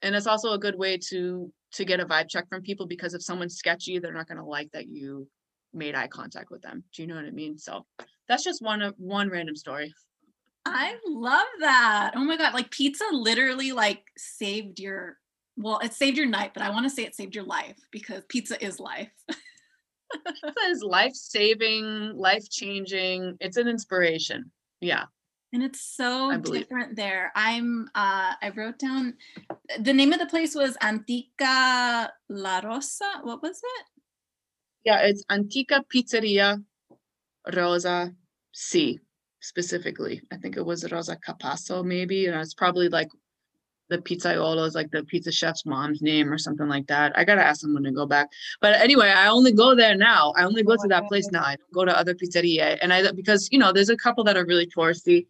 and 0.02 0.16
it's 0.16 0.28
also 0.28 0.54
a 0.54 0.60
good 0.60 0.78
way 0.78 0.98
to 0.98 1.52
to 1.72 1.86
get 1.86 2.00
a 2.00 2.06
vibe 2.06 2.30
check 2.30 2.48
from 2.50 2.62
people 2.62 2.88
because 2.88 3.14
if 3.14 3.22
someone's 3.22 3.58
sketchy, 3.58 4.00
they're 4.00 4.14
not 4.14 4.28
going 4.28 4.38
to 4.38 4.44
like 4.44 4.72
that 4.72 4.88
you 4.88 5.28
made 5.74 5.96
eye 5.96 6.08
contact 6.08 6.50
with 6.50 6.62
them. 6.62 6.84
Do 6.94 7.04
you 7.04 7.08
know 7.08 7.16
what 7.16 7.26
I 7.26 7.32
mean? 7.32 7.58
So 7.58 7.86
that's 8.28 8.44
just 8.44 8.62
one 8.62 8.82
of 8.82 8.96
one 8.98 9.30
random 9.30 9.56
story. 9.56 9.94
I 10.66 10.96
love 11.08 11.48
that. 11.60 12.14
Oh 12.16 12.24
my 12.24 12.38
god, 12.38 12.54
like 12.54 12.72
pizza 12.72 13.06
literally 13.12 13.72
like 13.72 14.04
saved 14.18 14.80
your 14.80 15.18
well, 15.60 15.80
it 15.80 15.94
saved 15.94 16.18
your 16.18 16.26
night, 16.26 16.52
but 16.54 16.64
I 16.64 16.70
want 16.72 16.86
to 16.86 16.90
say 16.90 17.04
it 17.04 17.16
saved 17.16 17.36
your 17.36 17.44
life 17.44 17.78
because 17.92 18.24
pizza 18.28 18.64
is 18.64 18.80
life. 18.80 19.12
pizza 19.30 20.52
is 20.70 20.82
life 20.82 21.14
saving, 21.14 22.14
life 22.16 22.50
changing. 22.50 23.38
It's 23.40 23.58
an 23.58 23.68
inspiration. 23.68 24.52
Yeah 24.82 25.06
and 25.54 25.64
it's 25.64 25.82
so 25.82 26.36
different 26.38 26.96
there 26.96 27.32
i'm 27.36 27.88
uh 27.96 28.34
i 28.42 28.52
wrote 28.56 28.78
down 28.78 29.14
the 29.80 29.94
name 29.94 30.14
of 30.14 30.20
the 30.20 30.26
place 30.26 30.56
was 30.56 30.78
antica 30.82 32.12
la 32.30 32.60
rosa 32.60 33.10
what 33.24 33.42
was 33.42 33.60
it 33.64 33.86
yeah 34.86 35.00
it's 35.02 35.24
antica 35.30 35.84
pizzeria 35.94 36.64
rosa 37.54 38.14
c 38.54 39.00
specifically 39.40 40.22
i 40.32 40.38
think 40.38 40.58
it 40.58 40.66
was 40.66 40.92
rosa 40.92 41.18
capasso 41.18 41.84
maybe 41.84 42.28
and 42.28 42.36
it's 42.40 42.54
probably 42.54 42.90
like 42.90 43.10
the 43.90 43.98
pizzaiolo 43.98 44.66
is 44.68 44.76
like 44.76 44.92
the 44.92 45.04
pizza 45.04 45.32
chef's 45.32 45.66
mom's 45.66 46.02
name 46.02 46.32
or 46.32 46.38
something 46.38 46.68
like 46.68 46.88
that. 46.88 47.12
I 47.18 47.24
gotta 47.26 47.44
ask 47.44 47.62
someone 47.62 47.84
to 47.84 47.92
go 47.92 48.06
back. 48.06 48.30
But 48.62 48.76
anyway, 48.76 49.10
I 49.10 49.28
only 49.28 49.52
go 49.52 49.76
there 49.76 49.96
now. 49.96 50.34
I 50.38 50.44
only 50.44 50.64
go 50.64 50.76
to 50.76 50.88
that 50.88 51.08
place 51.08 51.30
now. 51.32 51.42
I 51.42 51.56
don't 51.56 51.74
go 51.74 51.86
to 51.86 51.98
other 51.98 52.14
pizzeria. 52.14 52.78
And 52.82 52.94
I 52.94 53.12
because 53.12 53.50
you 53.52 53.60
know 53.60 53.72
there's 53.72 53.90
a 53.90 53.98
couple 53.98 54.24
that 54.26 54.38
are 54.38 54.46
really 54.46 54.68
touristy. 54.68 55.26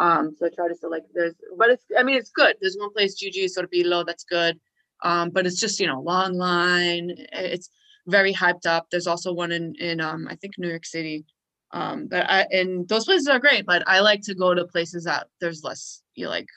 Um, 0.00 0.34
so 0.36 0.46
I 0.46 0.48
try 0.48 0.68
to 0.68 0.74
select 0.74 1.08
there's, 1.14 1.34
but 1.56 1.70
it's, 1.70 1.84
I 1.96 2.02
mean, 2.02 2.16
it's 2.16 2.30
good. 2.30 2.56
There's 2.60 2.76
one 2.76 2.92
place, 2.92 3.14
Gigi 3.14 3.46
Sorbillo, 3.46 4.04
that's 4.04 4.24
good. 4.24 4.58
Um, 5.04 5.30
but 5.30 5.46
it's 5.46 5.60
just, 5.60 5.78
you 5.80 5.86
know, 5.86 6.00
long 6.00 6.34
line. 6.34 7.12
It's 7.32 7.68
very 8.06 8.32
hyped 8.32 8.66
up. 8.66 8.86
There's 8.90 9.06
also 9.06 9.32
one 9.32 9.52
in, 9.52 9.74
in, 9.76 10.00
um, 10.00 10.26
I 10.30 10.36
think 10.36 10.54
New 10.58 10.68
York 10.68 10.86
City. 10.86 11.24
Um, 11.72 12.06
but 12.06 12.28
I, 12.28 12.46
and 12.50 12.88
those 12.88 13.04
places 13.04 13.28
are 13.28 13.38
great, 13.38 13.66
but 13.66 13.82
I 13.86 14.00
like 14.00 14.22
to 14.22 14.34
go 14.34 14.54
to 14.54 14.64
places 14.66 15.04
that 15.04 15.28
there's 15.40 15.62
less, 15.62 16.02
you 16.14 16.28
like, 16.28 16.48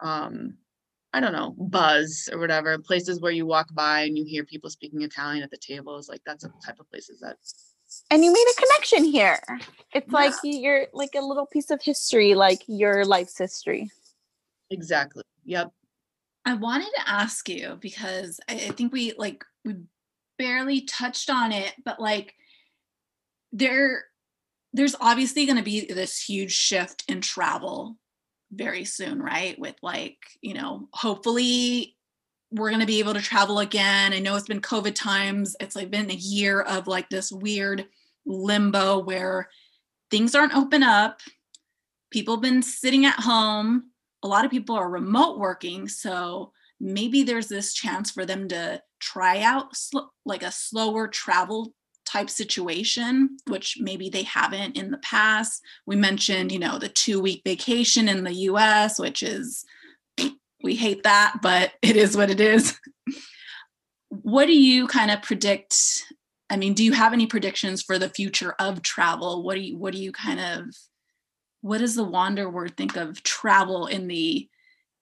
um, 0.00 0.56
I 1.12 1.20
don't 1.20 1.32
know, 1.32 1.54
buzz 1.56 2.28
or 2.32 2.38
whatever, 2.38 2.78
places 2.78 3.20
where 3.20 3.32
you 3.32 3.46
walk 3.46 3.74
by 3.74 4.02
and 4.02 4.18
you 4.18 4.24
hear 4.24 4.44
people 4.44 4.68
speaking 4.68 5.02
Italian 5.02 5.42
at 5.42 5.50
the 5.50 5.56
tables. 5.56 6.08
Like 6.08 6.20
that's 6.26 6.44
a 6.44 6.52
type 6.64 6.78
of 6.78 6.90
places 6.90 7.20
that 7.20 7.36
and 8.10 8.24
you 8.24 8.32
made 8.32 8.46
a 8.52 8.60
connection 8.60 9.04
here. 9.04 9.40
It's 9.94 10.06
yeah. 10.10 10.18
like 10.18 10.34
you're 10.42 10.86
like 10.92 11.14
a 11.16 11.24
little 11.24 11.46
piece 11.46 11.70
of 11.70 11.80
history, 11.82 12.34
like 12.34 12.62
your 12.66 13.04
life's 13.04 13.38
history. 13.38 13.90
Exactly. 14.70 15.22
Yep. 15.44 15.70
I 16.44 16.54
wanted 16.54 16.90
to 16.96 17.08
ask 17.08 17.48
you 17.48 17.78
because 17.80 18.40
I, 18.48 18.54
I 18.54 18.70
think 18.70 18.92
we 18.92 19.14
like 19.16 19.44
we 19.64 19.76
barely 20.38 20.82
touched 20.82 21.30
on 21.30 21.52
it, 21.52 21.72
but 21.84 22.00
like 22.00 22.34
there 23.52 24.04
there's 24.72 24.96
obviously 25.00 25.46
going 25.46 25.58
to 25.58 25.64
be 25.64 25.86
this 25.86 26.22
huge 26.22 26.52
shift 26.52 27.04
in 27.08 27.20
travel 27.20 27.96
very 28.56 28.84
soon, 28.84 29.20
right? 29.20 29.58
With 29.58 29.76
like, 29.82 30.18
you 30.40 30.54
know, 30.54 30.88
hopefully 30.92 31.96
we're 32.50 32.70
going 32.70 32.80
to 32.80 32.86
be 32.86 33.00
able 33.00 33.14
to 33.14 33.20
travel 33.20 33.58
again. 33.58 34.12
I 34.12 34.18
know 34.18 34.36
it's 34.36 34.46
been 34.46 34.60
COVID 34.60 34.94
times. 34.94 35.56
It's 35.60 35.76
like 35.76 35.90
been 35.90 36.10
a 36.10 36.14
year 36.14 36.62
of 36.62 36.86
like 36.86 37.08
this 37.08 37.32
weird 37.32 37.86
limbo 38.24 38.98
where 38.98 39.48
things 40.10 40.34
aren't 40.34 40.56
open 40.56 40.82
up. 40.82 41.20
People 42.10 42.36
have 42.36 42.42
been 42.42 42.62
sitting 42.62 43.04
at 43.04 43.20
home. 43.20 43.90
A 44.22 44.28
lot 44.28 44.44
of 44.44 44.50
people 44.50 44.76
are 44.76 44.88
remote 44.88 45.38
working. 45.38 45.88
So 45.88 46.52
maybe 46.80 47.22
there's 47.22 47.48
this 47.48 47.74
chance 47.74 48.10
for 48.10 48.24
them 48.24 48.48
to 48.48 48.82
try 49.00 49.40
out 49.42 49.76
sl- 49.76 50.10
like 50.24 50.42
a 50.42 50.52
slower 50.52 51.08
travel 51.08 51.74
type 52.06 52.30
situation, 52.30 53.36
which 53.48 53.78
maybe 53.80 54.08
they 54.08 54.22
haven't 54.22 54.76
in 54.76 54.90
the 54.90 54.98
past. 54.98 55.62
We 55.84 55.96
mentioned, 55.96 56.52
you 56.52 56.58
know, 56.58 56.78
the 56.78 56.88
two 56.88 57.20
week 57.20 57.42
vacation 57.44 58.08
in 58.08 58.24
the 58.24 58.32
US, 58.32 58.98
which 58.98 59.22
is 59.22 59.64
we 60.62 60.76
hate 60.76 61.02
that, 61.02 61.38
but 61.42 61.72
it 61.82 61.96
is 61.96 62.16
what 62.16 62.30
it 62.30 62.40
is. 62.40 62.78
what 64.08 64.46
do 64.46 64.56
you 64.56 64.86
kind 64.86 65.10
of 65.10 65.22
predict? 65.22 66.04
I 66.48 66.56
mean, 66.56 66.74
do 66.74 66.84
you 66.84 66.92
have 66.92 67.12
any 67.12 67.26
predictions 67.26 67.82
for 67.82 67.98
the 67.98 68.08
future 68.08 68.54
of 68.58 68.82
travel? 68.82 69.42
What 69.42 69.54
do 69.54 69.60
you 69.60 69.76
what 69.76 69.92
do 69.92 69.98
you 69.98 70.12
kind 70.12 70.40
of 70.40 70.74
what 71.60 71.78
does 71.78 71.96
the 71.96 72.04
wander 72.04 72.48
word 72.48 72.76
think 72.76 72.96
of 72.96 73.22
travel 73.22 73.86
in 73.86 74.06
the 74.06 74.48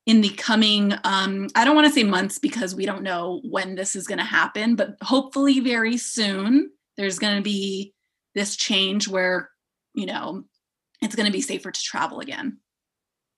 in 0.07 0.21
the 0.21 0.31
coming 0.31 0.95
um 1.05 1.49
I 1.55 1.65
don't 1.65 1.75
want 1.75 1.87
to 1.87 1.93
say 1.93 2.05
months 2.05 2.39
because 2.39 2.75
we 2.75 2.87
don't 2.87 3.03
know 3.03 3.41
when 3.45 3.75
this 3.75 3.95
is 3.97 4.07
going 4.07 4.19
to 4.19 4.25
happen, 4.25 4.75
but 4.77 4.97
hopefully 5.03 5.61
very 5.61 5.97
soon 5.97 6.71
there's 6.97 7.19
going 7.19 7.37
to 7.37 7.43
be 7.43 7.93
this 8.35 8.57
change 8.57 9.09
where, 9.09 9.51
you 9.95 10.07
know, 10.07 10.45
it's 11.01 11.15
going 11.15 11.27
to 11.27 11.33
be 11.33 11.41
safer 11.41 11.71
to 11.71 11.81
travel 11.81 12.21
again. 12.21 12.59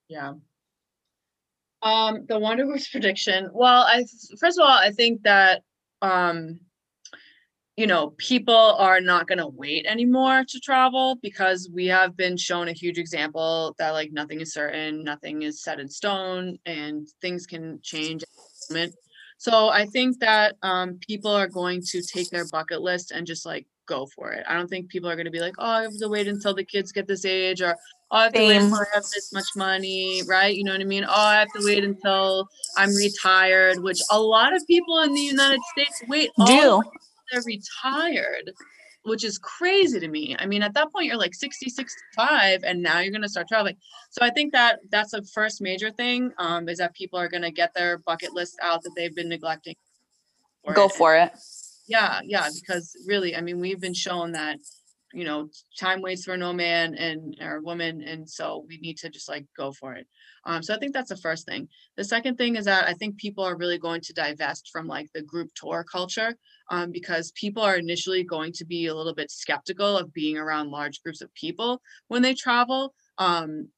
Yeah. 0.08 0.34
Um, 1.82 2.26
the 2.28 2.38
Wander 2.38 2.66
Word's 2.66 2.88
prediction. 2.92 3.50
Well, 3.52 3.82
I 3.82 4.04
first 4.38 4.58
of 4.58 4.62
all, 4.62 4.78
I 4.78 4.90
think 4.90 5.22
that 5.22 5.62
um, 6.02 6.60
you 7.76 7.86
know, 7.86 8.14
people 8.16 8.54
are 8.54 9.02
not 9.02 9.28
going 9.28 9.38
to 9.38 9.48
wait 9.48 9.84
anymore 9.86 10.44
to 10.48 10.60
travel 10.60 11.18
because 11.22 11.68
we 11.72 11.86
have 11.86 12.16
been 12.16 12.36
shown 12.38 12.68
a 12.68 12.72
huge 12.72 12.96
example 12.96 13.74
that 13.78 13.90
like 13.90 14.12
nothing 14.12 14.40
is 14.40 14.54
certain, 14.54 15.04
nothing 15.04 15.42
is 15.42 15.62
set 15.62 15.78
in 15.78 15.88
stone, 15.88 16.58
and 16.64 17.06
things 17.20 17.46
can 17.46 17.78
change. 17.82 18.24
So 19.38 19.68
I 19.68 19.86
think 19.86 20.18
that 20.20 20.56
um, 20.62 20.98
people 21.06 21.30
are 21.30 21.48
going 21.48 21.82
to 21.90 22.02
take 22.02 22.30
their 22.30 22.46
bucket 22.46 22.80
list 22.80 23.12
and 23.12 23.26
just 23.26 23.44
like 23.44 23.66
go 23.86 24.06
for 24.06 24.32
it. 24.32 24.44
I 24.48 24.54
don't 24.54 24.68
think 24.68 24.88
people 24.88 25.08
are 25.08 25.14
going 25.14 25.26
to 25.26 25.30
be 25.30 25.40
like, 25.40 25.54
oh, 25.58 25.70
I 25.70 25.82
have 25.82 25.98
to 25.98 26.08
wait 26.08 26.26
until 26.26 26.54
the 26.54 26.64
kids 26.64 26.92
get 26.92 27.06
this 27.06 27.24
age, 27.24 27.62
or 27.62 27.76
oh, 28.10 28.16
I 28.16 28.22
have 28.24 28.32
to 28.32 28.40
wait 28.40 28.56
until 28.56 28.78
I 28.78 28.84
have 28.94 29.04
this 29.04 29.32
much 29.32 29.48
money, 29.54 30.22
right? 30.26 30.54
You 30.54 30.64
know 30.64 30.72
what 30.72 30.80
I 30.80 30.84
mean? 30.84 31.04
Oh, 31.04 31.12
I 31.12 31.36
have 31.36 31.52
to 31.54 31.64
wait 31.64 31.84
until 31.84 32.48
I'm 32.76 32.94
retired, 32.94 33.82
which 33.82 34.00
a 34.10 34.20
lot 34.20 34.54
of 34.54 34.66
people 34.66 35.00
in 35.00 35.14
the 35.14 35.20
United 35.20 35.60
States 35.72 36.02
wait 36.08 36.30
do 36.46 36.82
they're 37.30 37.42
retired, 37.42 38.52
which 39.06 39.24
is 39.24 39.38
crazy 39.38 40.00
to 40.00 40.08
me. 40.08 40.36
I 40.38 40.46
mean, 40.46 40.62
at 40.62 40.74
that 40.74 40.92
point, 40.92 41.06
you're 41.06 41.16
like 41.16 41.34
60, 41.34 41.70
65, 41.70 42.64
and 42.64 42.82
now 42.82 42.98
you're 42.98 43.12
going 43.12 43.22
to 43.22 43.28
start 43.28 43.48
traveling. 43.48 43.76
So 44.10 44.24
I 44.24 44.30
think 44.30 44.52
that 44.52 44.80
that's 44.90 45.12
the 45.12 45.22
first 45.22 45.60
major 45.60 45.90
thing 45.90 46.32
um, 46.38 46.68
is 46.68 46.78
that 46.78 46.94
people 46.94 47.18
are 47.18 47.28
going 47.28 47.42
to 47.42 47.52
get 47.52 47.72
their 47.74 47.98
bucket 47.98 48.32
list 48.32 48.56
out 48.62 48.82
that 48.82 48.90
they've 48.96 49.14
been 49.14 49.28
neglecting. 49.28 49.76
For 50.64 50.74
Go 50.74 50.86
it. 50.86 50.92
for 50.92 51.16
it. 51.16 51.30
Yeah, 51.86 52.20
yeah, 52.24 52.48
because 52.52 52.96
really, 53.06 53.36
I 53.36 53.40
mean, 53.40 53.60
we've 53.60 53.80
been 53.80 53.94
shown 53.94 54.32
that 54.32 54.58
you 55.16 55.24
know 55.24 55.48
time 55.80 56.02
waits 56.02 56.24
for 56.24 56.36
no 56.36 56.52
man 56.52 56.94
and 56.94 57.36
or 57.40 57.62
woman 57.62 58.02
and 58.02 58.28
so 58.28 58.66
we 58.68 58.76
need 58.78 58.98
to 58.98 59.08
just 59.08 59.30
like 59.30 59.46
go 59.56 59.72
for 59.72 59.94
it. 59.94 60.06
Um, 60.44 60.62
so 60.62 60.74
i 60.74 60.78
think 60.78 60.92
that's 60.92 61.08
the 61.08 61.16
first 61.16 61.46
thing. 61.46 61.68
The 61.96 62.04
second 62.04 62.36
thing 62.36 62.56
is 62.56 62.66
that 62.66 62.86
i 62.86 62.92
think 62.92 63.16
people 63.16 63.42
are 63.42 63.56
really 63.56 63.78
going 63.78 64.02
to 64.02 64.12
divest 64.12 64.68
from 64.70 64.86
like 64.86 65.08
the 65.14 65.22
group 65.22 65.48
tour 65.54 65.84
culture 65.90 66.36
um, 66.70 66.92
because 66.92 67.32
people 67.32 67.62
are 67.62 67.76
initially 67.76 68.24
going 68.24 68.52
to 68.52 68.66
be 68.66 68.86
a 68.86 68.94
little 68.94 69.14
bit 69.14 69.30
skeptical 69.30 69.96
of 69.96 70.12
being 70.12 70.36
around 70.36 70.70
large 70.70 71.02
groups 71.02 71.22
of 71.22 71.32
people 71.34 71.80
when 72.08 72.20
they 72.20 72.34
travel. 72.34 72.92
Um, 73.16 73.68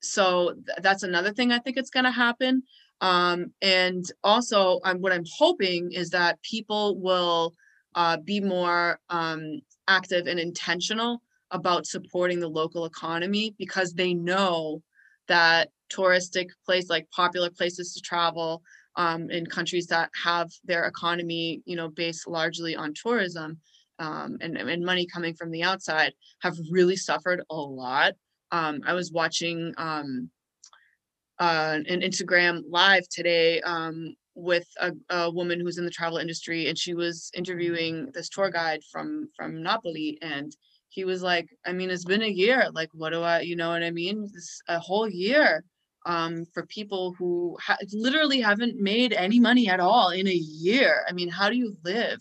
so 0.00 0.54
th- 0.66 0.78
that's 0.82 1.02
another 1.02 1.32
thing 1.32 1.52
i 1.52 1.58
think 1.58 1.76
it's 1.76 1.90
going 1.90 2.04
to 2.04 2.10
happen. 2.26 2.62
Um, 3.02 3.52
and 3.60 4.04
also 4.24 4.80
um, 4.84 4.98
what 5.02 5.12
i'm 5.12 5.28
hoping 5.38 5.92
is 5.92 6.08
that 6.10 6.40
people 6.42 6.98
will 6.98 7.54
uh, 7.94 8.16
be 8.18 8.40
more 8.40 9.00
um, 9.08 9.60
active 9.90 10.26
and 10.26 10.38
intentional 10.38 11.20
about 11.50 11.86
supporting 11.86 12.38
the 12.38 12.48
local 12.48 12.84
economy 12.84 13.54
because 13.58 13.92
they 13.92 14.14
know 14.14 14.80
that 15.26 15.68
touristic 15.92 16.46
place 16.64 16.88
like 16.88 17.10
popular 17.10 17.50
places 17.50 17.92
to 17.92 18.00
travel 18.00 18.62
um, 18.96 19.28
in 19.30 19.44
countries 19.46 19.86
that 19.88 20.08
have 20.24 20.48
their 20.64 20.84
economy 20.84 21.60
you 21.64 21.76
know 21.76 21.88
based 21.88 22.28
largely 22.28 22.76
on 22.76 22.94
tourism 22.94 23.58
um, 23.98 24.38
and, 24.40 24.56
and 24.56 24.84
money 24.84 25.06
coming 25.12 25.34
from 25.34 25.50
the 25.50 25.62
outside 25.62 26.12
have 26.40 26.56
really 26.70 26.96
suffered 26.96 27.42
a 27.50 27.54
lot. 27.54 28.14
Um, 28.52 28.80
i 28.86 28.92
was 28.94 29.12
watching 29.12 29.74
um, 29.76 30.30
uh, 31.38 31.78
an 31.88 32.00
instagram 32.00 32.62
live 32.68 33.08
today 33.08 33.60
um, 33.62 34.14
with 34.40 34.66
a, 34.80 34.92
a, 35.10 35.30
woman 35.30 35.60
who's 35.60 35.78
in 35.78 35.84
the 35.84 35.90
travel 35.90 36.18
industry 36.18 36.68
and 36.68 36.78
she 36.78 36.94
was 36.94 37.30
interviewing 37.34 38.10
this 38.14 38.28
tour 38.28 38.50
guide 38.50 38.80
from 38.90 39.28
from 39.36 39.62
Napoli 39.62 40.18
and 40.22 40.56
he 40.88 41.04
was 41.04 41.22
like 41.22 41.48
I 41.66 41.72
mean 41.72 41.90
it's 41.90 42.04
been 42.04 42.22
a 42.22 42.28
year 42.28 42.68
like 42.72 42.88
what 42.92 43.10
do 43.10 43.22
I 43.22 43.40
you 43.40 43.56
know 43.56 43.70
what 43.70 43.82
I 43.82 43.90
mean? 43.90 44.28
This 44.32 44.60
a 44.68 44.78
whole 44.78 45.08
year 45.08 45.64
um 46.06 46.44
for 46.54 46.64
people 46.66 47.14
who 47.18 47.56
ha- 47.60 47.76
literally 47.92 48.40
haven't 48.40 48.80
made 48.80 49.12
any 49.12 49.38
money 49.38 49.68
at 49.68 49.80
all 49.80 50.10
in 50.10 50.26
a 50.26 50.34
year. 50.34 51.04
I 51.08 51.12
mean 51.12 51.28
how 51.28 51.50
do 51.50 51.56
you 51.56 51.76
live? 51.84 52.18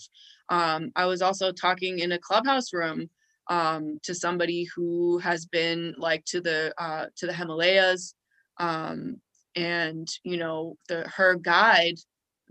Um 0.49 0.91
I 0.95 1.05
was 1.05 1.21
also 1.21 1.51
talking 1.51 1.99
in 1.99 2.11
a 2.11 2.19
clubhouse 2.19 2.73
room 2.73 3.09
um 3.49 3.97
to 4.03 4.13
somebody 4.13 4.67
who 4.75 5.17
has 5.19 5.45
been 5.45 5.95
like 5.97 6.25
to 6.25 6.41
the 6.41 6.73
uh 6.77 7.05
to 7.17 7.25
the 7.25 7.33
Himalayas 7.33 8.13
um 8.59 9.21
and 9.55 10.07
you 10.23 10.37
know 10.37 10.77
the 10.87 11.07
her 11.15 11.35
guide 11.35 11.97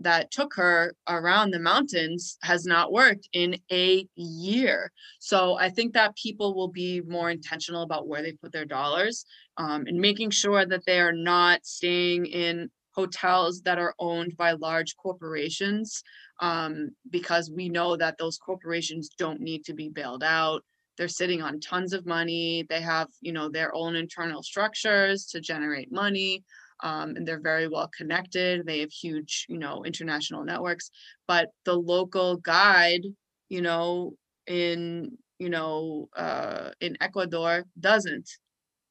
that 0.01 0.31
took 0.31 0.53
her 0.55 0.93
around 1.07 1.51
the 1.51 1.59
mountains 1.59 2.37
has 2.41 2.65
not 2.65 2.91
worked 2.91 3.27
in 3.33 3.55
a 3.71 4.07
year. 4.15 4.91
So 5.19 5.57
i 5.57 5.69
think 5.69 5.93
that 5.93 6.15
people 6.15 6.55
will 6.55 6.69
be 6.69 7.01
more 7.01 7.29
intentional 7.29 7.83
about 7.83 8.07
where 8.07 8.21
they 8.21 8.33
put 8.33 8.51
their 8.51 8.65
dollars 8.65 9.25
um, 9.57 9.85
and 9.87 9.99
making 9.99 10.29
sure 10.31 10.65
that 10.65 10.85
they 10.85 10.99
are 10.99 11.13
not 11.13 11.65
staying 11.65 12.25
in 12.25 12.69
hotels 12.91 13.61
that 13.61 13.79
are 13.79 13.93
owned 13.99 14.35
by 14.35 14.51
large 14.53 14.95
corporations 14.97 16.03
um, 16.41 16.89
because 17.09 17.51
we 17.51 17.69
know 17.69 17.95
that 17.95 18.17
those 18.17 18.37
corporations 18.37 19.09
don't 19.17 19.41
need 19.41 19.63
to 19.65 19.73
be 19.73 19.89
bailed 19.89 20.23
out. 20.23 20.63
They're 20.97 21.07
sitting 21.07 21.41
on 21.41 21.59
tons 21.61 21.93
of 21.93 22.05
money. 22.05 22.65
They 22.69 22.81
have 22.81 23.07
you 23.21 23.31
know 23.31 23.49
their 23.49 23.73
own 23.73 23.95
internal 23.95 24.43
structures 24.43 25.25
to 25.27 25.39
generate 25.39 25.91
money 25.91 26.43
um, 26.81 27.15
and 27.15 27.27
they're 27.27 27.41
very 27.41 27.67
well 27.67 27.89
connected. 27.95 28.65
They 28.65 28.79
have 28.79 28.91
huge, 28.91 29.45
you 29.49 29.57
know, 29.57 29.83
international 29.83 30.43
networks. 30.43 30.91
But 31.27 31.49
the 31.65 31.75
local 31.75 32.37
guide, 32.37 33.03
you 33.49 33.61
know, 33.61 34.13
in 34.47 35.17
you 35.39 35.49
know, 35.49 36.09
uh, 36.15 36.71
in 36.81 36.97
Ecuador 37.01 37.63
doesn't. 37.79 38.29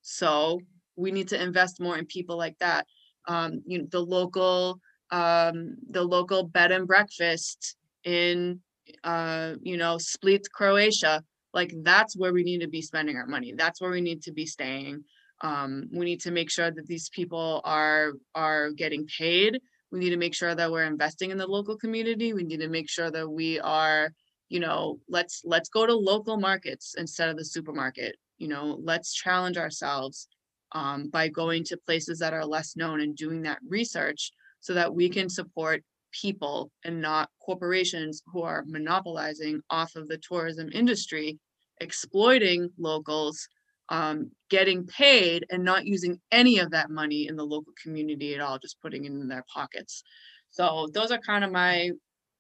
So 0.03 0.61
we 0.97 1.13
need 1.13 1.29
to 1.29 1.43
invest 1.43 1.81
more 1.81 1.97
in 1.99 2.07
people 2.07 2.37
like 2.37 2.59
that. 2.59 2.87
Um, 3.27 3.63
you 3.67 3.79
know, 3.79 3.87
the 3.91 4.01
local, 4.01 4.81
um, 5.11 5.77
the 5.91 6.03
local 6.03 6.43
bed 6.45 6.73
and 6.73 6.87
breakfast 6.87 7.77
in, 8.05 8.61
uh, 9.05 9.55
you 9.63 9.77
know, 9.77 9.99
Split, 9.99 10.49
Croatia. 10.53 11.23
Like 11.53 11.73
that's 11.83 12.17
where 12.17 12.33
we 12.33 12.43
need 12.45 12.61
to 12.61 12.69
be 12.69 12.83
spending 12.83 13.17
our 13.17 13.27
money. 13.27 13.53
That's 13.57 13.81
where 13.81 13.91
we 13.91 14.01
need 14.01 14.23
to 14.23 14.33
be 14.33 14.47
staying. 14.47 15.05
Um, 15.41 15.89
we 15.93 16.05
need 16.05 16.21
to 16.23 16.31
make 16.31 16.51
sure 16.51 16.71
that 16.71 16.87
these 16.87 17.09
people 17.11 17.61
are 17.65 18.13
are 18.35 18.71
getting 18.73 19.07
paid. 19.07 19.61
We 19.91 20.01
need 20.01 20.11
to 20.11 20.17
make 20.17 20.35
sure 20.35 20.55
that 20.55 20.71
we're 20.71 20.85
investing 20.85 21.31
in 21.31 21.39
the 21.39 21.47
local 21.47 21.77
community. 21.77 22.33
We 22.33 22.45
need 22.45 22.61
to 22.61 22.69
make 22.69 22.91
sure 22.91 23.11
that 23.11 23.29
we 23.29 23.61
are, 23.61 24.13
you 24.49 24.61
know, 24.61 24.99
let's 25.09 25.43
let's 25.45 25.69
go 25.69 25.87
to 25.87 25.95
local 25.95 26.37
markets 26.37 26.95
instead 26.99 27.29
of 27.29 27.37
the 27.37 27.45
supermarket. 27.45 28.17
You 28.39 28.49
know, 28.49 28.79
let's 28.83 29.15
challenge 29.15 29.57
ourselves 29.57 30.29
um, 30.73 31.09
by 31.09 31.29
going 31.29 31.65
to 31.65 31.77
places 31.77 32.19
that 32.19 32.35
are 32.35 32.45
less 32.45 32.77
known 32.77 33.01
and 33.01 33.17
doing 33.17 33.43
that 33.43 33.59
research 33.67 34.33
so 34.61 34.75
that 34.75 34.93
we 34.93 35.09
can 35.09 35.29
support 35.29 35.83
people 36.13 36.71
and 36.85 37.01
not 37.01 37.31
corporations 37.41 38.23
who 38.27 38.43
are 38.43 38.65
monopolizing 38.67 39.61
off 39.71 39.95
of 39.97 40.09
the 40.09 40.19
tourism 40.19 40.69
industry, 40.73 41.39
exploiting 41.81 42.71
locals 42.79 43.49
um, 43.89 44.31
getting 44.51 44.87
paid 44.87 45.47
and 45.51 45.65
not 45.65 45.87
using 45.87 46.21
any 46.31 46.59
of 46.59 46.71
that 46.71 46.91
money 46.91 47.27
in 47.29 47.37
the 47.37 47.45
local 47.45 47.73
community 47.83 48.35
at 48.35 48.41
all, 48.41 48.59
just 48.59 48.81
putting 48.81 49.05
it 49.05 49.13
in 49.13 49.29
their 49.29 49.45
pockets. 49.53 50.03
So 50.51 50.89
those 50.93 51.11
are 51.11 51.19
kind 51.19 51.45
of 51.45 51.53
my 51.53 51.91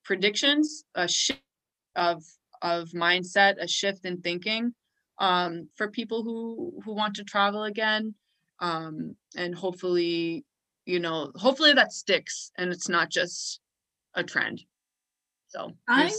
predictions, 0.04 0.84
a 0.94 1.08
shift 1.08 1.42
of 1.96 2.22
of 2.60 2.88
mindset, 2.88 3.54
a 3.60 3.68
shift 3.68 4.04
in 4.04 4.20
thinking 4.20 4.74
um, 5.18 5.68
for 5.76 5.88
people 5.88 6.22
who 6.22 6.80
who 6.84 6.92
want 6.94 7.14
to 7.16 7.24
travel 7.24 7.64
again, 7.64 8.14
um, 8.60 9.16
and 9.36 9.54
hopefully, 9.54 10.44
you 10.86 11.00
know, 11.00 11.32
hopefully 11.34 11.72
that 11.74 11.92
sticks 11.92 12.50
and 12.56 12.70
it's 12.72 12.88
not 12.88 13.10
just 13.10 13.60
a 14.14 14.22
trend. 14.22 14.62
So 15.48 15.72
I 15.88 16.10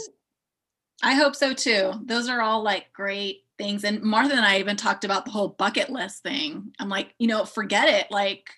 I 1.01 1.13
hope 1.15 1.36
so 1.36 1.53
too. 1.53 1.93
Those 2.05 2.30
are 2.30 2.41
all 2.41 2.61
like 2.61 2.91
great 2.93 3.45
things. 3.60 3.84
And 3.84 4.01
Martha 4.01 4.34
and 4.34 4.45
I 4.45 4.57
even 4.57 4.76
talked 4.76 5.03
about 5.03 5.26
the 5.26 5.32
whole 5.32 5.49
bucket 5.49 5.91
list 5.91 6.24
thing. 6.24 6.72
I'm 6.80 6.89
like, 6.89 7.14
you 7.20 7.28
know, 7.28 7.45
forget 7.45 7.88
it. 7.88 8.10
Like, 8.10 8.49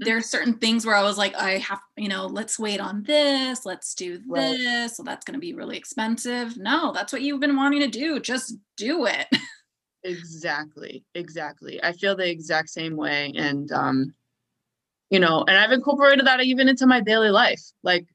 there 0.00 0.16
are 0.16 0.18
mm-hmm. 0.18 0.24
certain 0.24 0.54
things 0.54 0.84
where 0.84 0.96
I 0.96 1.04
was 1.04 1.16
like, 1.16 1.36
I 1.36 1.58
have, 1.58 1.78
you 1.96 2.08
know, 2.08 2.26
let's 2.26 2.58
wait 2.58 2.80
on 2.80 3.04
this, 3.04 3.64
let's 3.64 3.94
do 3.94 4.18
this. 4.18 4.26
Right. 4.26 4.90
So 4.90 5.04
that's 5.04 5.24
going 5.24 5.34
to 5.34 5.40
be 5.40 5.54
really 5.54 5.76
expensive. 5.76 6.56
No, 6.56 6.92
that's 6.92 7.12
what 7.12 7.22
you've 7.22 7.40
been 7.40 7.56
wanting 7.56 7.80
to 7.80 7.88
do. 7.88 8.18
Just 8.18 8.56
do 8.76 9.06
it. 9.06 9.28
exactly. 10.02 11.04
Exactly. 11.14 11.82
I 11.82 11.92
feel 11.92 12.16
the 12.16 12.28
exact 12.28 12.70
same 12.70 12.96
way. 12.96 13.32
And, 13.36 13.70
um, 13.70 14.14
you 15.10 15.20
know, 15.20 15.44
and 15.46 15.56
I've 15.56 15.70
incorporated 15.70 16.26
that 16.26 16.42
even 16.42 16.68
into 16.68 16.86
my 16.86 17.00
daily 17.00 17.30
life. 17.30 17.62
Like, 17.84 18.06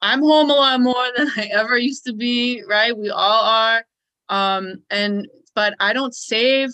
I'm 0.00 0.22
home 0.22 0.48
a 0.48 0.54
lot 0.54 0.80
more 0.80 1.04
than 1.16 1.30
I 1.36 1.50
ever 1.52 1.76
used 1.76 2.06
to 2.06 2.14
be, 2.14 2.62
right? 2.66 2.96
We 2.96 3.10
all 3.10 3.44
are. 3.44 3.84
Um, 4.30 4.76
and 4.90 5.28
but 5.54 5.74
I 5.80 5.92
don't 5.92 6.14
save 6.14 6.70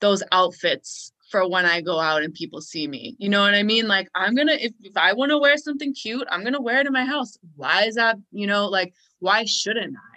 those 0.00 0.22
outfits 0.32 1.12
for 1.30 1.48
when 1.48 1.64
I 1.64 1.80
go 1.80 1.98
out 1.98 2.22
and 2.22 2.34
people 2.34 2.60
see 2.60 2.86
me. 2.86 3.16
You 3.18 3.30
know 3.30 3.40
what 3.40 3.54
I 3.54 3.62
mean? 3.62 3.88
Like 3.88 4.08
I'm 4.14 4.34
gonna 4.34 4.58
if, 4.60 4.72
if 4.82 4.96
I 4.96 5.14
want 5.14 5.30
to 5.30 5.38
wear 5.38 5.56
something 5.56 5.94
cute, 5.94 6.28
I'm 6.30 6.44
gonna 6.44 6.60
wear 6.60 6.80
it 6.80 6.86
in 6.86 6.92
my 6.92 7.04
house. 7.06 7.38
Why 7.54 7.84
is 7.84 7.94
that, 7.94 8.16
you 8.32 8.46
know, 8.46 8.66
like 8.68 8.92
why 9.20 9.44
shouldn't 9.46 9.96
I? 9.96 10.16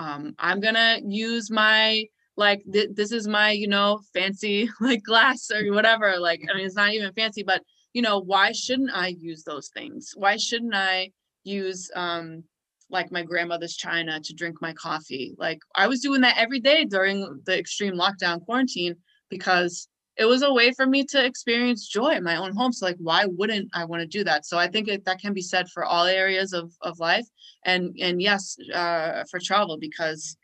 um, 0.00 0.34
i'm 0.38 0.60
gonna 0.60 0.98
use 1.04 1.50
my 1.50 2.04
like 2.36 2.62
th- 2.72 2.90
this 2.94 3.12
is 3.12 3.28
my 3.28 3.50
you 3.50 3.68
know 3.68 4.00
fancy 4.14 4.68
like 4.80 5.02
glass 5.02 5.50
or 5.50 5.72
whatever 5.72 6.18
like 6.18 6.42
i 6.50 6.56
mean 6.56 6.64
it's 6.64 6.74
not 6.74 6.92
even 6.92 7.12
fancy 7.12 7.42
but 7.42 7.62
you 7.92 8.02
know 8.02 8.18
why 8.18 8.52
shouldn't 8.52 8.90
i 8.94 9.08
use 9.08 9.44
those 9.44 9.68
things 9.68 10.12
why 10.16 10.36
shouldn't 10.36 10.74
i 10.74 11.10
use 11.44 11.90
um 11.94 12.42
like 12.90 13.12
my 13.12 13.22
grandmother's 13.22 13.76
china 13.76 14.20
to 14.20 14.34
drink 14.34 14.60
my 14.60 14.72
coffee. 14.72 15.34
Like 15.38 15.60
i 15.74 15.86
was 15.86 16.00
doing 16.00 16.20
that 16.22 16.38
every 16.38 16.60
day 16.60 16.84
during 16.84 17.40
the 17.46 17.58
extreme 17.58 17.94
lockdown 17.94 18.44
quarantine 18.44 18.96
because 19.28 19.88
it 20.16 20.24
was 20.26 20.42
a 20.42 20.52
way 20.52 20.72
for 20.72 20.86
me 20.86 21.04
to 21.04 21.24
experience 21.24 21.88
joy 21.88 22.10
in 22.10 22.24
my 22.24 22.36
own 22.36 22.54
home. 22.54 22.72
So 22.72 22.86
like 22.86 22.96
why 22.98 23.24
wouldn't 23.26 23.68
i 23.74 23.84
want 23.84 24.02
to 24.02 24.06
do 24.06 24.24
that? 24.24 24.46
So 24.46 24.58
i 24.58 24.68
think 24.68 24.88
it, 24.88 25.04
that 25.04 25.20
can 25.20 25.32
be 25.32 25.42
said 25.42 25.68
for 25.68 25.84
all 25.84 26.04
areas 26.06 26.52
of, 26.52 26.72
of 26.82 26.98
life. 26.98 27.26
And 27.64 27.94
and 28.00 28.20
yes 28.20 28.56
uh, 28.74 29.24
for 29.30 29.38
travel 29.40 29.78
because 29.78 30.36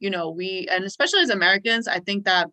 you 0.00 0.10
know 0.10 0.30
we 0.30 0.68
and 0.70 0.84
especially 0.84 1.22
as 1.22 1.30
americans 1.30 1.88
i 1.88 1.98
think 1.98 2.24
that 2.24 2.48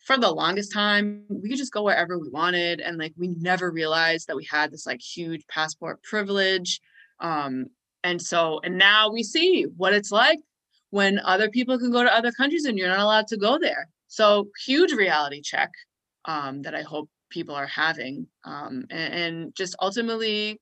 for 0.00 0.16
the 0.16 0.30
longest 0.30 0.72
time 0.72 1.24
we 1.28 1.48
could 1.48 1.58
just 1.58 1.72
go 1.72 1.82
wherever 1.82 2.18
we 2.18 2.28
wanted. 2.28 2.80
And 2.80 2.98
like 2.98 3.12
we 3.16 3.28
never 3.28 3.70
realized 3.70 4.28
that 4.28 4.36
we 4.36 4.46
had 4.50 4.70
this 4.70 4.86
like 4.86 5.00
huge 5.00 5.46
passport 5.46 6.02
privilege. 6.02 6.80
Um 7.20 7.66
and 8.04 8.20
so 8.20 8.60
and 8.64 8.78
now 8.78 9.10
we 9.10 9.22
see 9.22 9.64
what 9.76 9.92
it's 9.92 10.10
like 10.10 10.38
when 10.90 11.20
other 11.20 11.48
people 11.48 11.78
can 11.78 11.90
go 11.90 12.02
to 12.02 12.14
other 12.14 12.32
countries 12.32 12.64
and 12.64 12.78
you're 12.78 12.88
not 12.88 13.00
allowed 13.00 13.26
to 13.26 13.36
go 13.36 13.58
there 13.58 13.88
so 14.08 14.48
huge 14.64 14.92
reality 14.92 15.40
check 15.40 15.70
um 16.24 16.62
that 16.62 16.74
i 16.74 16.82
hope 16.82 17.08
people 17.30 17.54
are 17.54 17.66
having 17.66 18.26
um 18.44 18.84
and, 18.90 19.14
and 19.14 19.56
just 19.56 19.76
ultimately 19.80 20.60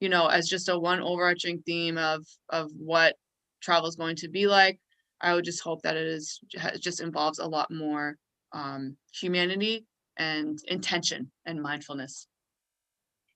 you 0.00 0.08
know 0.08 0.26
as 0.26 0.48
just 0.48 0.68
a 0.68 0.78
one 0.78 1.00
overarching 1.00 1.62
theme 1.66 1.98
of 1.98 2.24
of 2.50 2.70
what 2.78 3.16
travel 3.60 3.88
is 3.88 3.96
going 3.96 4.16
to 4.16 4.28
be 4.28 4.46
like 4.46 4.78
i 5.20 5.34
would 5.34 5.44
just 5.44 5.62
hope 5.62 5.82
that 5.82 5.96
it 5.96 6.06
is 6.06 6.38
it 6.52 6.80
just 6.80 7.00
involves 7.00 7.38
a 7.38 7.46
lot 7.46 7.70
more 7.70 8.16
um, 8.52 8.96
humanity 9.12 9.86
and 10.16 10.58
intention 10.68 11.30
and 11.44 11.62
mindfulness. 11.62 12.26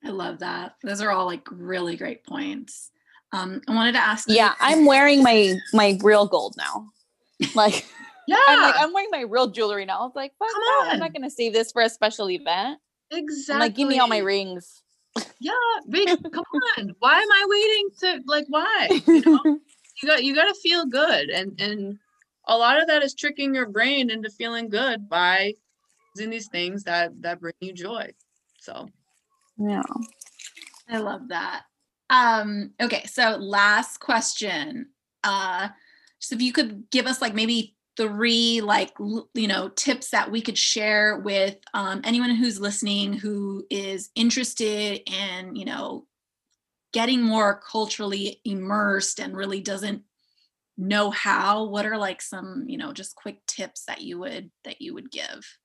I 0.05 0.11
love 0.11 0.39
that. 0.39 0.77
Those 0.83 1.03
are 1.03 1.11
all 1.11 1.27
like 1.27 1.47
really 1.51 1.97
great 1.97 2.25
points. 2.25 2.91
Um, 3.33 3.61
I 3.69 3.75
wanted 3.75 3.93
to 3.93 3.99
ask. 3.99 4.27
Yeah, 4.29 4.55
I'm 4.61 4.87
wearing 4.87 5.23
my 5.23 5.57
my 5.73 5.99
real 6.03 6.27
gold 6.27 6.55
now. 6.57 6.91
Like, 7.55 7.87
yeah, 8.29 8.37
I'm 8.49 8.61
like 8.61 8.75
I'm 8.77 8.93
wearing 8.93 9.09
my 9.11 9.23
real 9.23 9.49
jewelry 9.49 9.87
now. 9.87 10.01
I 10.01 10.03
was 10.03 10.13
like, 10.15 10.33
fuck 10.39 10.51
that. 10.51 10.89
I'm 10.93 10.99
not 10.99 11.15
gonna 11.15 11.31
save 11.31 11.55
this 11.55 11.73
for 11.73 11.81
a 11.81 11.89
special 11.89 12.31
event. 12.31 12.79
Exactly. 13.11 13.55
I'm 13.55 13.61
like, 13.61 13.75
give 13.75 13.89
me 13.89 13.99
all 13.99 14.09
my 14.09 14.19
rings. 14.19 14.83
Yeah, 15.39 15.53
come 15.91 16.45
on. 16.79 16.95
Why 16.99 17.19
am 17.19 17.33
I 17.33 17.47
waiting 17.49 17.89
to 18.01 18.23
like? 18.27 18.45
Why? 18.49 19.01
You 19.07 19.23
know, 19.23 19.43
you 20.03 20.09
got 20.09 20.23
you 20.23 20.35
got 20.35 20.49
to 20.49 20.61
feel 20.61 20.85
good, 20.85 21.31
and 21.31 21.59
and 21.59 21.99
a 22.47 22.57
lot 22.57 22.81
of 22.81 22.89
that 22.89 23.03
is 23.03 23.15
tricking 23.15 23.55
your 23.55 23.67
brain 23.67 24.11
into 24.11 24.29
feeling 24.29 24.69
good 24.69 25.09
by 25.09 25.55
using 26.15 26.31
these 26.31 26.49
things 26.49 26.85
that 26.85 27.11
that 27.23 27.41
bring 27.41 27.55
you 27.61 27.73
joy 27.73 28.11
so 28.59 28.89
yeah 29.59 29.83
i 30.89 30.99
love 30.99 31.29
that 31.29 31.63
um 32.11 32.73
okay 32.81 33.05
so 33.07 33.37
last 33.39 33.99
question. 33.99 34.89
Uh 35.25 35.69
so 36.19 36.35
if 36.35 36.43
you 36.43 36.53
could 36.53 36.91
give 36.91 37.07
us 37.07 37.23
like 37.23 37.35
maybe 37.35 37.77
three 37.97 38.61
like 38.61 38.93
you 39.35 39.49
know 39.49 39.69
tips 39.71 40.11
that 40.11 40.31
we 40.31 40.41
could 40.41 40.57
share 40.57 41.19
with 41.19 41.57
um, 41.75 42.01
anyone 42.05 42.31
who's 42.31 42.61
listening 42.61 43.13
who 43.13 43.65
is 43.71 44.11
interested 44.15 45.03
in 45.11 45.55
you 45.55 45.65
know 45.65 46.07
getting 46.93 47.23
more 47.23 47.61
culturally 47.61 48.41
immersed 48.45 49.21
and 49.21 49.37
really 49.37 49.61
doesn't 49.61 50.03
know 50.79 51.11
how 51.11 51.65
what 51.65 51.85
are 51.85 51.99
like 51.99 52.23
some 52.23 52.65
you 52.67 52.79
know 52.79 52.93
just 52.93 53.17
quick 53.17 53.45
tips 53.47 53.85
that 53.87 54.01
you 54.01 54.19
would 54.19 54.51
that 54.65 54.81
you 54.81 54.95
would 54.95 55.11
give 55.11 55.59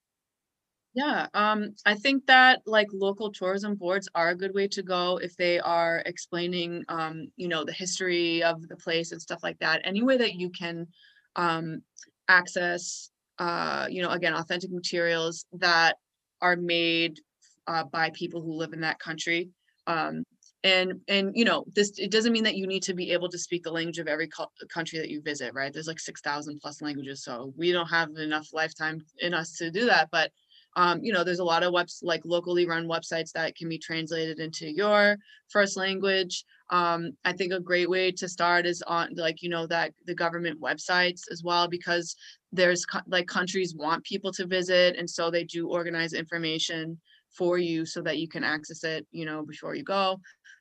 yeah 0.95 1.27
um 1.33 1.75
i 1.85 1.93
think 1.93 2.25
that 2.27 2.61
like 2.65 2.87
local 2.93 3.31
tourism 3.31 3.75
boards 3.75 4.07
are 4.15 4.29
a 4.29 4.35
good 4.35 4.53
way 4.53 4.67
to 4.67 4.81
go 4.83 5.17
if 5.21 5.35
they 5.35 5.59
are 5.59 6.01
explaining 6.05 6.83
um 6.89 7.27
you 7.35 7.47
know 7.47 7.63
the 7.65 7.73
history 7.73 8.41
of 8.43 8.67
the 8.69 8.77
place 8.77 9.11
and 9.11 9.21
stuff 9.21 9.39
like 9.43 9.59
that. 9.59 9.81
Any 9.83 10.03
way 10.03 10.17
that 10.17 10.35
you 10.35 10.49
can 10.51 10.87
um 11.35 11.81
access 12.29 13.11
uh 13.39 13.87
you 13.89 14.01
know 14.01 14.09
again 14.11 14.33
authentic 14.33 14.71
materials 14.71 15.45
that 15.53 15.97
are 16.41 16.55
made 16.55 17.19
uh, 17.67 17.83
by 17.83 18.09
people 18.11 18.41
who 18.41 18.53
live 18.53 18.73
in 18.73 18.81
that 18.81 18.99
country 18.99 19.49
um 19.87 20.23
and 20.63 20.93
and 21.07 21.31
you 21.35 21.45
know 21.45 21.65
this 21.75 21.91
it 21.97 22.11
doesn't 22.11 22.33
mean 22.33 22.43
that 22.43 22.55
you 22.55 22.67
need 22.67 22.83
to 22.83 22.93
be 22.93 23.11
able 23.11 23.29
to 23.29 23.37
speak 23.37 23.63
the 23.63 23.71
language 23.71 23.99
of 23.99 24.07
every 24.07 24.27
co- 24.27 24.47
country 24.73 24.99
that 24.99 25.09
you 25.09 25.21
visit 25.21 25.53
right? 25.53 25.73
There's 25.73 25.87
like 25.87 25.99
6000 25.99 26.59
plus 26.59 26.81
languages 26.81 27.23
so 27.23 27.53
we 27.57 27.71
don't 27.71 27.87
have 27.89 28.09
enough 28.17 28.47
lifetime 28.53 29.01
in 29.19 29.33
us 29.33 29.53
to 29.57 29.69
do 29.71 29.85
that 29.85 30.09
but 30.11 30.31
um, 30.75 30.99
you 31.03 31.13
know 31.13 31.23
there's 31.23 31.39
a 31.39 31.43
lot 31.43 31.63
of 31.63 31.73
webs 31.73 31.99
like 32.03 32.21
locally 32.25 32.67
run 32.67 32.87
websites 32.87 33.31
that 33.31 33.55
can 33.55 33.69
be 33.69 33.77
translated 33.77 34.39
into 34.39 34.69
your 34.71 35.17
first 35.49 35.77
language 35.77 36.43
um, 36.69 37.11
i 37.25 37.31
think 37.33 37.53
a 37.53 37.59
great 37.59 37.89
way 37.89 38.11
to 38.11 38.27
start 38.27 38.65
is 38.65 38.81
on 38.87 39.09
like 39.15 39.41
you 39.41 39.49
know 39.49 39.67
that 39.67 39.93
the 40.05 40.15
government 40.15 40.59
websites 40.61 41.21
as 41.31 41.43
well 41.43 41.67
because 41.67 42.15
there's 42.51 42.85
co- 42.85 42.99
like 43.07 43.27
countries 43.27 43.75
want 43.75 44.03
people 44.03 44.31
to 44.31 44.45
visit 44.47 44.95
and 44.97 45.09
so 45.09 45.29
they 45.29 45.43
do 45.43 45.67
organize 45.67 46.13
information 46.13 46.99
for 47.37 47.57
you 47.57 47.85
so 47.85 48.01
that 48.01 48.17
you 48.17 48.27
can 48.27 48.43
access 48.43 48.83
it 48.83 49.05
you 49.11 49.25
know 49.25 49.43
before 49.43 49.75
you 49.75 49.83
go 49.83 50.17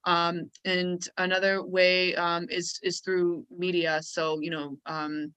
um, 0.07 0.51
and 0.65 1.09
another 1.19 1.65
way 1.65 2.15
um, 2.15 2.47
is 2.51 2.79
is 2.83 3.01
through 3.01 3.45
media. 3.51 4.01
So 4.03 4.39
you 4.41 4.51
know, 4.51 4.77
um, 4.87 5.33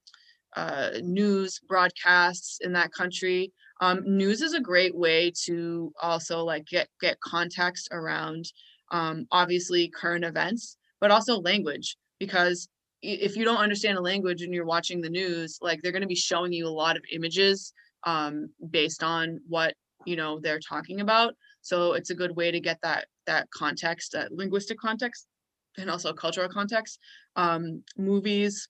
uh, 0.55 0.91
news 1.01 1.59
broadcasts 1.67 2.59
in 2.61 2.73
that 2.73 2.91
country. 2.91 3.51
Um, 3.79 4.01
news 4.05 4.41
is 4.41 4.53
a 4.53 4.59
great 4.59 4.95
way 4.95 5.31
to 5.45 5.93
also 6.01 6.43
like 6.43 6.65
get 6.65 6.89
get 6.99 7.19
context 7.19 7.89
around 7.91 8.45
um, 8.91 9.27
obviously 9.31 9.89
current 9.89 10.25
events, 10.25 10.77
but 10.99 11.11
also 11.11 11.39
language 11.39 11.97
because 12.19 12.69
if 13.01 13.35
you 13.35 13.45
don't 13.45 13.57
understand 13.57 13.97
a 13.97 14.01
language 14.01 14.41
and 14.41 14.53
you're 14.53 14.65
watching 14.65 15.01
the 15.01 15.09
news, 15.09 15.59
like 15.61 15.81
they're 15.81 15.91
going 15.91 16.01
to 16.01 16.07
be 16.07 16.15
showing 16.15 16.51
you 16.51 16.67
a 16.67 16.69
lot 16.69 16.97
of 16.97 17.03
images 17.11 17.73
um, 18.05 18.49
based 18.69 19.03
on 19.03 19.39
what 19.47 19.75
you 20.05 20.15
know 20.15 20.39
they're 20.39 20.59
talking 20.59 21.01
about. 21.01 21.35
So 21.61 21.93
it's 21.93 22.09
a 22.09 22.15
good 22.15 22.35
way 22.35 22.51
to 22.51 22.59
get 22.59 22.79
that 22.81 23.05
that 23.25 23.49
context, 23.51 24.13
that 24.13 24.31
linguistic 24.31 24.79
context, 24.79 25.27
and 25.77 25.89
also 25.89 26.13
cultural 26.13 26.49
context. 26.49 26.99
Um, 27.35 27.83
movies 27.97 28.67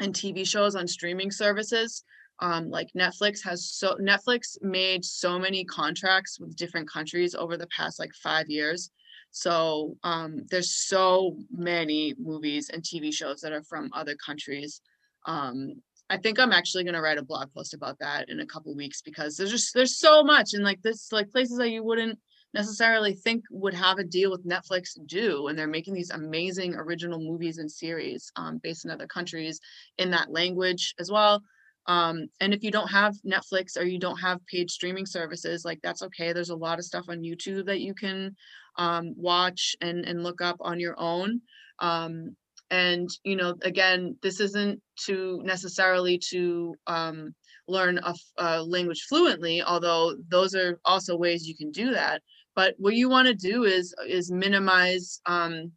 and 0.00 0.12
TV 0.12 0.46
shows 0.46 0.74
on 0.74 0.86
streaming 0.88 1.30
services. 1.30 2.04
Um, 2.40 2.68
like 2.68 2.88
Netflix 2.96 3.42
has 3.44 3.70
so 3.70 3.96
Netflix 3.96 4.60
made 4.60 5.04
so 5.04 5.38
many 5.38 5.64
contracts 5.64 6.40
with 6.40 6.56
different 6.56 6.90
countries 6.90 7.34
over 7.34 7.56
the 7.56 7.68
past 7.68 7.98
like 7.98 8.12
five 8.14 8.48
years. 8.48 8.90
So 9.30 9.96
um, 10.04 10.42
there's 10.50 10.74
so 10.74 11.36
many 11.50 12.14
movies 12.18 12.70
and 12.70 12.82
TV 12.82 13.12
shows 13.12 13.40
that 13.40 13.52
are 13.52 13.64
from 13.64 13.90
other 13.92 14.16
countries. 14.16 14.80
Um, 15.26 15.82
I 16.10 16.18
think 16.18 16.38
I'm 16.38 16.52
actually 16.52 16.84
going 16.84 16.94
to 16.94 17.00
write 17.00 17.18
a 17.18 17.24
blog 17.24 17.52
post 17.52 17.74
about 17.74 17.98
that 18.00 18.28
in 18.28 18.40
a 18.40 18.46
couple 18.46 18.74
weeks 18.76 19.00
because 19.00 19.36
there's 19.36 19.50
just 19.50 19.74
there's 19.74 19.98
so 19.98 20.22
much 20.22 20.54
and 20.54 20.62
like 20.62 20.82
this 20.82 21.10
like 21.12 21.30
places 21.30 21.56
that 21.58 21.70
you 21.70 21.82
wouldn't 21.82 22.18
necessarily 22.52 23.14
think 23.14 23.42
would 23.50 23.74
have 23.74 23.98
a 23.98 24.04
deal 24.04 24.30
with 24.30 24.46
Netflix 24.46 24.90
do 25.06 25.48
and 25.48 25.58
they're 25.58 25.66
making 25.66 25.94
these 25.94 26.10
amazing 26.10 26.74
original 26.74 27.18
movies 27.18 27.58
and 27.58 27.70
series 27.70 28.30
um, 28.36 28.58
based 28.62 28.84
in 28.84 28.90
other 28.90 29.08
countries 29.08 29.60
in 29.98 30.10
that 30.12 30.30
language 30.30 30.94
as 31.00 31.10
well. 31.10 31.42
Um, 31.86 32.26
and 32.40 32.54
if 32.54 32.62
you 32.62 32.70
don't 32.70 32.90
have 32.90 33.14
Netflix 33.26 33.76
or 33.76 33.84
you 33.84 33.98
don't 33.98 34.18
have 34.18 34.44
paid 34.46 34.70
streaming 34.70 35.06
services, 35.06 35.64
like 35.64 35.80
that's 35.82 36.02
okay. 36.02 36.32
There's 36.32 36.50
a 36.50 36.56
lot 36.56 36.78
of 36.78 36.84
stuff 36.84 37.06
on 37.08 37.20
YouTube 37.20 37.66
that 37.66 37.80
you 37.80 37.94
can 37.94 38.34
um, 38.76 39.14
watch 39.16 39.76
and 39.80 40.04
and 40.04 40.22
look 40.22 40.40
up 40.40 40.56
on 40.60 40.80
your 40.80 40.94
own. 40.98 41.40
Um, 41.78 42.36
and 42.70 43.08
you 43.24 43.36
know 43.36 43.54
again 43.62 44.16
this 44.22 44.40
isn't 44.40 44.80
to 44.96 45.40
necessarily 45.44 46.18
to 46.18 46.74
um, 46.86 47.34
learn 47.68 47.98
a, 47.98 48.14
a, 48.38 48.62
language 48.62 49.04
fluently 49.08 49.62
although 49.62 50.16
those 50.28 50.54
are 50.54 50.78
also 50.84 51.16
ways 51.16 51.46
you 51.46 51.56
can 51.56 51.70
do 51.70 51.92
that 51.92 52.22
but 52.54 52.74
what 52.78 52.94
you 52.94 53.08
want 53.08 53.28
to 53.28 53.34
do 53.34 53.64
is 53.64 53.94
is 54.06 54.30
minimize 54.30 55.20
um, 55.26 55.70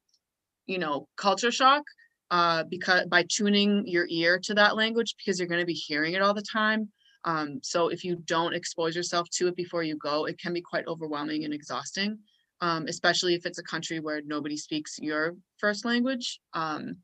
you 0.65 0.79
know 0.79 1.07
culture 1.17 1.51
shock 1.51 1.83
uh, 2.31 2.63
because 2.69 3.05
by 3.07 3.25
tuning 3.29 3.87
your 3.87 4.05
ear 4.09 4.39
to 4.39 4.53
that 4.53 4.75
language 4.75 5.15
because 5.17 5.39
you're 5.39 5.47
going 5.47 5.61
to 5.61 5.65
be 5.65 5.73
hearing 5.73 6.13
it 6.13 6.21
all 6.21 6.33
the 6.33 6.41
time 6.41 6.89
um, 7.25 7.59
so 7.63 7.89
if 7.89 8.03
you 8.03 8.17
don't 8.25 8.53
expose 8.53 8.95
yourself 8.95 9.29
to 9.29 9.47
it 9.47 9.55
before 9.55 9.83
you 9.83 9.97
go 9.97 10.25
it 10.25 10.39
can 10.39 10.53
be 10.53 10.61
quite 10.61 10.87
overwhelming 10.87 11.43
and 11.43 11.53
exhausting 11.53 12.17
um, 12.61 12.85
especially 12.87 13.35
if 13.35 13.45
it's 13.45 13.59
a 13.59 13.63
country 13.63 13.99
where 13.99 14.21
nobody 14.25 14.57
speaks 14.57 14.97
your 14.99 15.35
first 15.57 15.85
language. 15.85 16.39
Um, 16.53 16.97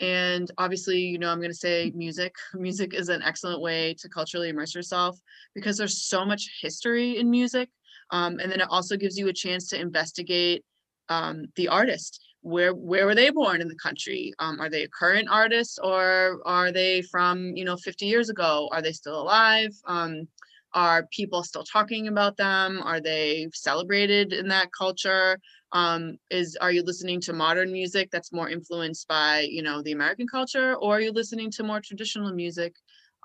and 0.00 0.50
obviously, 0.58 0.98
you 0.98 1.18
know, 1.18 1.30
I'm 1.30 1.38
going 1.38 1.50
to 1.50 1.56
say 1.56 1.92
music. 1.94 2.34
Music 2.54 2.94
is 2.94 3.08
an 3.08 3.22
excellent 3.22 3.60
way 3.60 3.94
to 4.00 4.08
culturally 4.08 4.48
immerse 4.48 4.74
yourself 4.74 5.18
because 5.54 5.78
there's 5.78 6.04
so 6.06 6.24
much 6.24 6.48
history 6.60 7.18
in 7.18 7.30
music. 7.30 7.68
Um, 8.10 8.38
and 8.40 8.50
then 8.50 8.60
it 8.60 8.68
also 8.68 8.96
gives 8.96 9.16
you 9.16 9.28
a 9.28 9.32
chance 9.32 9.68
to 9.68 9.80
investigate 9.80 10.64
um, 11.08 11.46
the 11.56 11.68
artist. 11.68 12.20
Where 12.44 12.74
where 12.74 13.06
were 13.06 13.14
they 13.14 13.30
born 13.30 13.62
in 13.62 13.68
the 13.68 13.74
country? 13.76 14.34
Um, 14.38 14.60
are 14.60 14.68
they 14.68 14.82
a 14.82 14.88
current 14.88 15.28
artist 15.30 15.80
or 15.82 16.40
are 16.44 16.70
they 16.70 17.00
from 17.02 17.56
you 17.56 17.64
know 17.64 17.76
50 17.76 18.04
years 18.04 18.28
ago? 18.28 18.68
Are 18.70 18.82
they 18.82 18.92
still 18.92 19.20
alive? 19.20 19.70
Um, 19.86 20.28
are 20.74 21.06
people 21.10 21.42
still 21.42 21.64
talking 21.64 22.06
about 22.08 22.36
them? 22.36 22.82
Are 22.82 23.00
they 23.00 23.48
celebrated 23.54 24.34
in 24.34 24.48
that 24.48 24.68
culture? 24.76 25.40
Um, 25.72 26.18
is 26.30 26.56
are 26.60 26.70
you 26.70 26.82
listening 26.82 27.20
to 27.22 27.32
modern 27.32 27.72
music 27.72 28.10
that's 28.12 28.32
more 28.32 28.50
influenced 28.50 29.08
by 29.08 29.40
you 29.50 29.62
know 29.62 29.82
the 29.82 29.92
american 29.92 30.28
culture 30.28 30.74
or 30.76 30.96
are 30.96 31.00
you 31.00 31.12
listening 31.12 31.50
to 31.52 31.64
more 31.64 31.80
traditional 31.80 32.32
music 32.32 32.74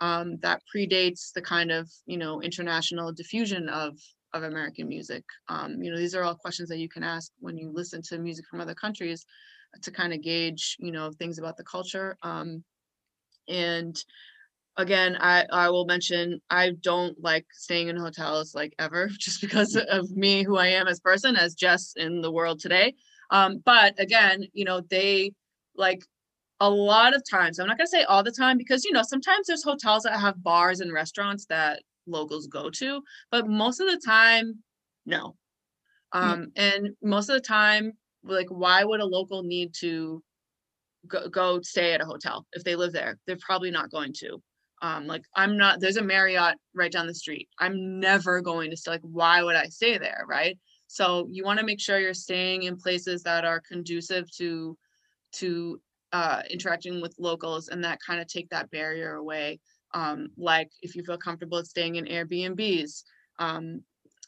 um, 0.01 0.37
that 0.37 0.61
predates 0.73 1.31
the 1.33 1.41
kind 1.41 1.71
of 1.71 1.91
you 2.05 2.17
know 2.17 2.41
international 2.41 3.11
diffusion 3.11 3.67
of 3.69 3.99
of 4.33 4.43
American 4.43 4.87
music? 4.87 5.23
Um, 5.47 5.81
you 5.81 5.91
know, 5.91 5.97
these 5.97 6.15
are 6.15 6.23
all 6.23 6.35
questions 6.35 6.69
that 6.69 6.79
you 6.79 6.89
can 6.89 7.03
ask 7.03 7.31
when 7.39 7.57
you 7.57 7.71
listen 7.73 8.01
to 8.03 8.17
music 8.17 8.45
from 8.47 8.61
other 8.61 8.75
countries 8.75 9.25
to 9.81 9.91
kind 9.91 10.13
of 10.13 10.21
gauge, 10.21 10.75
you 10.79 10.91
know, 10.91 11.11
things 11.11 11.39
about 11.39 11.57
the 11.57 11.63
culture. 11.63 12.17
Um, 12.23 12.63
and 13.47 13.95
again, 14.77 15.17
I, 15.19 15.45
I 15.51 15.69
will 15.69 15.85
mention 15.85 16.39
I 16.49 16.71
don't 16.81 17.21
like 17.21 17.45
staying 17.51 17.89
in 17.89 17.97
hotels 17.97 18.55
like 18.55 18.73
ever, 18.79 19.07
just 19.19 19.41
because 19.41 19.75
of 19.75 20.09
me, 20.11 20.43
who 20.43 20.57
I 20.57 20.67
am 20.67 20.87
as 20.87 20.99
person, 20.99 21.35
as 21.35 21.53
Jess 21.53 21.93
in 21.95 22.21
the 22.21 22.31
world 22.31 22.59
today. 22.59 22.95
Um, 23.31 23.61
but 23.63 23.99
again, 23.99 24.45
you 24.53 24.65
know, 24.65 24.81
they 24.89 25.33
like 25.75 26.03
a 26.59 26.69
lot 26.69 27.15
of 27.15 27.23
times, 27.29 27.59
I'm 27.59 27.67
not 27.67 27.77
gonna 27.77 27.87
say 27.87 28.03
all 28.03 28.23
the 28.23 28.31
time 28.31 28.57
because 28.57 28.83
you 28.83 28.91
know, 28.91 29.03
sometimes 29.03 29.47
there's 29.47 29.63
hotels 29.63 30.03
that 30.03 30.19
have 30.19 30.43
bars 30.43 30.79
and 30.79 30.91
restaurants 30.91 31.45
that 31.45 31.81
locals 32.09 32.47
go 32.47 32.69
to 32.69 33.01
but 33.31 33.47
most 33.47 33.79
of 33.79 33.87
the 33.87 34.01
time 34.05 34.63
no. 35.05 35.35
Um 36.11 36.51
and 36.55 36.89
most 37.01 37.29
of 37.29 37.35
the 37.35 37.41
time 37.41 37.93
like 38.23 38.47
why 38.49 38.83
would 38.83 38.99
a 38.99 39.05
local 39.05 39.43
need 39.43 39.73
to 39.79 40.23
go, 41.07 41.29
go 41.29 41.61
stay 41.61 41.93
at 41.93 42.01
a 42.01 42.05
hotel 42.05 42.45
if 42.53 42.63
they 42.63 42.75
live 42.75 42.93
there? 42.93 43.17
They're 43.25 43.37
probably 43.39 43.71
not 43.71 43.91
going 43.91 44.13
to. 44.19 44.41
Um 44.81 45.07
like 45.07 45.23
i'm 45.35 45.57
not 45.57 45.79
there's 45.79 45.97
a 45.97 46.03
marriott 46.03 46.55
right 46.73 46.91
down 46.91 47.07
the 47.07 47.13
street. 47.13 47.49
I'm 47.59 47.99
never 47.99 48.41
going 48.41 48.69
to 48.71 48.77
stay 48.77 48.91
like 48.91 49.01
why 49.01 49.43
would 49.43 49.55
i 49.55 49.65
stay 49.65 49.97
there 49.97 50.23
right? 50.27 50.57
So 50.87 51.27
you 51.29 51.43
want 51.43 51.59
to 51.59 51.65
make 51.65 51.79
sure 51.79 51.99
you're 51.99 52.15
staying 52.15 52.63
in 52.63 52.75
places 52.75 53.21
that 53.23 53.45
are 53.45 53.61
conducive 53.61 54.25
to 54.37 54.77
to 55.33 55.79
uh 56.11 56.41
interacting 56.49 57.01
with 57.01 57.13
locals 57.19 57.67
and 57.67 57.83
that 57.83 57.99
kind 58.05 58.19
of 58.19 58.27
take 58.27 58.49
that 58.49 58.71
barrier 58.71 59.15
away 59.15 59.59
um, 59.93 60.29
like 60.37 60.71
if 60.81 60.95
you 60.95 61.03
feel 61.03 61.17
comfortable 61.17 61.63
staying 61.63 61.95
in 61.95 62.05
Airbnbs. 62.05 63.03
Um, 63.39 63.81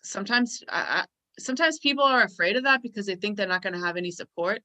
sometimes, 0.03 0.63
I, 0.69 1.05
sometimes 1.39 1.79
people 1.79 2.03
are 2.03 2.23
afraid 2.23 2.55
of 2.55 2.63
that 2.63 2.81
because 2.81 3.05
they 3.05 3.15
think 3.15 3.37
they're 3.37 3.47
not 3.47 3.61
going 3.61 3.73
to 3.73 3.85
have 3.85 3.97
any 3.97 4.11
support. 4.11 4.61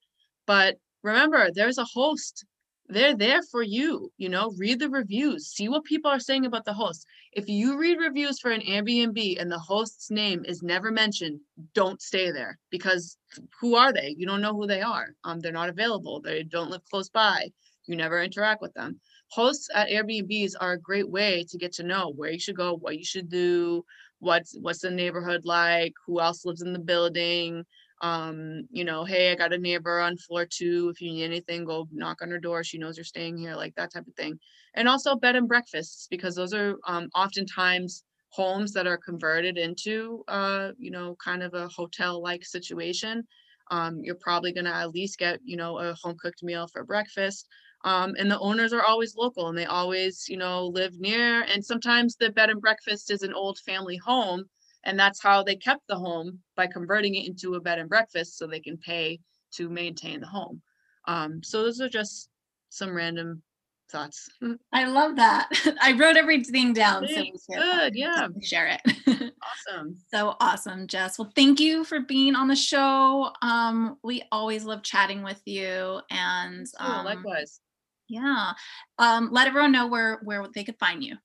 But 0.46 0.76
remember, 1.02 1.50
there's 1.52 1.78
a 1.78 1.84
host. 1.84 2.44
They're 2.88 3.16
there 3.16 3.42
for 3.50 3.62
you. 3.62 4.12
You 4.16 4.28
know, 4.28 4.52
read 4.56 4.78
the 4.78 4.88
reviews, 4.88 5.48
see 5.48 5.68
what 5.68 5.84
people 5.84 6.10
are 6.10 6.20
saying 6.20 6.46
about 6.46 6.64
the 6.64 6.72
host. 6.72 7.04
If 7.32 7.48
you 7.48 7.76
read 7.76 7.98
reviews 7.98 8.38
for 8.38 8.50
an 8.52 8.60
Airbnb 8.60 9.40
and 9.40 9.50
the 9.50 9.58
host's 9.58 10.10
name 10.10 10.44
is 10.44 10.62
never 10.62 10.92
mentioned, 10.92 11.40
don't 11.74 12.00
stay 12.00 12.30
there 12.30 12.58
because 12.70 13.18
who 13.60 13.74
are 13.74 13.92
they? 13.92 14.14
You 14.16 14.26
don't 14.26 14.40
know 14.40 14.54
who 14.54 14.66
they 14.68 14.82
are. 14.82 15.08
Um, 15.24 15.40
they're 15.40 15.52
not 15.52 15.68
available. 15.68 16.20
They 16.20 16.44
don't 16.44 16.70
live 16.70 16.82
close 16.88 17.08
by. 17.08 17.48
You 17.86 17.96
never 17.96 18.22
interact 18.22 18.62
with 18.62 18.72
them 18.74 19.00
hosts 19.28 19.68
at 19.74 19.88
Airbnbs 19.88 20.52
are 20.60 20.72
a 20.72 20.80
great 20.80 21.08
way 21.10 21.44
to 21.50 21.58
get 21.58 21.72
to 21.74 21.82
know 21.82 22.12
where 22.16 22.30
you 22.30 22.38
should 22.38 22.56
go, 22.56 22.76
what 22.76 22.98
you 22.98 23.04
should 23.04 23.28
do, 23.28 23.84
what's 24.20 24.56
what's 24.60 24.80
the 24.80 24.90
neighborhood 24.90 25.42
like, 25.44 25.92
who 26.06 26.20
else 26.20 26.44
lives 26.44 26.62
in 26.62 26.72
the 26.72 26.78
building. 26.78 27.64
Um, 28.02 28.62
you 28.70 28.84
know, 28.84 29.04
hey, 29.04 29.32
I 29.32 29.34
got 29.36 29.54
a 29.54 29.58
neighbor 29.58 30.00
on 30.00 30.18
floor 30.18 30.46
two. 30.48 30.90
If 30.94 31.00
you 31.00 31.12
need 31.12 31.24
anything, 31.24 31.64
go 31.64 31.88
knock 31.92 32.20
on 32.22 32.30
her 32.30 32.38
door. 32.38 32.62
She 32.62 32.78
knows 32.78 32.96
you're 32.96 33.04
staying 33.04 33.38
here, 33.38 33.54
like 33.54 33.74
that 33.76 33.92
type 33.92 34.06
of 34.06 34.14
thing. 34.14 34.38
And 34.74 34.88
also 34.88 35.16
bed 35.16 35.36
and 35.36 35.48
breakfasts, 35.48 36.06
because 36.10 36.34
those 36.34 36.52
are 36.52 36.76
um, 36.86 37.08
oftentimes 37.14 38.04
homes 38.28 38.72
that 38.72 38.86
are 38.86 38.98
converted 38.98 39.56
into 39.56 40.22
uh, 40.28 40.72
you 40.78 40.90
know, 40.90 41.16
kind 41.24 41.42
of 41.42 41.54
a 41.54 41.68
hotel-like 41.68 42.44
situation. 42.44 43.26
Um, 43.70 44.00
you're 44.02 44.16
probably 44.20 44.52
gonna 44.52 44.70
at 44.70 44.90
least 44.90 45.18
get, 45.18 45.40
you 45.44 45.56
know, 45.56 45.78
a 45.78 45.94
home 45.94 46.16
cooked 46.20 46.42
meal 46.42 46.68
for 46.68 46.84
breakfast 46.84 47.48
um, 47.86 48.14
and 48.18 48.30
the 48.30 48.38
owners 48.40 48.74
are 48.74 48.82
always 48.82 49.16
local 49.16 49.48
and 49.48 49.56
they 49.56 49.64
always 49.64 50.26
you 50.28 50.36
know 50.36 50.66
live 50.66 51.00
near. 51.00 51.42
And 51.42 51.64
sometimes 51.64 52.16
the 52.16 52.30
bed 52.30 52.50
and 52.50 52.60
breakfast 52.60 53.10
is 53.10 53.22
an 53.22 53.32
old 53.32 53.58
family 53.60 53.96
home 53.96 54.44
and 54.86 54.98
that's 54.98 55.20
how 55.22 55.42
they 55.42 55.56
kept 55.56 55.86
the 55.88 55.96
home 55.96 56.38
by 56.56 56.66
converting 56.68 57.16
it 57.16 57.26
into 57.26 57.54
a 57.54 57.60
bed 57.60 57.78
and 57.78 57.88
breakfast 57.88 58.38
so 58.38 58.46
they 58.46 58.60
can 58.60 58.78
pay 58.78 59.18
to 59.52 59.68
maintain 59.68 60.20
the 60.20 60.26
home. 60.26 60.62
Um, 61.08 61.42
so 61.42 61.64
those 61.64 61.80
are 61.80 61.88
just 61.88 62.30
some 62.70 62.94
random 62.94 63.42
thoughts. 63.90 64.28
I 64.72 64.86
love 64.86 65.16
that. 65.16 65.48
I 65.82 65.92
wrote 65.92 66.16
everything 66.16 66.72
down 66.72 67.06
Thanks. 67.06 67.46
so 67.46 67.54
good. 67.54 67.94
yeah. 67.94 68.28
share 68.42 68.78
it. 68.84 69.32
Awesome. 69.68 69.96
So 70.12 70.34
awesome 70.40 70.88
jess. 70.88 71.18
Well 71.18 71.30
thank 71.36 71.60
you 71.60 71.84
for 71.84 72.00
being 72.00 72.34
on 72.34 72.48
the 72.48 72.56
show. 72.56 73.30
Um, 73.42 73.96
we 74.02 74.22
always 74.32 74.64
love 74.64 74.82
chatting 74.82 75.22
with 75.22 75.40
you 75.46 76.00
and 76.10 76.66
um, 76.80 77.04
likewise 77.04 77.60
yeah. 78.08 78.52
Um, 78.98 79.28
let 79.32 79.46
everyone 79.46 79.72
know 79.72 79.86
where 79.86 80.20
where 80.22 80.46
they 80.54 80.64
could 80.64 80.78
find 80.78 81.02
you. 81.02 81.16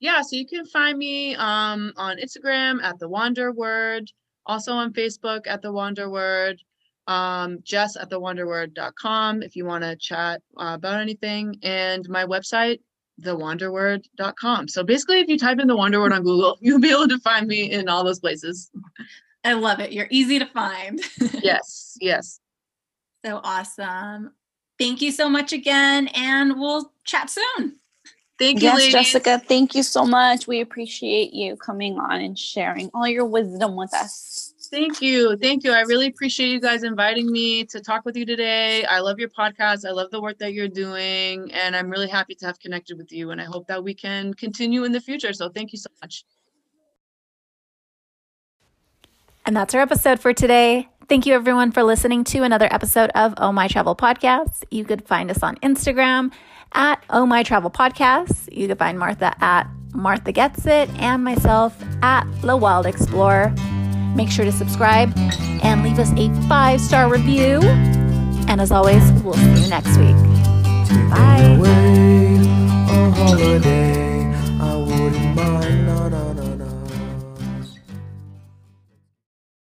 Yeah, 0.00 0.22
so 0.22 0.36
you 0.36 0.46
can 0.46 0.64
find 0.66 0.96
me 0.96 1.34
um, 1.34 1.92
on 1.96 2.18
Instagram 2.18 2.82
at 2.82 2.98
the 2.98 3.08
Wander 3.08 3.52
Word, 3.52 4.10
also 4.46 4.72
on 4.72 4.92
Facebook 4.92 5.46
at 5.46 5.60
the 5.60 5.72
Wander 5.72 6.08
Word, 6.08 6.62
um, 7.08 7.58
Jess 7.64 7.96
at 7.96 8.08
the 8.08 8.20
Wanderword.com 8.20 9.42
if 9.42 9.56
you 9.56 9.64
want 9.64 9.82
to 9.82 9.96
chat 9.96 10.40
uh, 10.56 10.74
about 10.74 11.00
anything, 11.00 11.58
and 11.62 12.08
my 12.08 12.24
website 12.24 12.78
thewanderword.com. 13.22 14.68
So 14.68 14.84
basically, 14.84 15.20
if 15.20 15.28
you 15.28 15.38
type 15.38 15.58
in 15.58 15.66
the 15.66 15.76
Wander 15.76 16.00
Word 16.00 16.12
on 16.12 16.22
Google, 16.22 16.58
you'll 16.60 16.80
be 16.80 16.90
able 16.90 17.08
to 17.08 17.18
find 17.18 17.46
me 17.46 17.70
in 17.70 17.88
all 17.88 18.04
those 18.04 18.20
places. 18.20 18.70
I 19.44 19.54
love 19.54 19.80
it. 19.80 19.92
You're 19.92 20.08
easy 20.10 20.38
to 20.38 20.46
find. 20.46 21.00
yes, 21.42 21.96
yes. 22.00 22.40
So 23.24 23.40
awesome. 23.42 24.32
Thank 24.78 25.02
you 25.02 25.10
so 25.10 25.28
much 25.28 25.52
again, 25.52 26.08
and 26.08 26.58
we'll 26.58 26.92
chat 27.04 27.30
soon. 27.30 27.76
Thank 28.38 28.60
you, 28.62 28.68
yes, 28.68 28.78
ladies. 28.78 28.92
Jessica. 28.92 29.42
Thank 29.44 29.74
you 29.74 29.82
so 29.82 30.06
much. 30.06 30.46
We 30.46 30.60
appreciate 30.60 31.32
you 31.32 31.56
coming 31.56 31.98
on 31.98 32.20
and 32.20 32.38
sharing 32.38 32.88
all 32.94 33.08
your 33.08 33.24
wisdom 33.24 33.74
with 33.74 33.92
us. 33.92 34.54
Thank 34.70 35.00
you. 35.00 35.36
Thank 35.36 35.64
you. 35.64 35.72
I 35.72 35.80
really 35.80 36.06
appreciate 36.06 36.50
you 36.50 36.60
guys 36.60 36.84
inviting 36.84 37.32
me 37.32 37.64
to 37.64 37.80
talk 37.80 38.04
with 38.04 38.16
you 38.16 38.24
today. 38.24 38.84
I 38.84 39.00
love 39.00 39.18
your 39.18 39.30
podcast. 39.30 39.88
I 39.88 39.92
love 39.92 40.10
the 40.10 40.20
work 40.20 40.38
that 40.38 40.52
you're 40.52 40.68
doing. 40.68 41.50
And 41.52 41.74
I'm 41.74 41.90
really 41.90 42.08
happy 42.08 42.34
to 42.36 42.46
have 42.46 42.60
connected 42.60 42.98
with 42.98 43.10
you. 43.10 43.30
And 43.30 43.40
I 43.40 43.44
hope 43.44 43.66
that 43.68 43.82
we 43.82 43.94
can 43.94 44.34
continue 44.34 44.84
in 44.84 44.92
the 44.92 45.00
future. 45.00 45.32
So 45.32 45.48
thank 45.48 45.72
you 45.72 45.78
so 45.78 45.90
much. 46.02 46.24
And 49.46 49.56
that's 49.56 49.74
our 49.74 49.80
episode 49.80 50.20
for 50.20 50.34
today. 50.34 50.88
Thank 51.08 51.24
you, 51.24 51.32
everyone, 51.32 51.72
for 51.72 51.82
listening 51.82 52.22
to 52.24 52.42
another 52.42 52.68
episode 52.70 53.08
of 53.14 53.32
Oh 53.38 53.50
My 53.50 53.66
Travel 53.66 53.96
Podcast. 53.96 54.64
You 54.70 54.84
could 54.84 55.06
find 55.06 55.30
us 55.30 55.42
on 55.42 55.56
Instagram 55.56 56.32
at 56.72 57.02
Oh 57.08 57.24
My 57.24 57.42
Travel 57.42 57.70
Podcast. 57.70 58.52
You 58.52 58.68
could 58.68 58.78
find 58.78 58.98
Martha 58.98 59.34
at 59.42 59.66
Martha 59.94 60.32
Gets 60.32 60.66
It 60.66 60.90
and 60.98 61.24
myself 61.24 61.74
at 62.02 62.24
The 62.42 62.58
Wild 62.58 62.84
Explorer. 62.84 63.54
Make 64.14 64.30
sure 64.30 64.44
to 64.44 64.52
subscribe 64.52 65.14
and 65.62 65.82
leave 65.82 65.98
us 65.98 66.12
a 66.18 66.28
five 66.46 66.78
star 66.78 67.10
review. 67.10 67.62
And 68.46 68.60
as 68.60 68.70
always, 68.70 69.10
we'll 69.22 69.32
see 69.32 69.62
you 69.62 69.70
next 69.70 69.96
week. 69.96 70.16
Bye. 71.08 71.58